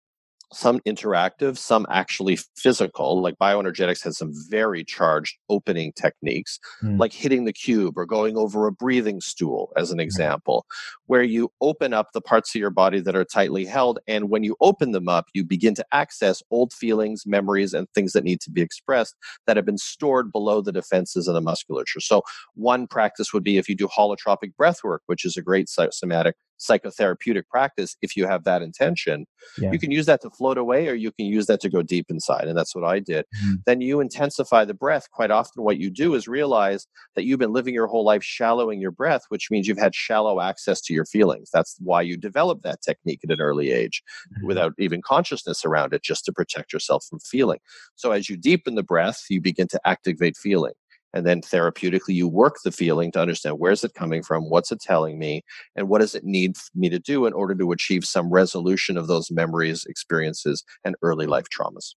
some 0.52 0.80
interactive, 0.80 1.58
some 1.58 1.86
actually 1.90 2.38
physical. 2.56 3.20
Like 3.20 3.36
bioenergetics 3.36 4.02
has 4.04 4.18
some 4.18 4.32
very 4.48 4.84
charged 4.84 5.36
opening 5.48 5.92
techniques, 5.92 6.58
mm. 6.82 6.98
like 6.98 7.12
hitting 7.12 7.44
the 7.44 7.52
cube 7.52 7.98
or 7.98 8.06
going 8.06 8.36
over 8.36 8.66
a 8.66 8.72
breathing 8.72 9.20
stool, 9.20 9.72
as 9.76 9.90
an 9.90 10.00
example, 10.00 10.66
where 11.06 11.22
you 11.22 11.50
open 11.60 11.92
up 11.92 12.08
the 12.12 12.20
parts 12.20 12.54
of 12.54 12.60
your 12.60 12.70
body 12.70 13.00
that 13.00 13.16
are 13.16 13.24
tightly 13.24 13.64
held. 13.64 13.98
And 14.06 14.30
when 14.30 14.44
you 14.44 14.56
open 14.60 14.92
them 14.92 15.08
up, 15.08 15.26
you 15.34 15.44
begin 15.44 15.74
to 15.74 15.86
access 15.92 16.42
old 16.50 16.72
feelings, 16.72 17.24
memories, 17.26 17.74
and 17.74 17.88
things 17.94 18.12
that 18.12 18.24
need 18.24 18.40
to 18.42 18.50
be 18.50 18.62
expressed 18.62 19.14
that 19.46 19.56
have 19.56 19.66
been 19.66 19.78
stored 19.78 20.32
below 20.32 20.60
the 20.60 20.72
defenses 20.72 21.28
of 21.28 21.34
the 21.34 21.40
musculature. 21.40 22.00
So, 22.00 22.22
one 22.54 22.86
practice 22.86 23.32
would 23.32 23.44
be 23.44 23.58
if 23.58 23.68
you 23.68 23.74
do 23.74 23.88
holotropic 23.88 24.54
breath 24.56 24.84
work, 24.84 25.02
which 25.06 25.24
is 25.24 25.36
a 25.36 25.42
great 25.42 25.68
somatic 25.68 26.36
psychotherapeutic 26.58 27.42
practice 27.50 27.96
if 28.02 28.16
you 28.16 28.26
have 28.26 28.44
that 28.44 28.62
intention 28.62 29.26
yeah. 29.58 29.70
you 29.72 29.78
can 29.78 29.90
use 29.90 30.06
that 30.06 30.20
to 30.22 30.30
float 30.30 30.58
away 30.58 30.88
or 30.88 30.94
you 30.94 31.12
can 31.12 31.26
use 31.26 31.46
that 31.46 31.60
to 31.60 31.68
go 31.68 31.82
deep 31.82 32.06
inside 32.08 32.48
and 32.48 32.56
that's 32.56 32.74
what 32.74 32.84
i 32.84 32.98
did 32.98 33.24
mm-hmm. 33.36 33.54
then 33.66 33.80
you 33.80 34.00
intensify 34.00 34.64
the 34.64 34.74
breath 34.74 35.10
quite 35.10 35.30
often 35.30 35.62
what 35.62 35.78
you 35.78 35.90
do 35.90 36.14
is 36.14 36.26
realize 36.26 36.86
that 37.14 37.24
you've 37.24 37.38
been 37.38 37.52
living 37.52 37.74
your 37.74 37.86
whole 37.86 38.04
life 38.04 38.22
shallowing 38.22 38.80
your 38.80 38.90
breath 38.90 39.22
which 39.28 39.50
means 39.50 39.68
you've 39.68 39.78
had 39.78 39.94
shallow 39.94 40.40
access 40.40 40.80
to 40.80 40.94
your 40.94 41.04
feelings 41.04 41.50
that's 41.52 41.76
why 41.80 42.00
you 42.00 42.16
develop 42.16 42.62
that 42.62 42.80
technique 42.82 43.20
at 43.24 43.30
an 43.30 43.40
early 43.40 43.70
age 43.70 44.02
mm-hmm. 44.32 44.46
without 44.46 44.72
even 44.78 45.02
consciousness 45.02 45.64
around 45.64 45.92
it 45.92 46.02
just 46.02 46.24
to 46.24 46.32
protect 46.32 46.72
yourself 46.72 47.04
from 47.08 47.18
feeling 47.20 47.58
so 47.94 48.12
as 48.12 48.28
you 48.28 48.36
deepen 48.36 48.74
the 48.74 48.82
breath 48.82 49.24
you 49.28 49.40
begin 49.40 49.68
to 49.68 49.80
activate 49.86 50.36
feeling 50.36 50.72
and 51.12 51.26
then 51.26 51.40
therapeutically 51.40 52.14
you 52.14 52.28
work 52.28 52.56
the 52.64 52.72
feeling 52.72 53.10
to 53.12 53.20
understand 53.20 53.58
where's 53.58 53.84
it 53.84 53.94
coming 53.94 54.22
from 54.22 54.50
what's 54.50 54.72
it 54.72 54.80
telling 54.80 55.18
me 55.18 55.42
and 55.74 55.88
what 55.88 56.00
does 56.00 56.14
it 56.14 56.24
need 56.24 56.56
me 56.74 56.88
to 56.88 56.98
do 56.98 57.26
in 57.26 57.32
order 57.32 57.54
to 57.54 57.72
achieve 57.72 58.04
some 58.04 58.30
resolution 58.30 58.96
of 58.96 59.06
those 59.06 59.30
memories 59.30 59.84
experiences 59.86 60.64
and 60.84 60.96
early 61.02 61.26
life 61.26 61.46
traumas 61.48 61.94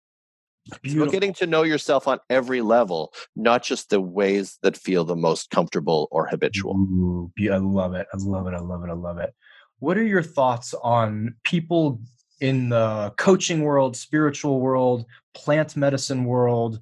Beautiful. 0.82 1.08
So 1.08 1.12
getting 1.12 1.34
to 1.36 1.48
know 1.48 1.64
yourself 1.64 2.08
on 2.08 2.20
every 2.30 2.62
level, 2.62 3.14
not 3.36 3.64
just 3.64 3.90
the 3.90 4.02
ways 4.02 4.60
that 4.62 4.78
feel 4.78 5.04
the 5.04 5.16
most 5.16 5.50
comfortable 5.50 6.08
or 6.12 6.28
habitual. 6.28 6.76
Ooh, 6.76 7.32
I 7.52 7.58
love 7.58 7.96
it. 7.96 8.08
I 8.14 8.18
love 8.18 8.48
it. 8.48 8.54
I 8.54 8.60
love 8.60 8.84
it. 8.84 8.90
I 8.90 8.94
love 8.94 9.18
it. 9.18 9.34
What 9.80 9.98
are 9.98 10.04
your 10.04 10.22
thoughts 10.24 10.74
on 10.84 11.36
people 11.44 12.00
in 12.42 12.70
the 12.70 13.14
coaching 13.18 13.64
world, 13.64 13.98
spiritual 13.98 14.60
world, 14.62 15.06
plant 15.34 15.76
medicine 15.76 16.26
world, 16.26 16.82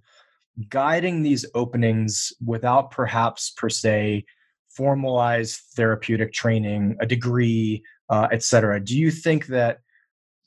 guiding 0.70 1.24
these 1.24 1.46
openings 1.54 2.34
without 2.46 2.92
perhaps 2.92 3.52
per 3.52 3.70
se 3.70 4.26
formalized 4.70 5.60
therapeutic 5.76 6.34
training, 6.34 6.96
a 7.02 7.06
degree, 7.06 7.84
uh, 8.10 8.28
et 8.32 8.44
cetera. 8.44 8.80
Do 8.80 8.98
you 8.98 9.12
think 9.12 9.48
that 9.48 9.80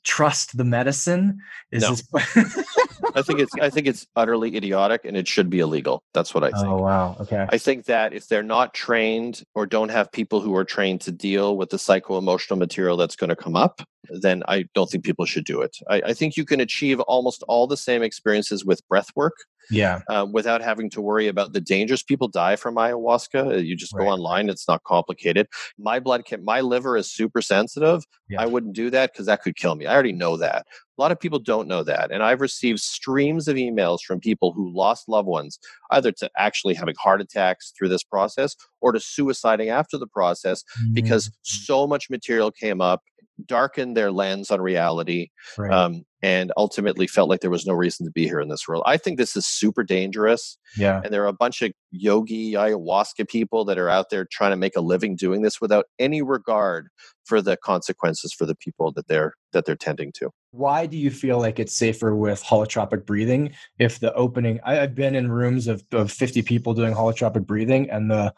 trust 0.03 0.57
the 0.57 0.63
medicine 0.63 1.37
is 1.71 1.83
no. 1.83 1.89
this 1.91 2.65
I 3.15 3.21
think 3.21 3.39
it's 3.39 3.53
I 3.61 3.69
think 3.69 3.87
it's 3.87 4.07
utterly 4.15 4.55
idiotic 4.55 5.05
and 5.05 5.17
it 5.17 5.27
should 5.27 5.49
be 5.49 5.59
illegal. 5.59 6.03
That's 6.13 6.33
what 6.33 6.43
I 6.43 6.51
think. 6.51 6.67
Oh 6.67 6.77
wow. 6.77 7.17
Okay. 7.19 7.45
I 7.49 7.57
think 7.57 7.85
that 7.85 8.13
if 8.13 8.27
they're 8.27 8.43
not 8.43 8.73
trained 8.73 9.43
or 9.53 9.65
don't 9.65 9.89
have 9.89 10.11
people 10.11 10.39
who 10.39 10.55
are 10.55 10.63
trained 10.63 11.01
to 11.01 11.11
deal 11.11 11.57
with 11.57 11.69
the 11.69 11.79
psycho 11.79 12.17
emotional 12.17 12.57
material 12.57 12.97
that's 12.97 13.15
going 13.15 13.29
to 13.29 13.35
come 13.35 13.55
up, 13.55 13.81
then 14.21 14.43
I 14.47 14.65
don't 14.73 14.89
think 14.89 15.03
people 15.03 15.25
should 15.25 15.45
do 15.45 15.61
it. 15.61 15.75
I, 15.89 16.01
I, 16.07 16.13
think 16.13 16.37
you 16.37 16.45
can 16.45 16.59
achieve 16.59 16.99
almost 17.01 17.43
all 17.47 17.67
the 17.67 17.77
same 17.77 18.03
experiences 18.03 18.65
with 18.65 18.85
breath 18.87 19.09
work. 19.15 19.35
Yeah. 19.69 20.01
Um, 20.09 20.31
without 20.31 20.61
having 20.61 20.89
to 20.91 21.01
worry 21.01 21.27
about 21.27 21.53
the 21.53 21.61
dangers. 21.61 22.03
People 22.03 22.27
die 22.27 22.55
from 22.55 22.75
ayahuasca. 22.75 23.53
Uh, 23.53 23.55
you 23.57 23.75
just 23.75 23.93
right. 23.93 24.05
go 24.05 24.11
online. 24.11 24.49
It's 24.49 24.67
not 24.67 24.83
complicated. 24.83 25.47
My 25.77 25.99
blood 25.99 26.25
can, 26.25 26.43
my 26.43 26.61
liver 26.61 26.97
is 26.97 27.11
super 27.11 27.41
sensitive. 27.41 28.03
Yeah. 28.29 28.41
I 28.41 28.45
wouldn't 28.45 28.73
do 28.73 28.89
that 28.89 29.13
because 29.13 29.27
that 29.27 29.41
could 29.41 29.55
kill 29.55 29.75
me. 29.75 29.85
I 29.85 29.93
already 29.93 30.13
know 30.13 30.37
that. 30.37 30.65
A 31.01 31.03
lot 31.03 31.11
of 31.11 31.19
people 31.19 31.39
don't 31.39 31.67
know 31.67 31.83
that. 31.83 32.11
And 32.11 32.21
I've 32.21 32.41
received 32.41 32.79
streams 32.79 33.47
of 33.47 33.55
emails 33.55 34.01
from 34.05 34.19
people 34.19 34.53
who 34.53 34.71
lost 34.71 35.09
loved 35.09 35.27
ones, 35.27 35.57
either 35.89 36.11
to 36.11 36.29
actually 36.37 36.75
having 36.75 36.93
heart 37.01 37.21
attacks 37.21 37.73
through 37.75 37.89
this 37.89 38.03
process 38.03 38.55
or 38.81 38.91
to 38.91 38.99
suiciding 38.99 39.69
after 39.69 39.97
the 39.97 40.05
process 40.05 40.61
mm-hmm. 40.79 40.93
because 40.93 41.31
so 41.41 41.87
much 41.87 42.11
material 42.11 42.51
came 42.51 42.81
up 42.81 43.01
darkened 43.47 43.97
their 43.97 44.11
lens 44.11 44.51
on 44.51 44.61
reality 44.61 45.29
right. 45.57 45.71
um, 45.71 46.03
and 46.21 46.51
ultimately 46.57 47.07
felt 47.07 47.29
like 47.29 47.41
there 47.41 47.49
was 47.49 47.65
no 47.65 47.73
reason 47.73 48.05
to 48.05 48.11
be 48.11 48.25
here 48.25 48.39
in 48.39 48.49
this 48.49 48.67
world. 48.67 48.83
I 48.85 48.97
think 48.97 49.17
this 49.17 49.35
is 49.35 49.47
super 49.47 49.83
dangerous. 49.83 50.57
Yeah. 50.77 51.01
And 51.03 51.11
there 51.11 51.23
are 51.23 51.27
a 51.27 51.33
bunch 51.33 51.61
of 51.61 51.71
yogi 51.89 52.53
ayahuasca 52.53 53.27
people 53.27 53.65
that 53.65 53.79
are 53.79 53.89
out 53.89 54.09
there 54.11 54.27
trying 54.31 54.51
to 54.51 54.57
make 54.57 54.75
a 54.75 54.81
living 54.81 55.15
doing 55.15 55.41
this 55.41 55.59
without 55.59 55.85
any 55.97 56.21
regard 56.21 56.89
for 57.25 57.41
the 57.41 57.57
consequences 57.57 58.33
for 58.33 58.45
the 58.45 58.55
people 58.55 58.91
that 58.93 59.07
they're 59.07 59.33
that 59.53 59.65
they're 59.65 59.75
tending 59.75 60.11
to. 60.13 60.29
Why 60.51 60.85
do 60.85 60.97
you 60.97 61.11
feel 61.11 61.39
like 61.39 61.59
it's 61.59 61.75
safer 61.75 62.15
with 62.15 62.43
holotropic 62.43 63.05
breathing 63.05 63.53
if 63.79 63.99
the 63.99 64.13
opening 64.13 64.59
I, 64.63 64.75
have 64.75 64.95
been 64.95 65.15
in 65.15 65.31
rooms 65.31 65.67
of, 65.67 65.83
of 65.91 66.11
50 66.11 66.41
people 66.41 66.73
doing 66.73 66.93
holotropic 66.93 67.45
breathing 67.45 67.89
and 67.89 68.09
the 68.09 68.33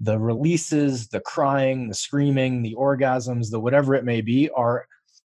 the 0.00 0.18
releases, 0.18 1.08
the 1.08 1.20
crying, 1.20 1.88
the 1.88 1.94
screaming, 1.94 2.62
the 2.62 2.74
orgasms, 2.76 3.50
the 3.50 3.58
whatever 3.58 3.94
it 3.96 4.04
may 4.04 4.20
be 4.20 4.48
are 4.50 4.86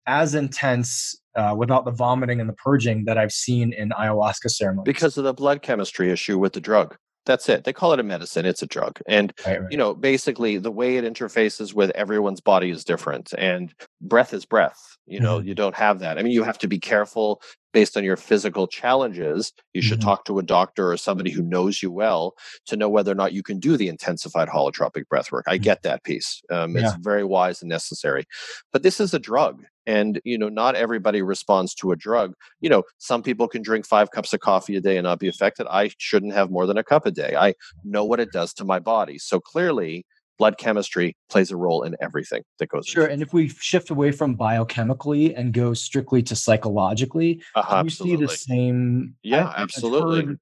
as 0.08 0.36
intense 0.36 1.16
uh, 1.36 1.54
without 1.56 1.86
the 1.86 1.92
vomiting 1.92 2.40
and 2.40 2.50
the 2.50 2.54
purging 2.54 3.06
that 3.06 3.18
I've 3.18 3.32
seen 3.32 3.72
in 3.74 3.90
ayahuasca 3.90 4.50
ceremonies. 4.50 4.86
Because 4.86 5.18
of 5.18 5.24
the 5.24 5.34
blood 5.34 5.62
chemistry 5.62 6.12
issue 6.12 6.38
with 6.38 6.54
the 6.54 6.62
drug. 6.62 6.98
That's 7.28 7.48
it. 7.50 7.66
They 7.66 7.74
call 7.74 7.94
it 7.94 8.00
a 8.00 8.04
medicine. 8.04 8.46
It's 8.46 8.64
a 8.64 8.68
drug. 8.68 9.00
And, 9.06 9.34
right, 9.46 9.62
right. 9.62 9.72
you 9.72 9.78
know, 9.78 9.94
basically 9.94 10.58
the 10.58 10.72
way 10.72 10.98
it 10.98 11.04
interfaces 11.04 11.74
with 11.74 11.92
everyone's 11.92 12.42
body 12.42 12.72
is 12.72 12.84
different. 12.84 13.34
And 13.38 13.74
breath 14.02 14.34
is 14.34 14.46
breath. 14.46 14.98
You 15.06 15.20
know, 15.20 15.38
mm-hmm. 15.38 15.48
you 15.48 15.56
don't 15.56 15.76
have 15.76 16.00
that. 16.00 16.18
I 16.18 16.24
mean, 16.24 16.34
you 16.34 16.44
have 16.44 16.58
to 16.60 16.68
be 16.68 16.80
careful 16.80 17.42
based 17.74 17.96
on 17.96 18.04
your 18.04 18.18
physical 18.18 18.68
challenges. 18.68 19.54
You 19.74 19.82
should 19.82 20.00
mm-hmm. 20.00 20.10
talk 20.10 20.26
to 20.26 20.40
a 20.40 20.44
doctor 20.44 20.92
or 20.92 20.98
somebody 20.98 21.32
who 21.32 21.42
knows 21.44 21.84
you 21.84 21.92
well 21.92 22.34
to 22.66 22.76
know 22.76 22.90
whether 22.90 23.12
or 23.12 23.16
not 23.16 23.34
you 23.34 23.44
can 23.44 23.60
do 23.60 23.78
the 23.78 23.88
intensified 23.88 24.48
holotropic 24.48 25.08
breath 25.08 25.32
work. 25.32 25.46
I 25.48 25.56
mm-hmm. 25.56 25.64
get 25.64 25.84
that 25.84 26.04
piece. 26.04 26.42
Um, 26.50 26.76
yeah. 26.76 26.88
It's 26.88 26.96
very 26.98 27.24
wise 27.24 27.62
and 27.62 27.70
necessary. 27.70 28.26
But 28.74 28.84
this 28.84 29.00
is 29.00 29.14
a 29.14 29.20
drug. 29.20 29.64
And, 29.88 30.22
you 30.26 30.38
know, 30.38 30.50
not 30.50 30.76
everybody 30.76 31.22
responds 31.22 31.74
to 31.76 31.92
a 31.92 31.96
drug. 31.96 32.34
You 32.60 32.70
know, 32.70 32.84
some 33.00 33.24
people 33.24 33.48
can 33.48 33.62
drink 33.62 33.88
five 33.88 34.12
cups 34.12 34.34
of 34.34 34.42
coffee 34.42 34.76
a 34.76 34.82
day 34.82 34.98
and 34.98 35.06
not 35.06 35.18
be 35.18 35.30
affected. 35.30 35.66
I 35.68 35.92
shouldn't 35.98 36.34
have 36.34 36.52
more 36.52 36.68
than 36.68 36.78
a 36.78 36.84
cup 36.84 37.06
a 37.06 37.12
day. 37.12 37.36
I 37.36 37.54
know 37.84 38.04
what 38.04 38.20
it 38.20 38.32
does 38.32 38.54
to 38.56 38.66
my 38.66 38.80
body. 38.80 39.18
So 39.18 39.40
clearly, 39.40 40.06
blood 40.38 40.58
chemistry 40.58 41.16
plays 41.30 41.52
a 41.52 41.58
role 41.58 41.84
in 41.84 41.96
everything 42.02 42.44
that 42.60 42.70
goes. 42.70 42.86
Sure, 42.86 43.06
and 43.06 43.22
if 43.22 43.34
we 43.34 43.48
shift 43.48 43.90
away 43.90 44.12
from 44.12 44.38
biochemically 44.38 45.34
and 45.36 45.54
go 45.54 45.74
strictly 45.74 46.22
to 46.24 46.36
psychologically, 46.36 47.42
uh, 47.56 47.82
you 47.84 47.90
see 47.90 48.16
the 48.16 48.28
same. 48.28 49.16
Yeah, 49.24 49.48
I, 49.48 49.62
absolutely. 49.64 50.36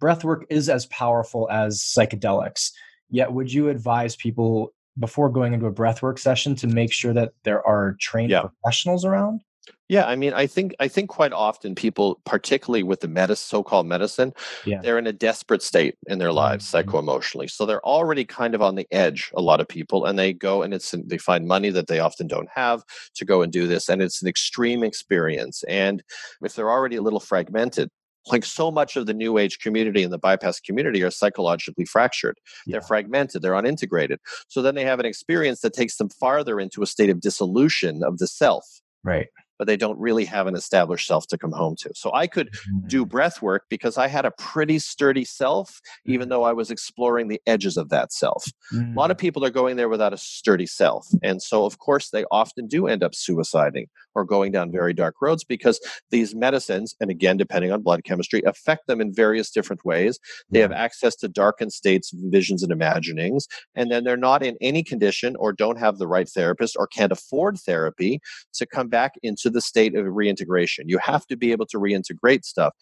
Breathwork 0.00 0.42
is 0.50 0.68
as 0.68 0.86
powerful 0.86 1.48
as 1.50 1.80
psychedelics. 1.80 2.70
Yet, 3.10 3.32
would 3.32 3.52
you 3.52 3.68
advise 3.68 4.16
people 4.16 4.72
before 4.98 5.28
going 5.28 5.54
into 5.54 5.66
a 5.66 5.72
breathwork 5.72 6.18
session 6.18 6.54
to 6.56 6.66
make 6.66 6.92
sure 6.92 7.12
that 7.12 7.32
there 7.42 7.66
are 7.66 7.96
trained 8.00 8.30
yeah. 8.30 8.42
professionals 8.42 9.04
around? 9.04 9.40
Yeah, 9.88 10.06
I 10.06 10.16
mean, 10.16 10.32
I 10.32 10.46
think 10.46 10.74
I 10.80 10.88
think 10.88 11.10
quite 11.10 11.32
often 11.32 11.74
people, 11.74 12.20
particularly 12.24 12.82
with 12.82 13.00
the 13.00 13.08
medicine, 13.08 13.46
so-called 13.46 13.86
medicine, 13.86 14.32
yeah. 14.64 14.80
they're 14.80 14.98
in 14.98 15.06
a 15.06 15.12
desperate 15.12 15.62
state 15.62 15.96
in 16.06 16.18
their 16.18 16.32
lives, 16.32 16.64
mm-hmm. 16.64 16.72
psycho-emotionally. 16.72 17.48
So 17.48 17.66
they're 17.66 17.84
already 17.84 18.24
kind 18.24 18.54
of 18.54 18.62
on 18.62 18.76
the 18.76 18.86
edge. 18.90 19.30
A 19.36 19.42
lot 19.42 19.60
of 19.60 19.68
people, 19.68 20.06
and 20.06 20.18
they 20.18 20.32
go 20.32 20.62
and 20.62 20.72
it's 20.72 20.94
they 21.06 21.18
find 21.18 21.46
money 21.46 21.70
that 21.70 21.86
they 21.86 22.00
often 22.00 22.26
don't 22.26 22.48
have 22.54 22.82
to 23.14 23.24
go 23.26 23.42
and 23.42 23.52
do 23.52 23.66
this, 23.66 23.88
and 23.88 24.00
it's 24.00 24.22
an 24.22 24.28
extreme 24.28 24.82
experience. 24.82 25.62
And 25.64 26.02
if 26.42 26.54
they're 26.54 26.70
already 26.70 26.96
a 26.96 27.02
little 27.02 27.20
fragmented, 27.20 27.90
like 28.30 28.44
so 28.44 28.70
much 28.70 28.96
of 28.96 29.06
the 29.06 29.14
new 29.14 29.38
age 29.38 29.58
community 29.58 30.02
and 30.02 30.12
the 30.12 30.18
bypass 30.18 30.60
community 30.60 31.02
are 31.02 31.10
psychologically 31.10 31.84
fractured. 31.84 32.38
Yeah. 32.66 32.74
they're 32.74 32.82
fragmented 32.82 33.42
they're 33.42 33.52
unintegrated. 33.52 34.18
So 34.48 34.62
then 34.62 34.74
they 34.74 34.84
have 34.84 35.00
an 35.00 35.06
experience 35.06 35.60
that 35.60 35.72
takes 35.72 35.96
them 35.96 36.08
farther 36.08 36.60
into 36.60 36.82
a 36.82 36.86
state 36.86 37.10
of 37.10 37.20
dissolution 37.20 38.02
of 38.02 38.18
the 38.18 38.26
self. 38.26 38.64
Right 39.02 39.28
but 39.64 39.68
they 39.70 39.78
don't 39.78 39.98
really 39.98 40.26
have 40.26 40.46
an 40.46 40.54
established 40.54 41.06
self 41.06 41.26
to 41.26 41.38
come 41.38 41.52
home 41.52 41.74
to. 41.74 41.90
So 41.94 42.12
I 42.12 42.26
could 42.26 42.54
do 42.86 43.06
mm. 43.06 43.08
breath 43.08 43.40
work 43.40 43.62
because 43.70 43.96
I 43.96 44.08
had 44.08 44.26
a 44.26 44.30
pretty 44.32 44.78
sturdy 44.78 45.24
self, 45.24 45.80
even 46.04 46.26
mm. 46.26 46.32
though 46.32 46.42
I 46.42 46.52
was 46.52 46.70
exploring 46.70 47.28
the 47.28 47.40
edges 47.46 47.78
of 47.78 47.88
that 47.88 48.12
self. 48.12 48.44
Mm. 48.74 48.94
A 48.94 48.98
lot 48.98 49.10
of 49.10 49.16
mm. 49.16 49.20
people 49.20 49.42
are 49.42 49.48
going 49.48 49.76
there 49.76 49.88
without 49.88 50.12
a 50.12 50.18
sturdy 50.18 50.66
self. 50.66 51.08
And 51.22 51.40
so, 51.40 51.64
of 51.64 51.78
course, 51.78 52.10
they 52.10 52.26
often 52.30 52.66
do 52.66 52.86
end 52.86 53.02
up 53.02 53.12
suiciding 53.12 53.86
or 54.14 54.26
going 54.26 54.52
down 54.52 54.70
very 54.70 54.92
dark 54.92 55.14
roads 55.22 55.44
because 55.44 55.80
these 56.10 56.34
medicines, 56.34 56.94
and 57.00 57.10
again, 57.10 57.38
depending 57.38 57.72
on 57.72 57.80
blood 57.80 58.04
chemistry, 58.04 58.42
affect 58.46 58.86
them 58.86 59.00
in 59.00 59.14
various 59.14 59.50
different 59.50 59.82
ways. 59.82 60.18
They 60.50 60.60
have 60.60 60.72
access 60.72 61.16
to 61.16 61.28
darkened 61.28 61.72
states, 61.72 62.12
visions, 62.14 62.62
and 62.62 62.70
imaginings. 62.70 63.48
And 63.74 63.90
then 63.90 64.04
they're 64.04 64.18
not 64.18 64.42
in 64.42 64.58
any 64.60 64.82
condition 64.82 65.36
or 65.38 65.54
don't 65.54 65.78
have 65.78 65.96
the 65.96 66.06
right 66.06 66.28
therapist 66.28 66.76
or 66.78 66.86
can't 66.86 67.12
afford 67.12 67.56
therapy 67.58 68.20
to 68.52 68.66
come 68.66 68.88
back 68.88 69.14
into 69.22 69.53
the 69.54 69.60
state 69.62 69.96
of 69.96 70.04
reintegration. 70.06 70.88
You 70.88 70.98
have 70.98 71.26
to 71.28 71.36
be 71.36 71.52
able 71.52 71.66
to 71.66 71.78
reintegrate 71.78 72.44
stuff. 72.44 72.74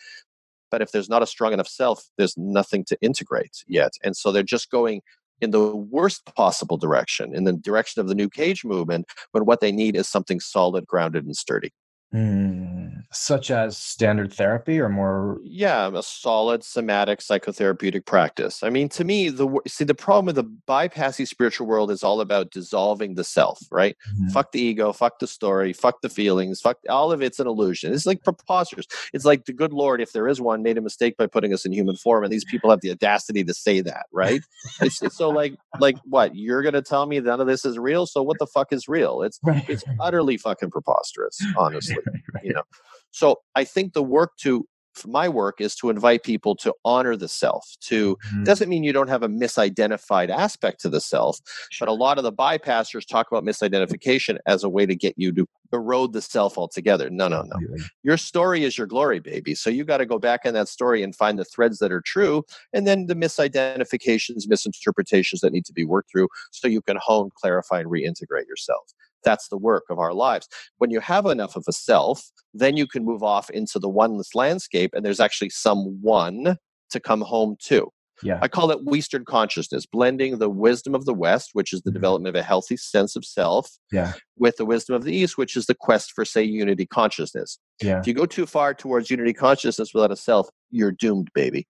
But 0.71 0.83
if 0.83 0.91
there's 0.91 1.09
not 1.09 1.23
a 1.23 1.27
strong 1.27 1.53
enough 1.53 1.69
self, 1.69 2.03
there's 2.19 2.37
nothing 2.37 2.85
to 2.87 2.97
integrate 3.03 3.63
yet. 3.69 3.93
And 4.03 4.17
so 4.17 4.33
they're 4.33 4.43
just 4.43 4.71
going 4.71 5.03
in 5.41 5.51
the 5.51 5.77
worst 5.77 6.25
possible 6.35 6.77
direction, 6.77 7.35
in 7.35 7.45
the 7.45 7.53
direction 7.53 8.01
of 8.01 8.09
the 8.09 8.15
new 8.15 8.29
cage 8.29 8.65
movement, 8.65 9.07
when 9.33 9.45
what 9.45 9.61
they 9.61 9.73
need 9.73 9.97
is 9.97 10.09
something 10.09 10.41
solid, 10.41 10.87
grounded, 10.87 11.27
and 11.27 11.37
sturdy. 11.37 11.73
Mm, 12.15 13.05
such 13.11 13.51
as 13.51 13.79
standard 13.79 14.35
therapy 14.35 14.79
or 14.79 14.91
more 14.91 15.41
yeah 15.45 15.91
a 15.95 16.03
solid 16.03 16.63
somatic 16.63 17.21
psychotherapeutic 17.21 18.05
practice. 18.05 18.63
I 18.63 18.69
mean 18.69 18.91
to 18.91 19.03
me 19.03 19.31
the 19.31 19.49
see 19.67 19.85
the 19.85 19.95
problem 19.95 20.27
with 20.27 20.35
the 20.35 20.45
bypassing 20.45 21.27
spiritual 21.27 21.67
world 21.67 21.91
is 21.91 22.03
all 22.03 22.21
about 22.21 22.51
dissolving 22.51 23.15
the 23.15 23.25
self 23.25 23.61
right? 23.71 23.97
Mm-hmm. 24.13 24.29
fuck 24.29 24.53
the 24.53 24.61
ego 24.61 24.93
fuck 24.93 25.21
the 25.21 25.27
story 25.27 25.73
fuck 25.73 26.03
the 26.03 26.11
feelings 26.11 26.61
fuck 26.61 26.77
all 26.91 27.13
of 27.13 27.23
it's 27.23 27.41
an 27.41 27.47
illusion. 27.47 27.95
It's 27.95 28.05
like 28.05 28.23
preposterous. 28.23 28.87
It's 29.15 29.25
like 29.25 29.47
the 29.47 29.55
good 29.55 29.73
lord 29.73 30.03
if 30.03 30.13
there 30.13 30.29
is 30.29 30.39
one 30.39 30.63
made 30.63 30.77
a 30.77 30.83
mistake 30.83 31.17
by 31.17 31.27
putting 31.27 31.55
us 31.55 31.65
in 31.65 31.73
human 31.73 31.97
form 31.97 32.25
and 32.25 32.33
these 32.33 32.45
people 32.45 32.69
have 32.69 32.83
the 32.83 32.91
audacity 32.91 33.43
to 33.43 33.55
say 33.55 33.81
that 33.81 34.05
right? 34.13 34.43
It's, 34.83 35.01
it's, 35.03 35.17
so 35.17 35.31
like 35.31 35.55
like 35.81 35.97
what 36.05 36.37
you're 36.37 36.63
gonna 36.63 36.83
tell 36.83 37.07
me 37.07 37.21
none 37.21 37.41
of 37.41 37.47
this 37.47 37.65
is 37.65 37.79
real? 37.79 38.05
So 38.05 38.23
what 38.23 38.39
the 38.39 38.47
fuck 38.47 38.71
is 38.71 38.87
real? 38.87 39.23
It's 39.23 39.41
right. 39.45 39.65
it's 39.67 39.85
utterly 39.99 40.37
fucking 40.37 40.71
preposterous 40.71 41.43
honestly 41.57 42.02
right. 42.35 42.45
you 42.45 42.53
know 42.53 42.63
so 43.11 43.41
i 43.55 43.65
think 43.65 43.93
the 43.93 44.03
work 44.03 44.37
to 44.37 44.67
my 45.07 45.29
work 45.29 45.61
is 45.61 45.75
to 45.77 45.91
invite 45.91 46.23
people 46.23 46.55
to 46.57 46.75
honor 46.85 47.17
the 47.17 47.29
self 47.29 47.77
to 47.81 48.17
mm-hmm. 48.17 48.45
doesn't 48.45 48.69
mean 48.69 48.85
you 48.85 48.93
don't 48.93 49.09
have 49.09 49.23
a 49.23 49.29
misidentified 49.29 50.29
aspect 50.29 50.81
to 50.81 50.89
the 50.89 51.01
self 51.01 51.41
sure. 51.71 51.87
but 51.87 51.93
a 51.93 51.95
lot 51.95 52.19
of 52.19 52.25
the 52.25 52.33
bypassers 52.33 53.07
talk 53.07 53.31
about 53.31 53.45
misidentification 53.45 54.39
as 54.47 54.63
a 54.65 54.69
way 54.69 54.87
to 54.87 54.95
get 54.95 55.15
you 55.17 55.33
to 55.33 55.49
erode 55.73 56.13
the 56.13 56.21
self 56.21 56.59
altogether 56.59 57.09
no 57.09 57.29
no 57.29 57.43
no 57.43 57.59
your 58.03 58.17
story 58.17 58.65
is 58.65 58.77
your 58.77 58.87
glory 58.87 59.21
baby 59.21 59.55
so 59.55 59.71
you 59.71 59.85
got 59.85 59.99
to 59.99 60.07
go 60.07 60.19
back 60.19 60.45
in 60.45 60.55
that 60.55 60.69
story 60.69 61.03
and 61.03 61.17
find 61.17 61.39
the 61.39 61.45
threads 61.45 61.79
that 61.79 61.91
are 61.91 62.03
true 62.03 62.45
and 62.73 62.87
then 62.87 63.07
the 63.07 63.15
misidentifications 63.15 64.47
misinterpretations 64.49 65.41
that 65.41 65.53
need 65.53 65.65
to 65.65 65.73
be 65.73 65.85
worked 65.85 66.11
through 66.11 66.29
so 66.51 66.69
you 66.69 66.83
can 66.83 66.99
hone 67.01 67.31
clarify 67.35 67.81
and 67.81 67.91
reintegrate 67.91 68.47
yourself 68.47 68.93
that's 69.25 69.49
the 69.49 69.57
work 69.57 69.85
of 69.91 69.99
our 69.99 70.13
lives. 70.13 70.49
When 70.79 70.91
you 70.91 71.01
have 71.01 71.27
enough 71.27 71.57
of 71.57 71.65
a 71.69 71.73
self, 71.73 72.23
then 72.55 72.77
you 72.77 72.87
can 72.87 73.05
move 73.05 73.23
off 73.23 73.51
into 73.51 73.79
the 73.79 73.89
oneness 73.89 74.35
landscape, 74.35 74.93
and 74.95 75.05
there's 75.05 75.21
actually 75.21 75.51
some 75.51 75.99
one 76.01 76.57
to 76.91 77.01
come 77.01 77.23
home 77.23 77.57
to. 77.65 77.89
Yeah. 78.23 78.39
I 78.41 78.49
call 78.49 78.71
it 78.71 78.85
Western 78.85 79.25
consciousness, 79.25 79.85
blending 79.85 80.39
the 80.39 80.49
wisdom 80.49 80.95
of 80.95 81.07
the 81.07 81.15
West, 81.15 81.51
which 81.55 81.73
is 81.73 81.83
the 81.83 81.91
mm-hmm. 81.91 81.95
development 81.95 82.37
of 82.37 82.41
a 82.41 82.45
healthy 82.45 82.77
sense 82.77 83.17
of 83.17 83.25
self, 83.25 83.69
yeah. 83.91 84.13
with 84.37 84.57
the 84.57 84.65
wisdom 84.65 84.95
of 84.95 85.03
the 85.03 85.15
East, 85.15 85.37
which 85.37 85.57
is 85.57 85.67
the 85.67 85.75
quest 85.75 86.13
for, 86.13 86.25
say, 86.25 86.43
unity 86.43 86.87
consciousness. 86.87 87.59
Yeah. 87.83 87.99
If 87.99 88.07
you 88.07 88.15
go 88.15 88.27
too 88.27 88.47
far 88.47 88.75
towards 88.75 89.11
unity 89.11 89.33
consciousness 89.33 89.93
without 89.93 90.13
a 90.13 90.17
self, 90.17 90.49
you're 90.71 90.93
doomed, 90.93 91.31
baby. 91.35 91.67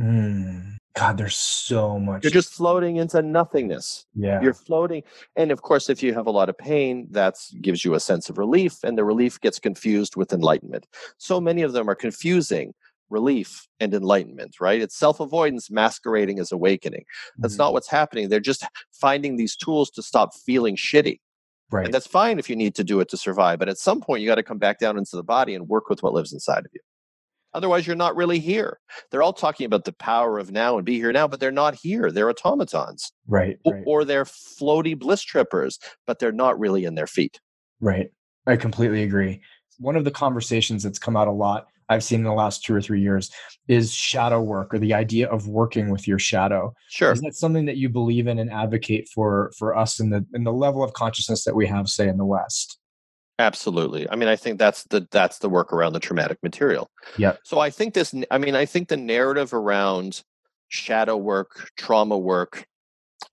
Mm. 0.00 0.73
God, 0.94 1.18
there's 1.18 1.36
so 1.36 1.98
much. 1.98 2.22
You're 2.22 2.30
just 2.30 2.52
floating 2.52 2.96
into 2.96 3.20
nothingness. 3.20 4.06
Yeah. 4.14 4.40
You're 4.40 4.54
floating. 4.54 5.02
And 5.34 5.50
of 5.50 5.62
course, 5.62 5.90
if 5.90 6.02
you 6.04 6.14
have 6.14 6.26
a 6.26 6.30
lot 6.30 6.48
of 6.48 6.56
pain, 6.56 7.08
that 7.10 7.34
gives 7.60 7.84
you 7.84 7.94
a 7.94 8.00
sense 8.00 8.30
of 8.30 8.38
relief, 8.38 8.84
and 8.84 8.96
the 8.96 9.04
relief 9.04 9.40
gets 9.40 9.58
confused 9.58 10.14
with 10.14 10.32
enlightenment. 10.32 10.86
So 11.18 11.40
many 11.40 11.62
of 11.62 11.72
them 11.72 11.90
are 11.90 11.96
confusing 11.96 12.74
relief 13.10 13.66
and 13.80 13.92
enlightenment, 13.92 14.60
right? 14.60 14.80
It's 14.80 14.96
self 14.96 15.18
avoidance 15.18 15.68
masquerading 15.68 16.38
as 16.38 16.52
awakening. 16.52 17.04
That's 17.38 17.54
mm-hmm. 17.54 17.62
not 17.62 17.72
what's 17.72 17.90
happening. 17.90 18.28
They're 18.28 18.40
just 18.40 18.64
finding 18.92 19.36
these 19.36 19.56
tools 19.56 19.90
to 19.92 20.02
stop 20.02 20.30
feeling 20.46 20.76
shitty. 20.76 21.18
Right. 21.72 21.86
And 21.86 21.94
that's 21.94 22.06
fine 22.06 22.38
if 22.38 22.48
you 22.48 22.54
need 22.54 22.76
to 22.76 22.84
do 22.84 23.00
it 23.00 23.08
to 23.08 23.16
survive. 23.16 23.58
But 23.58 23.68
at 23.68 23.78
some 23.78 24.00
point, 24.00 24.22
you 24.22 24.28
got 24.28 24.36
to 24.36 24.42
come 24.44 24.58
back 24.58 24.78
down 24.78 24.96
into 24.96 25.16
the 25.16 25.24
body 25.24 25.56
and 25.56 25.68
work 25.68 25.88
with 25.88 26.04
what 26.04 26.12
lives 26.12 26.32
inside 26.32 26.60
of 26.60 26.70
you. 26.72 26.80
Otherwise, 27.54 27.86
you're 27.86 27.96
not 27.96 28.16
really 28.16 28.38
here. 28.38 28.78
They're 29.10 29.22
all 29.22 29.32
talking 29.32 29.64
about 29.64 29.84
the 29.84 29.92
power 29.92 30.38
of 30.38 30.50
now 30.50 30.76
and 30.76 30.84
be 30.84 30.96
here 30.96 31.12
now, 31.12 31.28
but 31.28 31.40
they're 31.40 31.52
not 31.52 31.74
here. 31.74 32.10
They're 32.10 32.30
automatons. 32.30 33.12
Right. 33.26 33.58
right. 33.66 33.82
Or 33.86 34.04
they're 34.04 34.24
floaty 34.24 34.98
bliss 34.98 35.22
trippers, 35.22 35.78
but 36.06 36.18
they're 36.18 36.32
not 36.32 36.58
really 36.58 36.84
in 36.84 36.94
their 36.94 37.06
feet. 37.06 37.40
Right. 37.80 38.10
I 38.46 38.56
completely 38.56 39.02
agree. 39.04 39.40
One 39.78 39.96
of 39.96 40.04
the 40.04 40.10
conversations 40.10 40.82
that's 40.82 40.98
come 40.98 41.16
out 41.16 41.28
a 41.28 41.32
lot 41.32 41.68
I've 41.88 42.04
seen 42.04 42.20
in 42.20 42.24
the 42.24 42.32
last 42.32 42.64
two 42.64 42.74
or 42.74 42.80
three 42.80 43.00
years 43.00 43.30
is 43.68 43.92
shadow 43.92 44.40
work 44.40 44.72
or 44.72 44.78
the 44.78 44.94
idea 44.94 45.28
of 45.28 45.48
working 45.48 45.90
with 45.90 46.08
your 46.08 46.18
shadow. 46.18 46.74
Sure. 46.88 47.12
Is 47.12 47.20
that 47.20 47.34
something 47.34 47.66
that 47.66 47.76
you 47.76 47.88
believe 47.88 48.26
in 48.26 48.38
and 48.38 48.50
advocate 48.50 49.08
for 49.14 49.52
for 49.58 49.76
us 49.76 50.00
in 50.00 50.10
the 50.10 50.24
in 50.34 50.44
the 50.44 50.52
level 50.52 50.82
of 50.82 50.92
consciousness 50.94 51.44
that 51.44 51.54
we 51.54 51.66
have, 51.66 51.88
say, 51.88 52.08
in 52.08 52.16
the 52.16 52.24
West? 52.24 52.78
Absolutely. 53.38 54.08
I 54.08 54.16
mean, 54.16 54.28
I 54.28 54.36
think 54.36 54.58
that's 54.58 54.84
the 54.84 55.08
that's 55.10 55.38
the 55.38 55.48
work 55.48 55.72
around 55.72 55.92
the 55.92 56.00
traumatic 56.00 56.38
material. 56.42 56.90
Yeah. 57.16 57.36
So 57.42 57.58
I 57.58 57.70
think 57.70 57.94
this. 57.94 58.14
I 58.30 58.38
mean, 58.38 58.54
I 58.54 58.64
think 58.64 58.88
the 58.88 58.96
narrative 58.96 59.52
around 59.52 60.22
shadow 60.68 61.16
work, 61.16 61.70
trauma 61.76 62.16
work, 62.16 62.66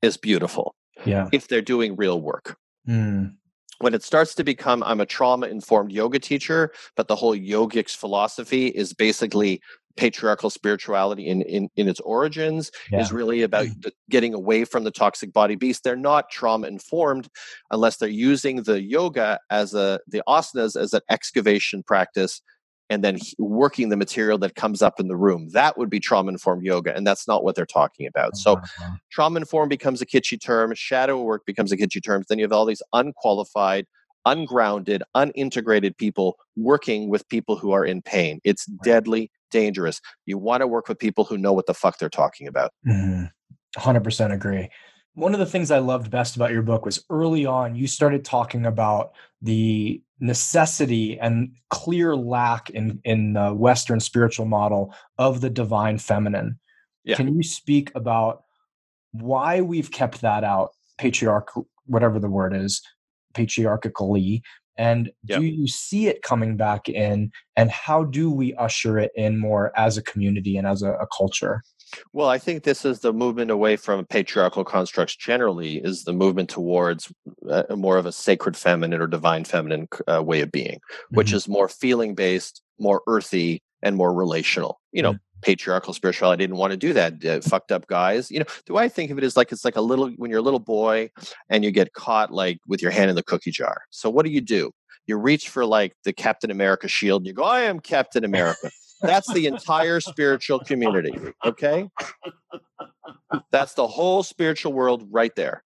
is 0.02 0.18
beautiful. 0.18 0.76
Yeah. 1.06 1.30
If 1.32 1.48
they're 1.48 1.62
doing 1.62 1.96
real 1.96 2.20
work. 2.20 2.58
Mm. 2.88 3.36
When 3.80 3.94
it 3.96 4.04
starts 4.04 4.36
to 4.36 4.44
become, 4.44 4.84
I'm 4.84 5.02
a 5.02 5.08
trauma 5.08 5.48
informed 5.48 5.92
yoga 5.92 6.20
teacher, 6.20 6.72
but 6.96 7.08
the 7.08 7.16
whole 7.16 7.36
yogic 7.36 7.90
philosophy 7.96 8.68
is 8.68 8.94
basically 8.94 9.62
patriarchal 9.98 10.50
spirituality 10.50 11.28
in 11.28 11.42
in, 11.44 11.70
in 11.76 11.88
its 11.88 12.00
origins 12.02 12.72
Yeah. 12.92 13.02
is 13.02 13.12
really 13.12 13.42
about 13.44 13.68
the, 13.82 13.92
getting 14.10 14.34
away 14.34 14.66
from 14.66 14.84
the 14.84 14.92
toxic 14.92 15.32
body 15.34 15.56
beast 15.56 15.84
they're 15.84 15.96
not 15.96 16.30
trauma 16.30 16.68
informed 16.68 17.28
unless 17.72 17.98
they're 17.98 18.10
using 18.10 18.64
the 18.64 18.82
yoga 18.82 19.40
as 19.50 19.74
a 19.74 20.00
the 20.08 20.22
asanas 20.28 20.76
as 20.80 20.94
an 20.94 21.02
excavation 21.10 21.84
practice 21.84 22.42
and 22.90 23.04
then 23.06 23.18
working 23.40 23.88
the 23.88 23.96
material 23.96 24.38
that 24.38 24.56
comes 24.56 24.82
up 24.82 25.00
in 25.00 25.08
the 25.08 25.16
room 25.16 25.50
that 25.54 25.78
would 25.78 25.90
be 25.90 26.00
trauma 26.00 26.30
informed 26.30 26.64
yoga 26.64 26.96
and 26.96 27.06
that's 27.08 27.28
not 27.28 27.44
what 27.44 27.56
they're 27.56 27.66
talking 27.66 28.06
about 28.08 28.36
so 28.38 28.54
Uh-huh. 28.54 28.92
trauma 29.12 29.40
informed 29.40 29.70
becomes 29.70 30.02
a 30.02 30.06
kitschy 30.06 30.40
term 30.40 30.74
shadow 30.76 31.22
work 31.22 31.46
becomes 31.46 31.72
a 31.72 31.78
kitschy 31.78 32.04
term 32.04 32.24
then 32.30 32.38
you 32.40 32.44
have 32.46 32.52
all 32.54 32.66
these 32.66 32.84
unqualified 32.94 33.86
ungrounded 34.26 35.04
unintegrated 35.16 35.98
people 35.98 36.38
working 36.56 37.10
with 37.10 37.28
people 37.30 37.56
who 37.56 37.72
are 37.72 37.86
in 37.86 38.02
pain 38.02 38.40
it's 38.44 38.66
deadly 38.84 39.32
dangerous 39.52 40.00
you 40.26 40.38
want 40.38 40.62
to 40.62 40.68
work 40.68 40.88
with 40.88 41.00
people 41.00 41.24
who 41.24 41.38
know 41.38 41.54
what 41.54 41.66
the 41.66 41.74
fuck 41.74 41.98
they're 41.98 42.10
talking 42.10 42.48
about 42.48 42.72
Mhm. 42.88 43.30
100% 43.78 44.34
agree. 44.34 44.70
One 45.14 45.34
of 45.34 45.40
the 45.40 45.46
things 45.46 45.72
I 45.72 45.80
loved 45.80 46.10
best 46.10 46.36
about 46.36 46.52
your 46.52 46.62
book 46.62 46.86
was 46.86 47.04
early 47.10 47.46
on, 47.46 47.76
you 47.76 47.88
started 47.88 48.24
talking 48.24 48.66
about 48.66 49.12
the 49.42 50.02
necessity 50.20 51.20
and 51.20 51.52
clear 51.70 52.16
lack 52.16 52.70
in, 52.70 53.00
in 53.04 53.34
the 53.34 53.54
Western 53.54 54.00
spiritual 54.00 54.46
model 54.46 54.94
of 55.18 55.42
the 55.42 55.50
divine 55.50 55.98
feminine. 55.98 56.60
Yeah. 57.04 57.16
Can 57.16 57.36
you 57.36 57.44
speak 57.44 57.92
about 57.96 58.44
why 59.12 59.62
we've 59.62 59.92
kept 59.92 60.22
that 60.22 60.44
out, 60.44 60.72
patriarchal, 60.98 61.68
whatever 61.86 62.20
the 62.20 62.30
word 62.30 62.56
is, 62.56 62.82
patriarchally? 63.34 64.44
And 64.78 65.12
Yep. 65.28 65.40
do 65.40 65.46
you 65.46 65.68
see 65.68 66.08
it 66.08 66.22
coming 66.24 66.58
back 66.58 66.90
in? 66.90 67.32
And 67.56 67.70
how 67.70 68.04
do 68.04 68.32
we 68.32 68.54
usher 68.56 68.98
it 68.98 69.12
in 69.16 69.38
more 69.38 69.72
as 69.78 69.98
a 69.98 70.02
community 70.02 70.58
and 70.58 70.66
as 70.66 70.82
a, 70.82 70.94
a 70.94 71.08
culture? 71.16 71.62
Well, 72.14 72.30
I 72.30 72.38
think 72.38 72.64
this 72.64 72.86
is 72.86 73.02
the 73.02 73.12
movement 73.12 73.52
away 73.52 73.76
from 73.76 74.06
patriarchal 74.06 74.64
constructs 74.64 75.16
generally, 75.16 75.78
is 75.78 76.06
the 76.06 76.14
movement 76.14 76.50
towards 76.50 77.12
uh, 77.50 77.64
more 77.76 77.98
of 77.98 78.06
a 78.06 78.14
sacred 78.14 78.56
feminine 78.56 79.02
or 79.02 79.08
divine 79.08 79.44
feminine 79.44 79.90
uh, 80.08 80.24
way 80.24 80.40
of 80.42 80.52
being, 80.52 80.80
which 81.10 81.32
Mhm. 81.32 81.36
is 81.36 81.48
more 81.50 81.68
feeling 81.68 82.16
based, 82.16 82.62
more 82.80 83.02
earthy, 83.08 83.62
and 83.82 83.98
more 83.98 84.14
relational. 84.14 84.80
You 84.94 85.04
know, 85.04 85.18
patriarchal 85.42 85.94
spirituality 85.94 86.44
I 86.44 86.48
didn't 86.48 86.58
want 86.58 86.72
to 86.72 86.78
do 86.78 86.94
that. 86.94 87.26
Uh, 87.26 87.42
fucked 87.42 87.72
up 87.72 87.88
guys. 87.88 88.32
You 88.32 88.40
know, 88.40 88.46
the 88.66 88.74
way 88.74 88.84
I 88.84 88.90
think 88.90 89.12
of 89.12 89.18
it 89.18 89.24
is 89.24 89.36
like 89.38 89.52
it's 89.52 89.66
like 89.66 89.76
a 89.76 89.82
little 89.82 90.10
when 90.18 90.30
you're 90.30 90.40
a 90.40 90.44
little 90.44 90.60
boy 90.60 91.10
and 91.50 91.64
you 91.64 91.72
get 91.72 91.94
caught 91.94 92.32
like 92.32 92.60
with 92.68 92.82
your 92.82 92.92
hand 92.92 93.10
in 93.10 93.16
the 93.16 93.24
cookie 93.24 93.52
jar. 93.52 93.84
So 93.90 94.10
what 94.10 94.26
do 94.26 94.32
you 94.32 94.42
do? 94.42 94.72
You 95.08 95.18
reach 95.18 95.50
for 95.50 95.66
like 95.66 95.96
the 96.04 96.14
Captain 96.14 96.52
America 96.52 96.88
shield 96.88 97.22
and 97.22 97.28
you 97.28 97.34
go, 97.34 97.44
I 97.44 97.62
am 97.62 97.80
Captain 97.80 98.24
America. 98.24 98.70
That's 99.02 99.32
the 99.34 99.48
entire 99.48 100.00
spiritual 100.00 100.60
community. 100.60 101.14
Okay. 101.44 101.90
That's 103.52 103.74
the 103.74 103.88
whole 103.88 104.24
spiritual 104.24 104.74
world 104.74 105.08
right 105.10 105.36
there. 105.36 105.64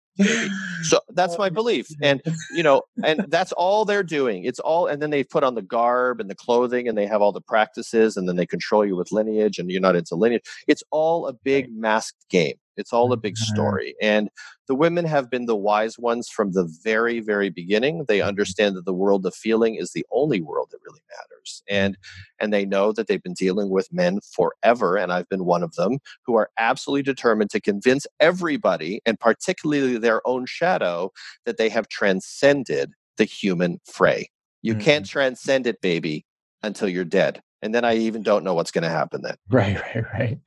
So 0.83 0.99
that's 1.09 1.37
my 1.37 1.49
belief. 1.49 1.87
And, 2.01 2.21
you 2.55 2.63
know, 2.63 2.83
and 3.03 3.25
that's 3.29 3.51
all 3.53 3.85
they're 3.85 4.03
doing. 4.03 4.45
It's 4.45 4.59
all, 4.59 4.87
and 4.87 5.01
then 5.01 5.09
they 5.09 5.23
put 5.23 5.43
on 5.43 5.55
the 5.55 5.61
garb 5.61 6.19
and 6.19 6.29
the 6.29 6.35
clothing 6.35 6.87
and 6.87 6.97
they 6.97 7.07
have 7.07 7.21
all 7.21 7.31
the 7.31 7.41
practices 7.41 8.17
and 8.17 8.27
then 8.27 8.35
they 8.35 8.45
control 8.45 8.85
you 8.85 8.95
with 8.95 9.11
lineage 9.11 9.59
and 9.59 9.69
you're 9.69 9.81
not 9.81 9.95
into 9.95 10.15
lineage. 10.15 10.43
It's 10.67 10.83
all 10.91 11.27
a 11.27 11.33
big 11.33 11.71
masked 11.75 12.27
game. 12.29 12.55
It's 12.77 12.93
all 12.93 13.11
a 13.11 13.17
big 13.17 13.37
story. 13.37 13.95
And 14.01 14.29
the 14.67 14.75
women 14.75 15.05
have 15.05 15.29
been 15.29 15.45
the 15.45 15.55
wise 15.55 15.97
ones 15.99 16.29
from 16.29 16.51
the 16.51 16.67
very, 16.83 17.19
very 17.19 17.49
beginning. 17.49 18.05
They 18.07 18.19
mm-hmm. 18.19 18.27
understand 18.27 18.75
that 18.75 18.85
the 18.85 18.93
world 18.93 19.25
of 19.25 19.35
feeling 19.35 19.75
is 19.75 19.91
the 19.91 20.05
only 20.11 20.41
world 20.41 20.69
that 20.71 20.79
really 20.85 21.01
matters. 21.09 21.63
And 21.69 21.97
and 22.39 22.51
they 22.51 22.65
know 22.65 22.91
that 22.91 23.07
they've 23.07 23.21
been 23.21 23.33
dealing 23.33 23.69
with 23.69 23.93
men 23.93 24.19
forever, 24.33 24.97
and 24.97 25.11
I've 25.11 25.29
been 25.29 25.45
one 25.45 25.63
of 25.63 25.75
them, 25.75 25.99
who 26.25 26.35
are 26.35 26.49
absolutely 26.57 27.03
determined 27.03 27.49
to 27.51 27.61
convince 27.61 28.07
everybody, 28.19 29.01
and 29.05 29.19
particularly 29.19 29.97
their 29.97 30.27
own 30.27 30.45
shadow, 30.45 31.11
that 31.45 31.57
they 31.57 31.69
have 31.69 31.87
transcended 31.87 32.93
the 33.17 33.25
human 33.25 33.79
fray. 33.85 34.29
You 34.61 34.75
can't 34.75 35.05
mm-hmm. 35.05 35.11
transcend 35.11 35.67
it, 35.67 35.79
baby, 35.81 36.25
until 36.63 36.89
you're 36.89 37.05
dead. 37.05 37.41
And 37.61 37.73
then 37.73 37.85
I 37.85 37.95
even 37.95 38.23
don't 38.23 38.43
know 38.43 38.53
what's 38.53 38.71
going 38.71 38.83
to 38.83 38.89
happen 38.89 39.21
then. 39.21 39.35
Right, 39.49 39.75
right, 39.95 40.03
right. 40.13 40.39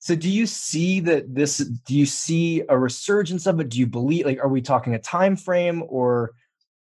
So 0.00 0.16
do 0.16 0.28
you 0.28 0.46
see 0.46 1.00
that 1.00 1.34
this 1.34 1.58
do 1.58 1.94
you 1.94 2.06
see 2.06 2.62
a 2.68 2.78
resurgence 2.78 3.46
of 3.46 3.60
it? 3.60 3.68
Do 3.68 3.78
you 3.78 3.86
believe 3.86 4.26
like 4.26 4.38
are 4.38 4.48
we 4.48 4.62
talking 4.62 4.94
a 4.94 4.98
time 4.98 5.36
frame 5.36 5.84
or 5.88 6.32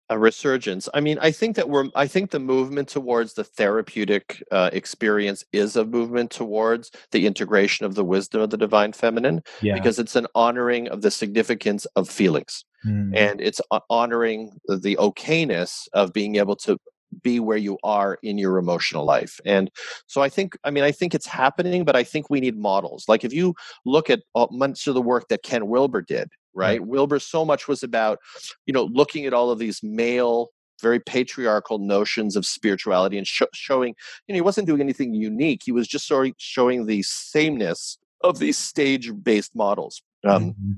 a 0.10 0.18
resurgence. 0.18 0.88
I 0.94 1.02
mean, 1.02 1.20
I 1.20 1.32
think 1.32 1.56
that 1.58 1.70
we're. 1.70 1.90
I 1.96 2.08
think 2.08 2.32
the 2.32 2.40
movement 2.40 2.88
towards 2.88 3.34
the 3.34 3.44
therapeutic 3.44 4.42
uh, 4.52 4.70
experience 4.72 5.44
is 5.52 5.76
a 5.76 5.84
movement 5.86 6.32
towards 6.32 6.92
the 7.12 7.26
integration 7.26 7.86
of 7.86 7.96
the 7.96 8.06
wisdom 8.06 8.42
of 8.42 8.50
the 8.50 8.58
divine 8.58 8.94
feminine, 8.94 9.44
yeah. 9.62 9.74
because 9.74 10.00
it's 10.00 10.16
an 10.16 10.28
honoring 10.34 10.88
of 10.88 11.02
the 11.02 11.12
significance 11.12 11.86
of 11.96 12.10
feelings, 12.10 12.64
Mm, 12.86 13.18
and 13.18 13.42
it's 13.42 13.60
honoring 13.90 14.52
the- 14.68 14.78
the 14.78 14.96
okayness 14.98 15.88
of 15.94 16.14
being 16.14 16.36
able 16.36 16.56
to 16.58 16.78
be 17.24 17.40
where 17.40 17.58
you 17.58 17.78
are 17.84 18.18
in 18.24 18.38
your 18.38 18.58
emotional 18.58 19.06
life. 19.06 19.40
And 19.46 19.70
so 20.08 20.22
I 20.22 20.30
think, 20.30 20.58
I 20.64 20.72
mean, 20.72 20.84
I 20.84 20.92
think 20.92 21.14
it's 21.14 21.28
happening, 21.28 21.86
but 21.86 21.96
I 21.96 22.04
think 22.04 22.30
we 22.30 22.40
need 22.40 22.58
models. 22.58 23.06
Like 23.08 23.24
if 23.24 23.34
you 23.34 23.56
look 23.86 24.10
at 24.10 24.22
much 24.52 24.88
of 24.88 24.94
the 24.94 25.02
work 25.02 25.28
that 25.30 25.44
Ken 25.44 25.68
Wilber 25.68 26.02
did, 26.02 26.30
right? 26.54 26.86
Wilber 26.86 27.20
so 27.20 27.46
much 27.46 27.68
was 27.68 27.84
about, 27.84 28.20
you 28.66 28.74
know, 28.74 28.86
looking 28.86 29.26
at 29.26 29.34
all 29.34 29.52
of 29.52 29.60
these 29.60 29.82
male, 29.84 30.50
very 30.82 31.00
patriarchal 31.00 31.80
notions 31.80 32.36
of 32.36 32.46
spirituality 32.46 33.18
and 33.18 33.28
sho- 33.28 33.48
showing, 33.54 33.96
you 34.28 34.34
know, 34.34 34.38
he 34.38 34.42
wasn't 34.42 34.68
doing 34.68 34.82
anything 34.82 35.14
unique. 35.14 35.62
He 35.64 35.72
was 35.72 35.88
just 35.88 36.06
showing, 36.06 36.34
showing 36.38 36.86
the 36.86 37.04
sameness 37.04 37.98
of 38.24 38.40
these 38.40 38.58
stage-based 38.58 39.56
models. 39.56 40.02
Um, 40.24 40.54
mhm. 40.54 40.78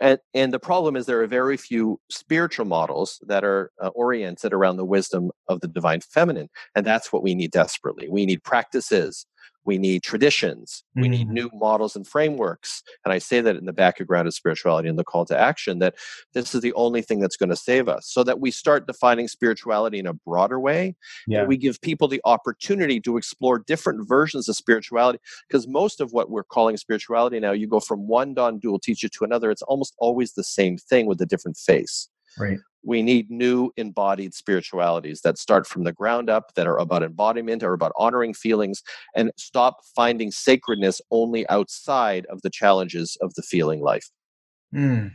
And, 0.00 0.18
and 0.34 0.52
the 0.52 0.58
problem 0.58 0.96
is 0.96 1.06
there 1.06 1.22
are 1.22 1.26
very 1.26 1.56
few 1.56 2.00
spiritual 2.10 2.66
models 2.66 3.20
that 3.26 3.44
are 3.44 3.70
uh, 3.80 3.88
oriented 3.88 4.52
around 4.52 4.76
the 4.76 4.84
wisdom 4.84 5.30
of 5.48 5.60
the 5.60 5.68
divine 5.68 6.00
feminine. 6.00 6.48
And 6.74 6.86
that's 6.86 7.12
what 7.12 7.22
we 7.22 7.34
need 7.34 7.50
desperately. 7.50 8.08
We 8.08 8.26
need 8.26 8.42
practices. 8.44 9.26
We 9.64 9.78
need 9.78 10.02
traditions. 10.02 10.82
We 10.96 11.08
need 11.08 11.28
Mhm. 11.28 11.32
new 11.32 11.50
models 11.54 11.94
and 11.96 12.06
frameworks. 12.06 12.82
And 13.04 13.12
I 13.12 13.18
say 13.18 13.40
that 13.40 13.56
in 13.56 13.64
the 13.64 13.72
background 13.72 14.26
of 14.26 14.34
spirituality 14.34 14.88
and 14.88 14.98
the 14.98 15.04
call 15.04 15.24
to 15.26 15.38
action 15.38 15.78
that 15.78 15.94
this 16.34 16.54
is 16.54 16.60
the 16.62 16.72
only 16.74 17.00
thing 17.02 17.20
that's 17.20 17.36
going 17.36 17.48
to 17.50 17.56
save 17.56 17.88
us 17.88 18.06
so 18.06 18.24
that 18.24 18.40
we 18.40 18.50
start 18.50 18.86
defining 18.86 19.28
spirituality 19.28 19.98
in 19.98 20.06
a 20.06 20.12
broader 20.14 20.58
way 20.58 20.94
Yeah. 21.26 21.44
we 21.44 21.56
give 21.56 21.80
people 21.80 22.08
the 22.08 22.20
opportunity 22.24 23.00
to 23.00 23.16
explore 23.16 23.58
different 23.58 24.08
versions 24.08 24.48
of 24.48 24.56
spirituality 24.56 25.18
because 25.48 25.68
most 25.68 26.00
of 26.00 26.12
what 26.12 26.30
we're 26.30 26.42
calling 26.44 26.76
spirituality 26.76 27.38
now 27.40 27.52
you 27.52 27.66
go 27.66 27.80
from 27.80 28.06
one 28.08 28.34
nondual 28.34 28.80
teacher 28.80 29.08
to 29.08 29.24
another 29.24 29.50
it's 29.50 29.62
almost 29.62 29.94
always 29.98 30.32
the 30.34 30.44
same 30.44 30.76
thing 30.76 31.06
with 31.06 31.20
a 31.20 31.26
different 31.26 31.56
face 31.56 32.08
Right. 32.38 32.58
we 32.84 33.02
need 33.02 33.30
new 33.30 33.70
embodied 33.76 34.34
spiritualities 34.34 35.20
that 35.22 35.38
start 35.38 35.66
from 35.66 35.84
the 35.84 35.92
ground 35.92 36.28
up 36.28 36.52
that 36.54 36.66
are 36.66 36.78
about 36.78 37.02
embodiment 37.02 37.62
or 37.62 37.72
about 37.74 37.92
honoring 37.96 38.34
feelings 38.34 38.82
and 39.14 39.30
stop 39.36 39.76
finding 39.94 40.30
sacredness 40.32 41.00
only 41.10 41.48
outside 41.48 42.26
of 42.26 42.42
the 42.42 42.50
challenges 42.50 43.16
of 43.20 43.34
the 43.34 43.42
feeling 43.42 43.80
life 43.80 44.10
Mm, 44.74 45.12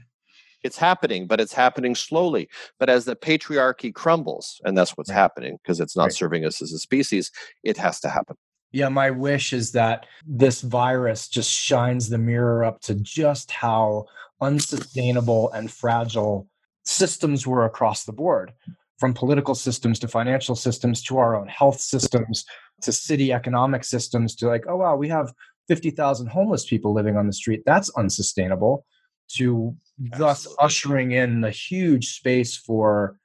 it's 0.64 0.78
happening 0.78 1.28
but 1.28 1.40
it's 1.42 1.54
happening 1.54 1.96
slowly 1.96 2.48
but 2.80 2.90
as 2.90 3.06
the 3.06 3.16
patriarchy 3.16 3.94
crumbles 3.94 4.62
and 4.66 4.78
that's 4.78 4.92
what's 4.98 5.10
Right. 5.10 5.16
happening 5.16 5.58
because 5.64 5.80
it's 5.80 5.96
not 5.98 6.04
Right. 6.06 6.14
serving 6.14 6.46
us 6.46 6.62
as 6.62 6.72
a 6.74 6.80
species 6.80 7.32
it 7.64 7.78
has 7.78 8.00
to 8.02 8.10
happen 8.10 8.36
Yeah, 8.72 8.90
my 8.90 9.12
wish 9.12 9.54
is 9.54 9.72
that 9.74 10.06
this 10.26 10.62
virus 10.62 11.28
just 11.28 11.52
shines 11.52 12.10
the 12.10 12.18
mirror 12.18 12.64
up 12.64 12.82
to 12.82 12.96
just 12.96 13.52
how 13.52 14.06
unsustainable 14.42 15.52
and 15.52 15.72
fragile 15.72 16.48
systems 16.88 17.46
were 17.46 17.66
across 17.66 18.06
the 18.06 18.14
board 18.14 18.54
from 18.98 19.14
political 19.14 19.54
systems 19.54 20.00
to 20.00 20.08
financial 20.08 20.56
systems 20.56 21.04
to 21.04 21.18
our 21.18 21.36
own 21.36 21.48
health 21.48 21.80
systems 21.80 22.46
to 22.82 22.92
city 22.92 23.32
economic 23.32 23.84
systems 23.84 24.36
to 24.36 24.48
like, 24.48 24.66
oh, 24.68 24.78
wow, 24.78 24.96
we 24.96 25.10
have 25.10 25.34
50,000 25.68 26.28
homeless 26.28 26.66
people 26.66 26.94
living 26.94 27.18
on 27.18 27.28
the 27.28 27.34
street. 27.34 27.64
That's 27.66 27.90
unsustainable. 27.92 28.86
To 29.36 29.76
thus 30.00 30.46
Absolutely. 30.46 30.66
ushering 30.66 31.12
in 31.12 31.44
a 31.44 31.52
huge 31.52 32.16
space 32.16 32.56
for, 32.56 33.20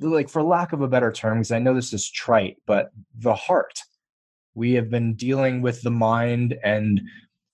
like, 0.00 0.28
for 0.28 0.42
lack 0.42 0.72
of 0.72 0.80
a 0.80 0.88
better 0.88 1.12
term, 1.12 1.38
because 1.38 1.52
I 1.52 1.60
know 1.60 1.72
this 1.72 1.92
is 1.92 2.10
trite, 2.10 2.56
but 2.66 2.90
the 3.16 3.34
heart 3.34 3.80
we 4.56 4.72
have 4.72 4.90
been 4.90 5.14
dealing 5.14 5.62
with 5.62 5.82
the 5.82 5.90
mind 5.90 6.58
and 6.64 7.00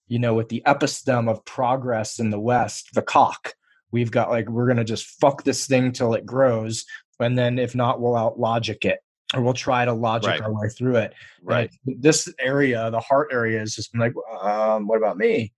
you 0.07 0.18
know 0.18 0.32
with 0.32 0.48
the 0.48 0.62
epistem 0.66 1.28
of 1.28 1.44
progress 1.44 2.18
in 2.18 2.30
the 2.30 2.40
west 2.40 2.90
the 2.94 3.03
cock 3.03 3.55
we've 3.93 4.11
got 4.11 4.30
like 4.30 4.49
we're 4.49 4.66
gonna 4.66 4.84
just 4.84 5.07
fuck 5.20 5.45
this 5.45 5.66
thing 5.66 5.93
till 5.93 6.14
it 6.14 6.26
grows 6.26 6.84
and 7.20 7.38
then 7.38 7.59
if 7.59 7.74
not 7.74 8.01
we'll 8.01 8.16
out 8.16 8.38
logic 8.38 8.84
it 8.84 8.99
or 9.34 9.43
we'll 9.43 9.55
try 9.55 9.84
to 9.84 9.93
logic 9.93 10.30
Right. 10.30 10.40
our 10.43 10.53
way 10.53 10.68
through 10.68 10.97
it 10.97 11.14
right 11.43 11.70
this 11.84 12.32
area 12.40 12.90
the 12.90 13.01
heart 13.01 13.28
area 13.32 13.61
has 13.61 13.74
just 13.74 13.93
been 13.93 14.01
like 14.01 14.14
um, 14.40 14.86
what 14.86 14.99
about 14.99 15.16
me 15.16 15.53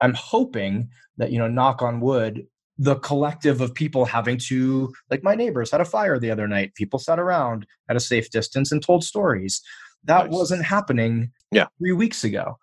i'm 0.00 0.14
hoping 0.14 0.88
that 1.18 1.30
you 1.30 1.38
know 1.38 1.48
knock 1.48 1.82
on 1.82 2.00
wood 2.00 2.46
the 2.76 2.96
collective 2.96 3.60
of 3.60 3.72
people 3.72 4.04
having 4.04 4.36
to 4.36 4.92
like 5.10 5.22
my 5.22 5.36
neighbors 5.36 5.70
had 5.70 5.80
a 5.80 5.84
fire 5.84 6.18
the 6.18 6.30
other 6.30 6.48
night 6.48 6.74
people 6.74 6.98
sat 6.98 7.20
around 7.20 7.66
at 7.88 7.94
a 7.96 8.00
safe 8.00 8.30
distance 8.30 8.72
and 8.72 8.82
told 8.82 9.04
stories 9.04 9.62
that 10.04 10.26
nice. 10.26 10.34
wasn't 10.34 10.64
happening 10.64 11.30
yeah. 11.50 11.66
three 11.78 11.92
weeks 11.92 12.24
ago. 12.24 12.58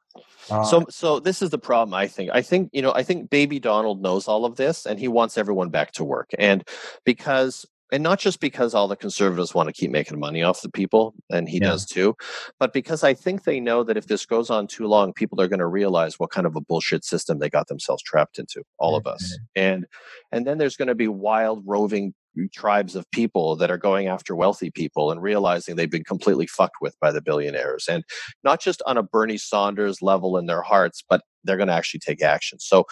Uh, 0.49 0.63
so, 0.63 0.85
so 0.89 1.19
this 1.19 1.41
is 1.41 1.49
the 1.49 1.57
problem. 1.57 1.93
I 1.93 2.07
think. 2.07 2.31
I 2.33 2.41
think 2.41 2.69
you 2.73 2.81
know. 2.81 2.93
I 2.93 3.03
think 3.03 3.29
Baby 3.29 3.59
Donald 3.59 4.01
knows 4.01 4.27
all 4.27 4.45
of 4.45 4.55
this, 4.55 4.85
and 4.85 4.99
he 4.99 5.07
wants 5.07 5.37
everyone 5.37 5.69
back 5.69 5.91
to 5.93 6.03
work. 6.03 6.29
And 6.37 6.67
because 7.05 7.65
and 7.91 8.03
not 8.03 8.19
just 8.19 8.39
because 8.39 8.73
all 8.73 8.87
the 8.87 8.95
conservatives 8.95 9.53
want 9.53 9.67
to 9.67 9.73
keep 9.73 9.91
making 9.91 10.19
money 10.19 10.41
off 10.41 10.61
the 10.61 10.69
people 10.69 11.13
and 11.29 11.49
he 11.49 11.57
yeah. 11.57 11.67
does 11.67 11.85
too 11.85 12.15
but 12.59 12.73
because 12.73 13.03
i 13.03 13.13
think 13.13 13.43
they 13.43 13.59
know 13.59 13.83
that 13.83 13.97
if 13.97 14.07
this 14.07 14.25
goes 14.25 14.49
on 14.49 14.65
too 14.67 14.87
long 14.87 15.13
people 15.13 15.39
are 15.41 15.47
going 15.47 15.59
to 15.59 15.67
realize 15.67 16.17
what 16.17 16.31
kind 16.31 16.47
of 16.47 16.55
a 16.55 16.61
bullshit 16.61 17.03
system 17.03 17.39
they 17.39 17.49
got 17.49 17.67
themselves 17.67 18.01
trapped 18.01 18.39
into 18.39 18.63
all 18.79 18.95
of 18.95 19.05
us 19.05 19.33
mm-hmm. 19.33 19.43
and 19.55 19.85
and 20.31 20.47
then 20.47 20.57
there's 20.57 20.77
going 20.77 20.87
to 20.87 20.95
be 20.95 21.07
wild 21.07 21.61
roving 21.65 22.13
tribes 22.53 22.95
of 22.95 23.09
people 23.11 23.55
that 23.55 23.71
are 23.71 23.77
going 23.77 24.07
after 24.07 24.35
wealthy 24.35 24.71
people 24.71 25.11
and 25.11 25.21
realizing 25.21 25.75
they've 25.75 25.91
been 25.91 26.03
completely 26.03 26.47
fucked 26.47 26.77
with 26.81 26.97
by 26.99 27.11
the 27.11 27.21
billionaires 27.21 27.87
and 27.89 28.03
not 28.43 28.61
just 28.61 28.81
on 28.85 28.97
a 28.97 29.03
bernie 29.03 29.37
sanders 29.37 30.01
level 30.01 30.37
in 30.37 30.45
their 30.45 30.61
hearts 30.61 31.03
but 31.09 31.21
they're 31.43 31.57
going 31.57 31.67
to 31.67 31.73
actually 31.73 31.99
take 31.99 32.21
action 32.21 32.59
so 32.59 32.85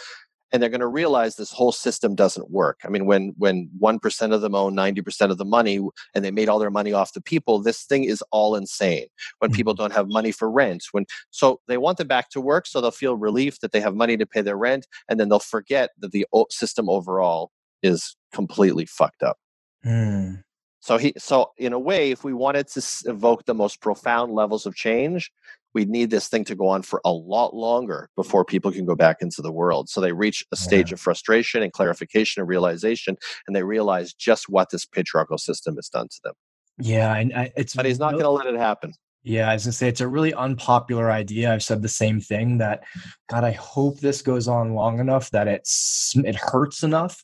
and 0.51 0.61
they're 0.61 0.69
going 0.69 0.79
to 0.79 0.87
realize 0.87 1.35
this 1.35 1.51
whole 1.51 1.71
system 1.71 2.15
doesn't 2.15 2.49
work. 2.49 2.79
I 2.83 2.89
mean, 2.89 3.05
when 3.05 3.33
when 3.37 3.69
one 3.77 3.99
percent 3.99 4.33
of 4.33 4.41
them 4.41 4.55
own 4.55 4.75
ninety 4.75 5.01
percent 5.01 5.31
of 5.31 5.37
the 5.37 5.45
money, 5.45 5.79
and 6.15 6.25
they 6.25 6.31
made 6.31 6.49
all 6.49 6.59
their 6.59 6.71
money 6.71 6.93
off 6.93 7.13
the 7.13 7.21
people, 7.21 7.61
this 7.61 7.83
thing 7.83 8.03
is 8.03 8.23
all 8.31 8.55
insane. 8.55 9.07
When 9.39 9.51
people 9.51 9.73
mm-hmm. 9.73 9.83
don't 9.83 9.93
have 9.93 10.07
money 10.09 10.31
for 10.31 10.49
rent, 10.49 10.85
when 10.91 11.05
so 11.29 11.61
they 11.67 11.77
want 11.77 11.97
them 11.97 12.07
back 12.07 12.29
to 12.31 12.41
work, 12.41 12.65
so 12.65 12.81
they'll 12.81 12.91
feel 12.91 13.15
relief 13.15 13.59
that 13.59 13.71
they 13.71 13.81
have 13.81 13.95
money 13.95 14.17
to 14.17 14.25
pay 14.25 14.41
their 14.41 14.57
rent, 14.57 14.87
and 15.07 15.19
then 15.19 15.29
they'll 15.29 15.39
forget 15.39 15.91
that 15.99 16.11
the 16.11 16.25
system 16.49 16.89
overall 16.89 17.51
is 17.83 18.15
completely 18.33 18.85
fucked 18.85 19.23
up. 19.23 19.37
Mm. 19.85 20.43
So 20.81 20.97
he, 20.97 21.13
so 21.17 21.51
in 21.57 21.73
a 21.73 21.79
way, 21.79 22.11
if 22.11 22.23
we 22.23 22.33
wanted 22.33 22.67
to 22.69 22.81
evoke 23.05 23.45
the 23.45 23.53
most 23.53 23.81
profound 23.81 24.33
levels 24.33 24.65
of 24.65 24.75
change, 24.75 25.31
we 25.73 25.85
need 25.85 26.09
this 26.09 26.27
thing 26.27 26.43
to 26.45 26.55
go 26.55 26.67
on 26.67 26.81
for 26.81 27.01
a 27.05 27.11
lot 27.11 27.53
longer 27.53 28.09
before 28.15 28.43
people 28.43 28.71
can 28.71 28.85
go 28.85 28.95
back 28.95 29.17
into 29.21 29.41
the 29.41 29.51
world. 29.51 29.89
So 29.89 30.01
they 30.01 30.13
reach 30.13 30.43
a 30.51 30.55
stage 30.55 30.89
yeah. 30.89 30.95
of 30.95 30.99
frustration 30.99 31.61
and 31.61 31.71
clarification 31.71 32.41
and 32.41 32.49
realization, 32.49 33.17
and 33.45 33.55
they 33.55 33.63
realize 33.63 34.13
just 34.13 34.49
what 34.49 34.71
this 34.71 34.85
patriarchal 34.85 35.37
system 35.37 35.75
has 35.75 35.89
done 35.89 36.07
to 36.07 36.19
them. 36.23 36.33
Yeah, 36.79 37.13
and 37.15 37.33
I, 37.33 37.51
it's 37.55 37.75
but 37.75 37.85
he's 37.85 37.99
not 37.99 38.13
going 38.13 38.23
to 38.23 38.29
let 38.29 38.47
it 38.47 38.55
happen. 38.55 38.93
Yeah, 39.21 39.49
I 39.49 39.53
was 39.53 39.65
gonna 39.65 39.73
say 39.73 39.89
it's 39.89 39.99
a 39.99 40.07
really 40.07 40.33
unpopular 40.33 41.11
idea. 41.11 41.53
I've 41.53 41.61
said 41.61 41.81
the 41.81 41.89
same 41.89 42.21
thing 42.21 42.57
that 42.59 42.83
God, 43.29 43.43
I 43.43 43.51
hope 43.51 43.99
this 43.99 44.21
goes 44.21 44.47
on 44.47 44.75
long 44.75 44.99
enough 44.99 45.29
that 45.31 45.47
it's 45.47 46.13
it 46.15 46.35
hurts 46.35 46.83
enough 46.83 47.23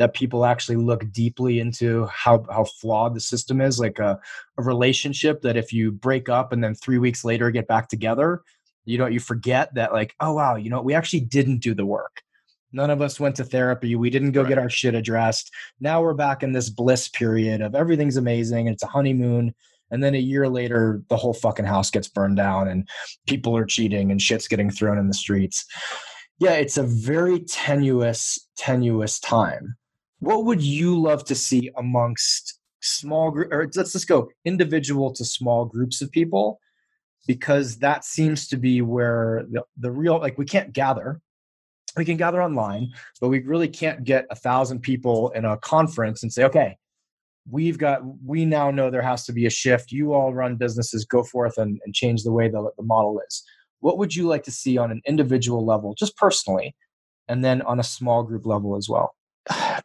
that 0.00 0.14
people 0.14 0.46
actually 0.46 0.76
look 0.76 1.04
deeply 1.12 1.60
into 1.60 2.06
how 2.06 2.42
how 2.50 2.64
flawed 2.64 3.14
the 3.14 3.20
system 3.20 3.60
is 3.60 3.78
like 3.78 3.98
a, 3.98 4.18
a 4.56 4.62
relationship 4.62 5.42
that 5.42 5.58
if 5.58 5.74
you 5.74 5.92
break 5.92 6.30
up 6.30 6.54
and 6.54 6.64
then 6.64 6.74
three 6.74 6.96
weeks 6.96 7.22
later 7.22 7.50
get 7.50 7.68
back 7.68 7.86
together 7.86 8.42
you 8.86 8.96
know 8.96 9.06
you 9.06 9.20
forget 9.20 9.74
that 9.74 9.92
like 9.92 10.14
oh 10.20 10.32
wow 10.32 10.56
you 10.56 10.70
know 10.70 10.80
we 10.80 10.94
actually 10.94 11.20
didn't 11.20 11.58
do 11.58 11.74
the 11.74 11.84
work. 11.84 12.22
None 12.72 12.88
of 12.88 13.02
us 13.02 13.20
went 13.20 13.34
to 13.36 13.44
therapy. 13.44 13.94
We 13.94 14.10
didn't 14.10 14.32
go 14.32 14.42
right. 14.42 14.48
get 14.48 14.58
our 14.58 14.70
shit 14.70 14.94
addressed. 14.94 15.52
Now 15.80 16.00
we're 16.00 16.14
back 16.14 16.42
in 16.42 16.52
this 16.52 16.70
bliss 16.70 17.08
period 17.08 17.60
of 17.60 17.74
everything's 17.74 18.16
amazing 18.16 18.68
and 18.68 18.74
it's 18.74 18.82
a 18.82 18.86
honeymoon. 18.86 19.54
And 19.90 20.02
then 20.02 20.14
a 20.14 20.18
year 20.18 20.48
later 20.48 21.02
the 21.10 21.16
whole 21.18 21.34
fucking 21.34 21.66
house 21.66 21.90
gets 21.90 22.08
burned 22.08 22.38
down 22.38 22.68
and 22.68 22.88
people 23.26 23.54
are 23.54 23.66
cheating 23.66 24.10
and 24.10 24.22
shit's 24.22 24.48
getting 24.48 24.70
thrown 24.70 24.96
in 24.96 25.08
the 25.08 25.14
streets. 25.14 25.66
Yeah 26.38 26.54
it's 26.54 26.78
a 26.78 26.84
very 26.84 27.40
tenuous 27.40 28.48
tenuous 28.56 29.20
time 29.20 29.76
what 30.20 30.44
would 30.44 30.62
you 30.62 31.00
love 31.00 31.24
to 31.24 31.34
see 31.34 31.70
amongst 31.76 32.58
small 32.82 33.30
group 33.30 33.52
or 33.52 33.68
let's 33.74 33.92
just 33.92 34.08
go 34.08 34.28
individual 34.44 35.12
to 35.12 35.24
small 35.24 35.64
groups 35.64 36.00
of 36.00 36.10
people? 36.10 36.60
Because 37.26 37.78
that 37.78 38.04
seems 38.04 38.48
to 38.48 38.56
be 38.56 38.80
where 38.80 39.44
the, 39.50 39.62
the 39.76 39.90
real 39.90 40.18
like 40.18 40.38
we 40.38 40.46
can't 40.46 40.72
gather. 40.72 41.20
We 41.96 42.04
can 42.04 42.16
gather 42.16 42.40
online 42.40 42.92
but 43.20 43.28
we 43.28 43.40
really 43.40 43.66
can't 43.66 44.04
get 44.04 44.24
a 44.30 44.36
thousand 44.36 44.80
people 44.80 45.30
in 45.30 45.44
a 45.44 45.56
conference 45.58 46.22
and 46.22 46.32
say 46.32 46.44
okay 46.44 46.76
we've 47.50 47.78
got 47.78 48.02
we 48.24 48.44
now 48.44 48.70
know 48.70 48.90
there 48.90 49.02
has 49.02 49.24
to 49.26 49.32
be 49.32 49.46
a 49.46 49.50
shift. 49.50 49.92
You 49.92 50.12
all 50.12 50.32
run 50.34 50.56
businesses. 50.56 51.04
Go 51.04 51.22
forth 51.22 51.58
and, 51.58 51.80
and 51.84 51.94
change 51.94 52.22
the 52.22 52.32
way 52.32 52.48
the, 52.48 52.70
the 52.76 52.84
model 52.84 53.20
is. 53.26 53.42
What 53.80 53.98
would 53.98 54.14
you 54.14 54.26
like 54.26 54.44
to 54.44 54.50
see 54.50 54.78
on 54.78 54.90
an 54.90 55.00
individual 55.06 55.64
level 55.64 55.94
just 55.94 56.16
personally 56.16 56.76
and 57.28 57.44
then 57.44 57.62
on 57.62 57.80
a 57.80 57.84
small 57.84 58.22
group 58.22 58.46
level 58.46 58.76
as 58.76 58.88
well 58.88 59.14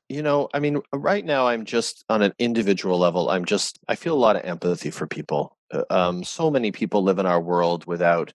you 0.10 0.22
know, 0.22 0.50
I 0.54 0.60
mean, 0.60 0.82
right 0.94 1.26
now 1.26 1.48
I'm 1.48 1.66
just 1.66 2.06
on 2.10 2.22
an 2.22 2.34
individual 2.38 3.00
level. 3.00 3.30
I'm 3.30 3.46
just, 3.46 3.80
I 3.88 3.96
feel 3.96 4.14
a 4.14 4.20
lot 4.20 4.36
of 4.36 4.44
empathy 4.46 4.92
for 4.92 5.08
people. 5.08 5.58
Uh, 5.72 5.84
um, 5.90 6.24
so 6.24 6.52
many 6.52 6.72
people 6.72 7.04
live 7.04 7.20
in 7.20 7.26
our 7.26 7.42
world 7.42 7.86
without 7.88 8.32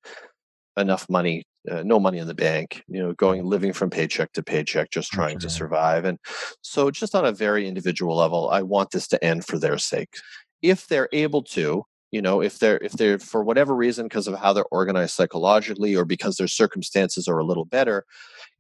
enough 0.76 1.08
money, 1.08 1.44
uh, 1.70 1.82
no 1.84 2.00
money 2.00 2.18
in 2.18 2.26
the 2.26 2.34
bank, 2.34 2.82
you 2.88 3.00
know, 3.00 3.12
going, 3.12 3.44
living 3.44 3.72
from 3.72 3.90
paycheck 3.90 4.32
to 4.32 4.42
paycheck, 4.42 4.90
just 4.90 5.12
trying 5.12 5.38
to 5.38 5.50
survive. 5.50 6.04
And 6.04 6.18
so, 6.62 6.90
just 6.90 7.14
on 7.14 7.24
a 7.24 7.32
very 7.32 7.68
individual 7.68 8.16
level, 8.16 8.48
I 8.50 8.62
want 8.62 8.90
this 8.90 9.06
to 9.08 9.24
end 9.24 9.44
for 9.46 9.58
their 9.58 9.78
sake. 9.78 10.14
If 10.62 10.88
they're 10.88 11.08
able 11.12 11.42
to, 11.42 11.84
you 12.10 12.20
know 12.20 12.40
if 12.40 12.58
they're 12.58 12.78
if 12.78 12.92
they're 12.92 13.18
for 13.18 13.44
whatever 13.44 13.74
reason 13.74 14.06
because 14.06 14.26
of 14.26 14.38
how 14.38 14.52
they're 14.52 14.64
organized 14.70 15.14
psychologically 15.14 15.94
or 15.94 16.04
because 16.04 16.36
their 16.36 16.48
circumstances 16.48 17.28
are 17.28 17.38
a 17.38 17.44
little 17.44 17.64
better 17.64 18.04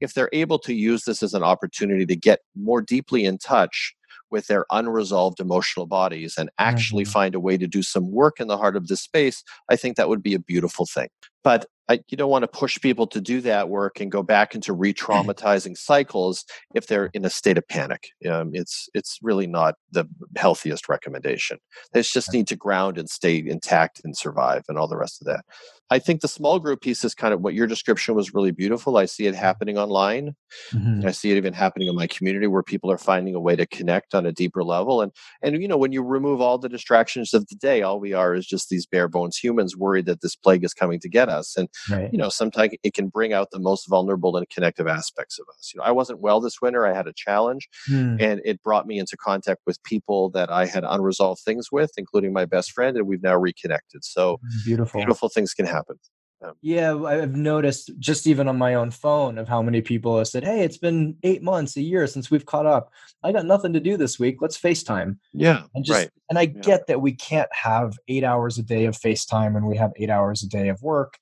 if 0.00 0.14
they're 0.14 0.30
able 0.32 0.58
to 0.60 0.74
use 0.74 1.04
this 1.04 1.22
as 1.22 1.34
an 1.34 1.42
opportunity 1.42 2.06
to 2.06 2.16
get 2.16 2.40
more 2.54 2.80
deeply 2.80 3.24
in 3.24 3.38
touch 3.38 3.94
with 4.30 4.46
their 4.46 4.64
unresolved 4.70 5.40
emotional 5.40 5.86
bodies 5.86 6.36
and 6.38 6.50
actually 6.58 7.04
mm-hmm. 7.04 7.12
find 7.12 7.34
a 7.34 7.40
way 7.40 7.56
to 7.58 7.66
do 7.66 7.82
some 7.82 8.10
work 8.10 8.40
in 8.40 8.48
the 8.48 8.56
heart 8.56 8.76
of 8.76 8.88
this 8.88 9.00
space 9.00 9.42
i 9.68 9.76
think 9.76 9.96
that 9.96 10.08
would 10.08 10.22
be 10.22 10.34
a 10.34 10.38
beautiful 10.38 10.86
thing 10.86 11.08
but 11.42 11.66
I, 11.90 11.98
you 12.08 12.16
don't 12.16 12.30
want 12.30 12.44
to 12.44 12.48
push 12.48 12.80
people 12.80 13.08
to 13.08 13.20
do 13.20 13.40
that 13.40 13.68
work 13.68 14.00
and 14.00 14.12
go 14.12 14.22
back 14.22 14.54
into 14.54 14.72
re-traumatizing 14.84 15.76
cycles 15.76 16.44
if 16.72 16.86
they're 16.86 17.10
in 17.12 17.24
a 17.24 17.30
state 17.30 17.58
of 17.58 17.66
panic. 17.66 18.10
Um, 18.30 18.50
it's 18.52 18.88
it's 18.94 19.18
really 19.22 19.48
not 19.48 19.74
the 19.90 20.06
healthiest 20.36 20.88
recommendation. 20.88 21.58
They 21.92 22.02
just 22.02 22.32
need 22.32 22.46
to 22.48 22.56
ground 22.56 22.96
and 22.96 23.10
stay 23.10 23.42
intact 23.44 24.00
and 24.04 24.16
survive, 24.16 24.62
and 24.68 24.78
all 24.78 24.86
the 24.86 24.96
rest 24.96 25.20
of 25.20 25.26
that. 25.26 25.44
I 25.92 25.98
think 25.98 26.20
the 26.20 26.28
small 26.28 26.60
group 26.60 26.82
piece 26.82 27.02
is 27.02 27.16
kind 27.16 27.34
of 27.34 27.40
what 27.40 27.54
your 27.54 27.66
description 27.66 28.14
was 28.14 28.32
really 28.32 28.52
beautiful. 28.52 28.96
I 28.96 29.06
see 29.06 29.26
it 29.26 29.34
happening 29.34 29.76
online. 29.76 30.36
Mm-hmm. 30.72 31.04
I 31.04 31.10
see 31.10 31.32
it 31.32 31.36
even 31.36 31.52
happening 31.52 31.88
in 31.88 31.96
my 31.96 32.06
community 32.06 32.46
where 32.46 32.62
people 32.62 32.92
are 32.92 32.98
finding 32.98 33.34
a 33.34 33.40
way 33.40 33.56
to 33.56 33.66
connect 33.66 34.14
on 34.14 34.24
a 34.24 34.30
deeper 34.30 34.62
level. 34.62 35.02
And 35.02 35.10
and 35.42 35.60
you 35.60 35.66
know, 35.66 35.76
when 35.76 35.90
you 35.90 36.02
remove 36.04 36.40
all 36.40 36.58
the 36.58 36.68
distractions 36.68 37.34
of 37.34 37.48
the 37.48 37.56
day, 37.56 37.82
all 37.82 37.98
we 37.98 38.12
are 38.12 38.34
is 38.34 38.46
just 38.46 38.68
these 38.68 38.86
bare 38.86 39.08
bones 39.08 39.36
humans 39.36 39.76
worried 39.76 40.06
that 40.06 40.20
this 40.20 40.36
plague 40.36 40.64
is 40.64 40.72
coming 40.72 41.00
to 41.00 41.08
get 41.08 41.28
us. 41.28 41.56
And 41.56 41.68
right. 41.90 42.10
you 42.12 42.18
know, 42.18 42.28
sometimes 42.28 42.74
it 42.82 42.94
can 42.94 43.08
bring 43.08 43.32
out 43.32 43.50
the 43.50 43.58
most 43.58 43.88
vulnerable 43.88 44.36
and 44.36 44.48
connective 44.48 44.86
aspects 44.86 45.38
of 45.38 45.46
us. 45.56 45.72
You 45.74 45.78
know, 45.78 45.84
I 45.84 45.90
wasn't 45.90 46.20
well 46.20 46.40
this 46.40 46.60
winter. 46.62 46.86
I 46.86 46.92
had 46.92 47.06
a 47.06 47.12
challenge, 47.12 47.68
mm. 47.88 48.20
and 48.20 48.40
it 48.44 48.62
brought 48.62 48.86
me 48.86 48.98
into 48.98 49.16
contact 49.16 49.60
with 49.66 49.82
people 49.82 50.30
that 50.30 50.50
I 50.50 50.66
had 50.66 50.84
unresolved 50.86 51.42
things 51.42 51.72
with, 51.72 51.90
including 51.96 52.32
my 52.32 52.44
best 52.44 52.72
friend, 52.72 52.96
and 52.96 53.06
we've 53.06 53.22
now 53.22 53.36
reconnected. 53.36 54.04
So 54.04 54.40
beautiful, 54.64 55.00
beautiful 55.00 55.28
things 55.28 55.52
can 55.52 55.66
happen 55.66 55.80
happen. 55.80 55.98
Um, 56.42 56.54
yeah, 56.62 56.96
I've 56.96 57.36
noticed 57.36 57.90
just 57.98 58.26
even 58.26 58.48
on 58.48 58.56
my 58.56 58.74
own 58.74 58.90
phone 58.90 59.36
of 59.36 59.46
how 59.46 59.60
many 59.60 59.82
people 59.82 60.16
have 60.16 60.26
said, 60.26 60.42
"Hey, 60.42 60.62
it's 60.62 60.78
been 60.78 61.16
eight 61.22 61.42
months, 61.42 61.76
a 61.76 61.82
year 61.82 62.06
since 62.06 62.30
we've 62.30 62.46
caught 62.46 62.64
up. 62.64 62.90
I 63.22 63.30
got 63.30 63.44
nothing 63.44 63.74
to 63.74 63.80
do 63.80 63.98
this 63.98 64.18
week. 64.18 64.40
Let's 64.40 64.58
FaceTime." 64.58 65.18
Yeah, 65.34 65.64
and 65.74 65.84
just 65.84 65.98
right. 65.98 66.10
and 66.30 66.38
I 66.38 66.42
yeah. 66.42 66.60
get 66.62 66.86
that 66.86 67.02
we 67.02 67.12
can't 67.12 67.50
have 67.52 67.98
eight 68.08 68.24
hours 68.24 68.56
a 68.56 68.62
day 68.62 68.86
of 68.86 68.96
FaceTime 68.96 69.54
and 69.54 69.66
we 69.66 69.76
have 69.76 69.92
eight 69.96 70.08
hours 70.08 70.42
a 70.42 70.48
day 70.48 70.68
of 70.68 70.80
work, 70.80 71.18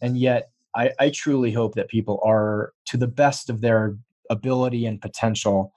and 0.00 0.18
yet 0.18 0.50
I, 0.74 0.92
I 0.98 1.10
truly 1.10 1.52
hope 1.52 1.74
that 1.74 1.88
people 1.88 2.20
are 2.24 2.72
to 2.86 2.96
the 2.96 3.08
best 3.08 3.50
of 3.50 3.60
their 3.60 3.96
ability 4.30 4.86
and 4.86 5.00
potential 5.00 5.72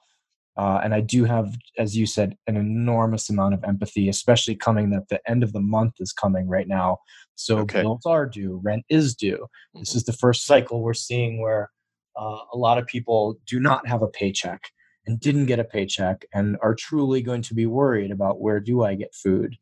uh, 0.56 0.80
and 0.84 0.94
I 0.94 1.00
do 1.00 1.24
have, 1.24 1.56
as 1.78 1.96
you 1.96 2.06
said, 2.06 2.36
an 2.46 2.56
enormous 2.56 3.28
amount 3.28 3.54
of 3.54 3.64
empathy, 3.64 4.08
especially 4.08 4.54
coming 4.54 4.90
that 4.90 5.08
the 5.08 5.20
end 5.28 5.42
of 5.42 5.52
the 5.52 5.60
month 5.60 5.94
is 5.98 6.12
coming 6.12 6.48
right 6.48 6.68
now. 6.68 6.98
So 7.34 7.58
okay. 7.58 7.82
bills 7.82 8.06
are 8.06 8.26
due, 8.26 8.60
rent 8.62 8.84
is 8.88 9.16
due. 9.16 9.38
Mm-hmm. 9.38 9.80
This 9.80 9.94
is 9.96 10.04
the 10.04 10.12
first 10.12 10.46
cycle 10.46 10.82
we're 10.82 10.94
seeing 10.94 11.40
where 11.40 11.70
uh, 12.16 12.38
a 12.52 12.56
lot 12.56 12.78
of 12.78 12.86
people 12.86 13.40
do 13.46 13.58
not 13.58 13.88
have 13.88 14.02
a 14.02 14.08
paycheck 14.08 14.70
and 15.06 15.18
didn't 15.18 15.46
get 15.46 15.58
a 15.58 15.64
paycheck 15.64 16.24
and 16.32 16.56
are 16.62 16.74
truly 16.74 17.20
going 17.20 17.42
to 17.42 17.54
be 17.54 17.66
worried 17.66 18.12
about 18.12 18.40
where 18.40 18.60
do 18.60 18.84
I 18.84 18.94
get 18.94 19.12
food? 19.12 19.56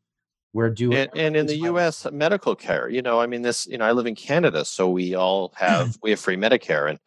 Where 0.53 0.69
do 0.69 0.93
and, 0.93 1.09
and 1.15 1.35
in 1.35 1.47
the 1.47 1.57
U.S. 1.57 2.07
medical 2.11 2.55
care, 2.55 2.87
you 2.87 3.01
know, 3.01 3.19
I 3.19 3.25
mean, 3.25 3.41
this, 3.41 3.65
you 3.65 3.77
know, 3.77 3.85
I 3.85 3.91
live 3.91 4.05
in 4.05 4.15
Canada, 4.15 4.63
so 4.63 4.87
we 4.87 5.15
all 5.15 5.51
have 5.55 5.97
we 6.03 6.11
have 6.11 6.19
free 6.19 6.37
Medicare, 6.37 6.89
and 6.89 6.99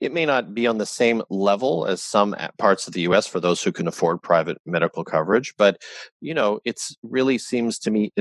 it 0.00 0.12
may 0.12 0.26
not 0.26 0.54
be 0.54 0.66
on 0.66 0.76
the 0.78 0.86
same 0.86 1.22
level 1.30 1.86
as 1.86 2.02
some 2.02 2.36
parts 2.58 2.86
of 2.86 2.92
the 2.92 3.00
US 3.02 3.26
for 3.26 3.40
those 3.40 3.62
who 3.62 3.72
can 3.72 3.88
afford 3.88 4.22
private 4.22 4.58
medical 4.66 5.02
coverage, 5.02 5.54
but 5.56 5.80
you 6.20 6.34
know, 6.34 6.60
it's 6.64 6.94
really 7.02 7.38
seems 7.38 7.78
to 7.80 7.90
me 7.90 8.12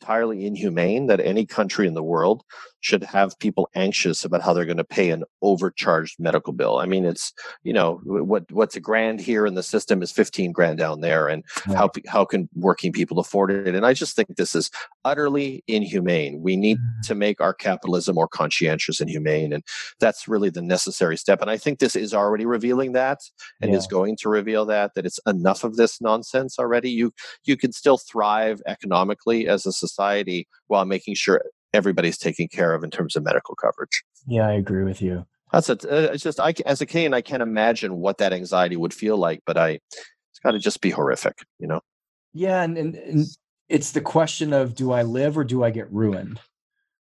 entirely 0.00 0.46
inhumane 0.46 1.08
that 1.08 1.20
any 1.20 1.44
country 1.44 1.86
in 1.86 1.94
the 1.94 2.02
world 2.02 2.42
should 2.80 3.02
have 3.02 3.38
people 3.38 3.68
anxious 3.74 4.24
about 4.24 4.42
how 4.42 4.52
they're 4.52 4.64
going 4.64 4.76
to 4.76 4.84
pay 4.84 5.10
an 5.10 5.24
overcharged 5.42 6.16
medical 6.18 6.52
bill. 6.52 6.78
I 6.78 6.86
mean, 6.86 7.04
it's 7.04 7.32
you 7.62 7.72
know 7.72 8.00
what 8.04 8.50
what's 8.52 8.76
a 8.76 8.80
grand 8.80 9.20
here 9.20 9.46
in 9.46 9.54
the 9.54 9.62
system 9.62 10.02
is 10.02 10.12
fifteen 10.12 10.52
grand 10.52 10.78
down 10.78 11.00
there, 11.00 11.28
and 11.28 11.44
right. 11.66 11.76
how 11.76 11.90
how 12.06 12.24
can 12.24 12.48
working 12.54 12.92
people 12.92 13.18
afford 13.18 13.50
it? 13.50 13.74
And 13.74 13.84
I 13.84 13.92
just 13.94 14.14
think 14.14 14.36
this 14.36 14.54
is 14.54 14.70
utterly 15.04 15.64
inhumane. 15.66 16.40
We 16.42 16.56
need 16.56 16.78
mm-hmm. 16.78 17.00
to 17.04 17.14
make 17.14 17.40
our 17.40 17.54
capitalism 17.54 18.14
more 18.14 18.28
conscientious 18.28 19.00
and 19.00 19.10
humane, 19.10 19.52
and 19.52 19.64
that's 20.00 20.28
really 20.28 20.50
the 20.50 20.62
necessary 20.62 21.16
step. 21.16 21.40
And 21.40 21.50
I 21.50 21.56
think 21.56 21.78
this 21.78 21.96
is 21.96 22.14
already 22.14 22.46
revealing 22.46 22.92
that, 22.92 23.18
and 23.60 23.72
yeah. 23.72 23.78
is 23.78 23.86
going 23.86 24.16
to 24.18 24.28
reveal 24.28 24.64
that 24.66 24.94
that 24.94 25.06
it's 25.06 25.20
enough 25.26 25.64
of 25.64 25.76
this 25.76 26.00
nonsense 26.00 26.58
already. 26.58 26.90
You 26.90 27.12
you 27.44 27.56
can 27.56 27.72
still 27.72 27.98
thrive 27.98 28.62
economically 28.66 29.48
as 29.48 29.66
a 29.66 29.72
society 29.72 30.48
while 30.68 30.84
making 30.84 31.14
sure 31.14 31.42
everybody's 31.72 32.18
taken 32.18 32.48
care 32.48 32.74
of 32.74 32.84
in 32.84 32.90
terms 32.90 33.16
of 33.16 33.22
medical 33.22 33.54
coverage. 33.54 34.02
Yeah, 34.26 34.46
I 34.46 34.52
agree 34.52 34.84
with 34.84 35.02
you. 35.02 35.26
That's 35.52 35.70
it. 35.70 35.84
Uh, 35.84 36.10
it's 36.12 36.22
just 36.22 36.40
I, 36.40 36.54
as 36.66 36.80
a 36.80 36.86
Canadian, 36.86 37.14
I 37.14 37.20
can't 37.20 37.42
imagine 37.42 37.96
what 37.96 38.18
that 38.18 38.32
anxiety 38.32 38.76
would 38.76 38.92
feel 38.92 39.16
like, 39.16 39.40
but 39.46 39.56
I, 39.56 39.70
it's 39.70 40.40
got 40.42 40.52
to 40.52 40.58
just 40.58 40.80
be 40.80 40.90
horrific, 40.90 41.38
you 41.58 41.66
know. 41.66 41.80
Yeah, 42.32 42.62
and, 42.62 42.76
and, 42.76 42.94
and 42.94 43.26
it's 43.68 43.92
the 43.92 44.00
question 44.00 44.52
of 44.52 44.74
do 44.74 44.92
I 44.92 45.02
live 45.02 45.38
or 45.38 45.44
do 45.44 45.64
I 45.64 45.70
get 45.70 45.90
ruined? 45.92 46.40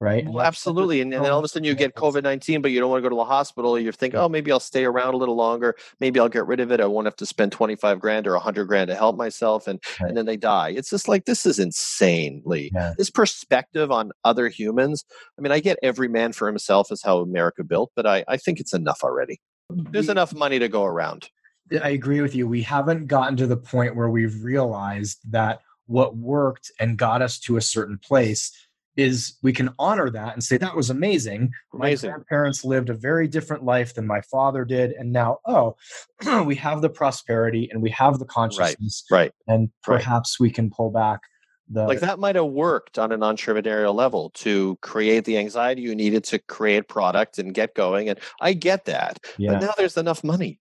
Right? 0.01 0.26
Well, 0.26 0.44
absolutely. 0.44 1.03
And, 1.03 1.12
and 1.12 1.24
then 1.24 1.30
all 1.30 1.38
of 1.38 1.44
a 1.44 1.48
sudden 1.48 1.64
you 1.64 1.74
get 1.74 1.94
COVID 1.94 2.22
19, 2.22 2.62
but 2.62 2.70
you 2.70 2.80
don't 2.80 2.90
want 2.90 3.01
to 3.01 3.03
go 3.03 3.11
to 3.11 3.16
the 3.16 3.24
hospital. 3.24 3.78
You 3.78 3.92
think, 3.92 4.14
oh, 4.14 4.28
maybe 4.28 4.51
I'll 4.51 4.59
stay 4.59 4.84
around 4.84 5.14
a 5.14 5.16
little 5.18 5.36
longer. 5.36 5.76
Maybe 6.01 6.18
I'll 6.18 6.28
get 6.28 6.46
rid 6.46 6.59
of 6.59 6.72
it. 6.72 6.80
I 6.80 6.86
won't 6.86 7.07
have 7.07 7.16
to 7.16 7.26
spend 7.26 7.53
25 7.53 8.01
grand 8.01 8.26
or 8.26 8.32
100 8.32 8.64
grand 8.64 8.88
to 8.88 8.94
help 8.94 9.16
myself. 9.16 9.68
And, 9.68 9.78
right. 10.01 10.09
and 10.09 10.16
then 10.16 10.26
they 10.26 10.38
die. 10.38 10.70
It's 10.70 10.90
just 10.90 11.07
like, 11.07 11.26
this 11.26 11.44
is 11.44 11.59
insanely. 11.59 12.70
Yeah. 12.74 12.94
This 12.96 13.11
perspective 13.11 13.90
on 13.90 14.11
other 14.24 14.48
humans. 14.48 15.05
I 15.38 15.42
mean, 15.42 15.53
I 15.53 15.61
get 15.61 15.78
every 15.82 16.09
man 16.09 16.32
for 16.32 16.48
himself 16.48 16.90
is 16.90 17.03
how 17.03 17.18
America 17.18 17.62
built, 17.62 17.92
but 17.94 18.07
I, 18.07 18.24
I 18.26 18.38
think 18.38 18.59
it's 18.59 18.72
enough 18.72 19.01
already. 19.05 19.40
There's 19.68 20.07
we, 20.07 20.12
enough 20.12 20.34
money 20.34 20.59
to 20.59 20.68
go 20.68 20.84
around. 20.84 21.28
I 21.82 21.90
agree 21.90 22.20
with 22.20 22.34
you. 22.34 22.48
We 22.48 22.62
haven't 22.62 23.07
gotten 23.07 23.36
to 23.36 23.46
the 23.46 23.57
point 23.57 23.94
where 23.94 24.11
we've 24.11 24.42
realized 24.42 25.18
that 25.30 25.61
what 25.86 26.16
worked 26.16 26.70
and 26.80 26.96
got 26.96 27.20
us 27.20 27.38
to 27.40 27.57
a 27.57 27.61
certain 27.61 27.98
place 27.98 28.53
is 29.01 29.34
we 29.42 29.53
can 29.53 29.70
honor 29.78 30.11
that 30.11 30.34
and 30.34 30.44
say 30.44 30.59
that 30.59 30.76
was 30.76 30.90
amazing. 30.90 31.53
amazing. 31.72 32.11
My 32.11 32.14
grandparents 32.14 32.64
lived 32.64 32.90
a 32.90 32.94
very 32.94 33.26
different 33.26 33.64
life 33.64 33.94
than 33.94 34.07
my 34.07 34.20
father 34.20 34.64
did, 34.64 34.92
and 34.92 35.12
now 35.12 35.38
oh, 35.46 35.76
we 36.44 36.55
have 36.57 36.82
the 36.82 36.90
prosperity 36.90 37.68
and 37.72 37.82
we 37.82 37.90
have 37.90 38.18
the 38.18 38.26
consciousness, 38.26 39.05
right? 39.11 39.20
right. 39.20 39.32
And 39.46 39.70
perhaps 39.82 40.36
right. 40.38 40.44
we 40.44 40.51
can 40.51 40.70
pull 40.70 40.90
back. 40.90 41.20
The, 41.72 41.86
like 41.86 42.01
that 42.01 42.18
might 42.18 42.34
have 42.34 42.46
worked 42.46 42.98
on 42.98 43.12
an 43.12 43.20
entrepreneurial 43.20 43.94
level 43.94 44.30
to 44.30 44.76
create 44.82 45.24
the 45.24 45.38
anxiety 45.38 45.82
you 45.82 45.94
needed 45.94 46.24
to 46.24 46.40
create 46.40 46.88
product 46.88 47.38
and 47.38 47.55
get 47.55 47.74
going. 47.74 48.09
And 48.09 48.18
I 48.40 48.55
get 48.55 48.86
that. 48.86 49.20
Yeah. 49.38 49.53
But 49.53 49.61
now 49.61 49.74
there's 49.78 49.96
enough 49.96 50.24
money. 50.24 50.59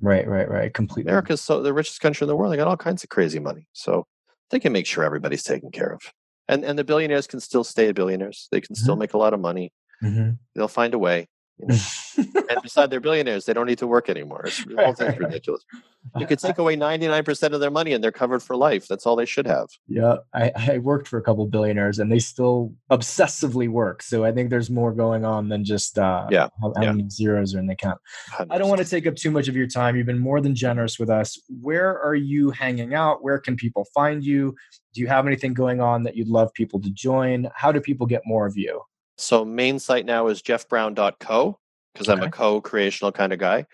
Right, 0.00 0.26
right, 0.26 0.48
right. 0.48 0.72
Completely. 0.72 1.10
America's 1.10 1.42
so 1.42 1.62
the 1.62 1.74
richest 1.74 2.00
country 2.00 2.24
in 2.24 2.28
the 2.28 2.36
world. 2.36 2.52
They 2.52 2.56
got 2.56 2.68
all 2.68 2.76
kinds 2.76 3.04
of 3.04 3.10
crazy 3.10 3.38
money. 3.38 3.68
So 3.74 4.06
they 4.50 4.58
can 4.58 4.72
make 4.72 4.86
sure 4.86 5.04
everybody's 5.04 5.42
taken 5.42 5.70
care 5.70 5.92
of 5.92 6.00
and 6.48 6.64
and 6.64 6.78
the 6.78 6.84
billionaires 6.84 7.26
can 7.26 7.40
still 7.40 7.64
stay 7.64 7.92
billionaires. 7.92 8.48
They 8.50 8.60
can 8.60 8.74
still 8.74 8.94
mm-hmm. 8.94 9.00
make 9.00 9.14
a 9.14 9.18
lot 9.18 9.34
of 9.34 9.40
money. 9.40 9.72
Mm-hmm. 10.02 10.32
They'll 10.54 10.68
find 10.68 10.94
a 10.94 10.98
way. 10.98 11.28
You 11.58 11.68
know? 11.68 11.76
and 12.50 12.58
besides, 12.62 12.90
they're 12.90 13.00
billionaires. 13.00 13.46
They 13.46 13.52
don't 13.52 13.66
need 13.66 13.78
to 13.78 13.86
work 13.86 14.08
anymore. 14.08 14.44
It's 14.46 15.00
all 15.00 15.08
ridiculous. 15.08 15.64
You 16.16 16.24
could 16.24 16.38
take 16.38 16.58
away 16.58 16.76
ninety 16.76 17.08
nine 17.08 17.24
percent 17.24 17.52
of 17.52 17.58
their 17.58 17.70
money, 17.70 17.92
and 17.92 18.02
they're 18.02 18.12
covered 18.12 18.40
for 18.40 18.54
life. 18.54 18.86
That's 18.86 19.06
all 19.06 19.16
they 19.16 19.24
should 19.24 19.44
have. 19.46 19.66
Yeah, 19.88 20.18
I, 20.32 20.52
I 20.56 20.78
worked 20.78 21.08
for 21.08 21.18
a 21.18 21.22
couple 21.22 21.44
billionaires, 21.46 21.98
and 21.98 22.12
they 22.12 22.20
still 22.20 22.72
obsessively 22.92 23.68
work. 23.68 24.04
So 24.04 24.24
I 24.24 24.30
think 24.30 24.50
there's 24.50 24.70
more 24.70 24.92
going 24.92 25.24
on 25.24 25.48
than 25.48 25.64
just 25.64 25.98
uh, 25.98 26.28
yeah, 26.30 26.48
how, 26.62 26.72
how 26.76 26.82
yeah. 26.82 26.92
many 26.92 27.10
zeros 27.10 27.56
are 27.56 27.58
in 27.58 27.66
the 27.66 27.72
account. 27.72 27.98
100%. 28.30 28.46
I 28.50 28.58
don't 28.58 28.68
want 28.68 28.80
to 28.80 28.88
take 28.88 29.06
up 29.08 29.16
too 29.16 29.32
much 29.32 29.48
of 29.48 29.56
your 29.56 29.66
time. 29.66 29.96
You've 29.96 30.06
been 30.06 30.20
more 30.20 30.40
than 30.40 30.54
generous 30.54 30.96
with 30.96 31.10
us. 31.10 31.40
Where 31.60 32.00
are 32.00 32.14
you 32.14 32.50
hanging 32.50 32.94
out? 32.94 33.24
Where 33.24 33.40
can 33.40 33.56
people 33.56 33.84
find 33.92 34.24
you? 34.24 34.54
Do 34.94 35.00
you 35.00 35.08
have 35.08 35.26
anything 35.26 35.54
going 35.54 35.80
on 35.80 36.04
that 36.04 36.16
you'd 36.16 36.28
love 36.28 36.54
people 36.54 36.80
to 36.82 36.90
join? 36.90 37.48
How 37.54 37.72
do 37.72 37.80
people 37.80 38.06
get 38.06 38.22
more 38.24 38.46
of 38.46 38.56
you? 38.56 38.80
So 39.18 39.44
main 39.44 39.78
site 39.78 40.06
now 40.06 40.28
is 40.28 40.42
jeffbrown.co 40.42 41.58
because 41.96 42.10
okay. 42.10 42.20
I'm 42.20 42.28
a 42.28 42.30
co-creational 42.30 43.12
kind 43.12 43.32
of 43.32 43.38
guy. 43.38 43.64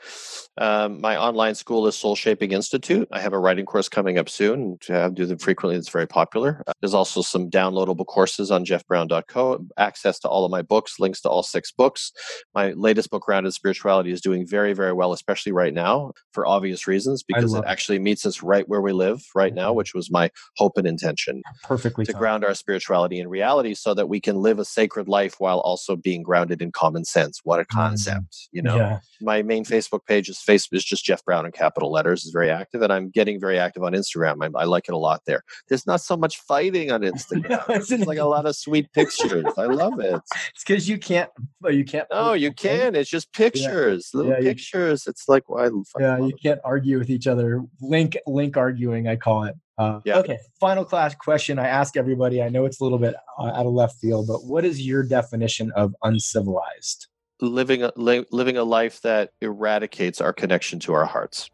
Um, 0.58 1.00
my 1.00 1.16
online 1.16 1.54
school 1.54 1.86
is 1.86 1.96
Soulshaping 1.96 2.52
Institute. 2.52 3.08
I 3.10 3.20
have 3.20 3.32
a 3.32 3.38
writing 3.38 3.64
course 3.66 3.88
coming 3.88 4.18
up 4.18 4.28
soon. 4.28 4.78
I 4.88 5.08
do 5.08 5.26
them 5.26 5.38
frequently. 5.38 5.76
It's 5.76 5.88
very 5.88 6.06
popular. 6.06 6.62
Uh, 6.66 6.72
there's 6.80 6.94
also 6.94 7.22
some 7.22 7.50
downloadable 7.50 8.06
courses 8.06 8.50
on 8.50 8.64
jeffbrown.co, 8.64 9.66
access 9.76 10.18
to 10.20 10.28
all 10.28 10.44
of 10.44 10.50
my 10.50 10.62
books, 10.62 11.00
links 11.00 11.20
to 11.22 11.28
all 11.28 11.42
six 11.42 11.72
books. 11.72 12.12
My 12.54 12.72
latest 12.72 13.10
book, 13.10 13.22
Grounded 13.22 13.54
Spirituality, 13.54 14.12
is 14.12 14.20
doing 14.20 14.46
very, 14.46 14.72
very 14.72 14.92
well, 14.92 15.12
especially 15.12 15.52
right 15.52 15.74
now 15.74 16.12
for 16.32 16.46
obvious 16.46 16.86
reasons, 16.86 17.24
because 17.24 17.54
it 17.54 17.64
actually 17.66 17.98
meets 17.98 18.24
us 18.24 18.42
right 18.42 18.68
where 18.68 18.80
we 18.80 18.92
live 18.92 19.22
right 19.34 19.54
now, 19.54 19.70
mm-hmm. 19.70 19.78
which 19.78 19.94
was 19.94 20.10
my 20.10 20.30
hope 20.58 20.76
and 20.76 20.86
intention. 20.86 21.42
Perfectly. 21.64 22.04
To 22.04 22.12
ground 22.12 22.44
our 22.44 22.54
spirituality 22.54 23.18
in 23.18 23.28
reality 23.28 23.74
so 23.74 23.94
that 23.94 24.08
we 24.08 24.20
can 24.20 24.36
live 24.36 24.58
a 24.58 24.64
sacred 24.64 25.08
life 25.08 25.36
while 25.38 25.60
also 25.60 25.96
being 25.96 26.22
grounded 26.22 26.62
in 26.62 26.70
common 26.72 27.04
sense. 27.04 27.40
What 27.42 27.58
a 27.58 27.64
concept. 27.64 28.11
Concept. 28.12 28.48
You 28.52 28.62
know, 28.62 28.76
yeah. 28.76 28.98
my 29.20 29.42
main 29.42 29.64
Facebook 29.64 30.00
page 30.06 30.28
is 30.28 30.40
face 30.40 30.68
is 30.72 30.84
just 30.84 31.04
Jeff 31.04 31.24
Brown 31.24 31.46
in 31.46 31.52
capital 31.52 31.90
letters. 31.90 32.24
is 32.24 32.32
very 32.32 32.50
active, 32.50 32.82
and 32.82 32.92
I'm 32.92 33.10
getting 33.10 33.40
very 33.40 33.58
active 33.58 33.82
on 33.82 33.92
Instagram. 33.92 34.44
I, 34.44 34.60
I 34.60 34.64
like 34.64 34.88
it 34.88 34.94
a 34.94 34.98
lot 34.98 35.22
there. 35.26 35.42
There's 35.68 35.86
not 35.86 36.00
so 36.00 36.16
much 36.16 36.38
fighting 36.38 36.90
on 36.90 37.00
Instagram. 37.02 37.50
no, 37.50 37.74
it's 37.74 37.90
like 37.90 38.18
a 38.18 38.24
lot 38.24 38.46
of 38.46 38.56
sweet 38.56 38.92
pictures. 38.92 39.46
I 39.56 39.66
love 39.66 40.00
it. 40.00 40.20
It's 40.54 40.64
because 40.64 40.88
you 40.88 40.98
can't. 40.98 41.30
Oh 41.64 41.68
you 41.68 41.84
can't. 41.84 42.06
No, 42.10 42.32
you 42.32 42.52
can. 42.52 42.94
It's 42.94 43.08
just 43.08 43.32
pictures, 43.32 44.10
yeah. 44.12 44.18
little 44.18 44.32
yeah, 44.32 44.40
pictures. 44.40 45.06
It's 45.06 45.28
like 45.28 45.48
why? 45.48 45.70
yeah, 45.98 46.18
you 46.18 46.32
can't 46.42 46.60
argue 46.64 46.98
with 46.98 47.10
each 47.10 47.26
other. 47.26 47.62
Link 47.80 48.16
link 48.26 48.56
arguing. 48.56 49.08
I 49.08 49.16
call 49.16 49.44
it. 49.44 49.54
Uh, 49.78 50.00
yeah. 50.04 50.18
Okay, 50.18 50.38
final 50.60 50.84
class 50.84 51.14
question 51.14 51.58
I 51.58 51.66
ask 51.66 51.96
everybody. 51.96 52.42
I 52.42 52.48
know 52.48 52.64
it's 52.66 52.80
a 52.80 52.84
little 52.84 52.98
bit 52.98 53.14
uh, 53.38 53.46
out 53.46 53.66
of 53.66 53.72
left 53.72 53.98
field, 54.00 54.26
but 54.26 54.44
what 54.44 54.64
is 54.64 54.86
your 54.86 55.02
definition 55.02 55.72
of 55.74 55.94
uncivilized? 56.02 57.08
Living 57.40 57.82
a, 57.82 57.92
living 57.96 58.56
a 58.56 58.64
life 58.64 59.00
that 59.02 59.30
eradicates 59.40 60.20
our 60.20 60.32
connection 60.32 60.78
to 60.80 60.92
our 60.92 61.04
hearts. 61.04 61.50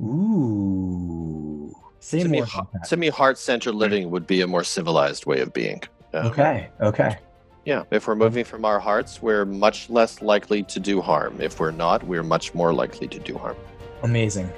Ooh. 0.00 1.74
Say 2.00 2.22
to, 2.22 2.28
me, 2.28 2.42
to 2.88 2.96
me, 2.96 3.08
heart 3.08 3.38
centered 3.38 3.74
living 3.74 4.10
would 4.10 4.26
be 4.26 4.40
a 4.40 4.46
more 4.46 4.62
civilized 4.62 5.26
way 5.26 5.40
of 5.40 5.52
being. 5.52 5.82
okay. 6.14 6.68
Okay. 6.80 7.18
Yeah. 7.64 7.82
If 7.90 8.06
we're 8.06 8.14
moving 8.14 8.44
from 8.44 8.64
our 8.64 8.78
hearts, 8.78 9.20
we're 9.20 9.44
much 9.44 9.90
less 9.90 10.22
likely 10.22 10.62
to 10.64 10.78
do 10.78 11.00
harm. 11.00 11.40
If 11.40 11.58
we're 11.58 11.72
not, 11.72 12.04
we're 12.04 12.22
much 12.22 12.54
more 12.54 12.72
likely 12.72 13.08
to 13.08 13.18
do 13.18 13.36
harm. 13.36 13.56
Amazing. 14.04 14.48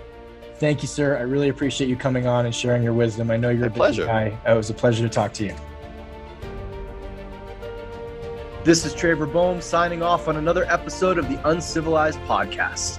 Thank 0.57 0.83
you, 0.83 0.89
sir. 0.89 1.17
I 1.17 1.23
really 1.23 1.49
appreciate 1.49 1.89
you 1.89 1.97
coming 1.97 2.27
on 2.27 2.45
and 2.45 2.55
sharing 2.55 2.83
your 2.83 2.93
wisdom. 2.93 3.31
I 3.31 3.37
know 3.39 3.49
you're 3.49 3.61
My 3.61 3.67
a 3.67 3.71
busy 3.71 3.79
pleasure. 3.79 4.07
guy. 4.07 4.39
It 4.47 4.55
was 4.55 4.69
a 4.69 4.75
pleasure 4.75 5.05
to 5.05 5.09
talk 5.09 5.33
to 5.35 5.45
you. 5.47 5.55
This 8.65 8.85
is 8.85 8.93
Traver 8.93 9.33
Boehm 9.33 9.61
signing 9.61 10.03
off 10.03 10.27
on 10.27 10.37
another 10.37 10.65
episode 10.65 11.17
of 11.17 11.29
the 11.29 11.41
Uncivilized 11.49 12.19
Podcast. 12.23 12.99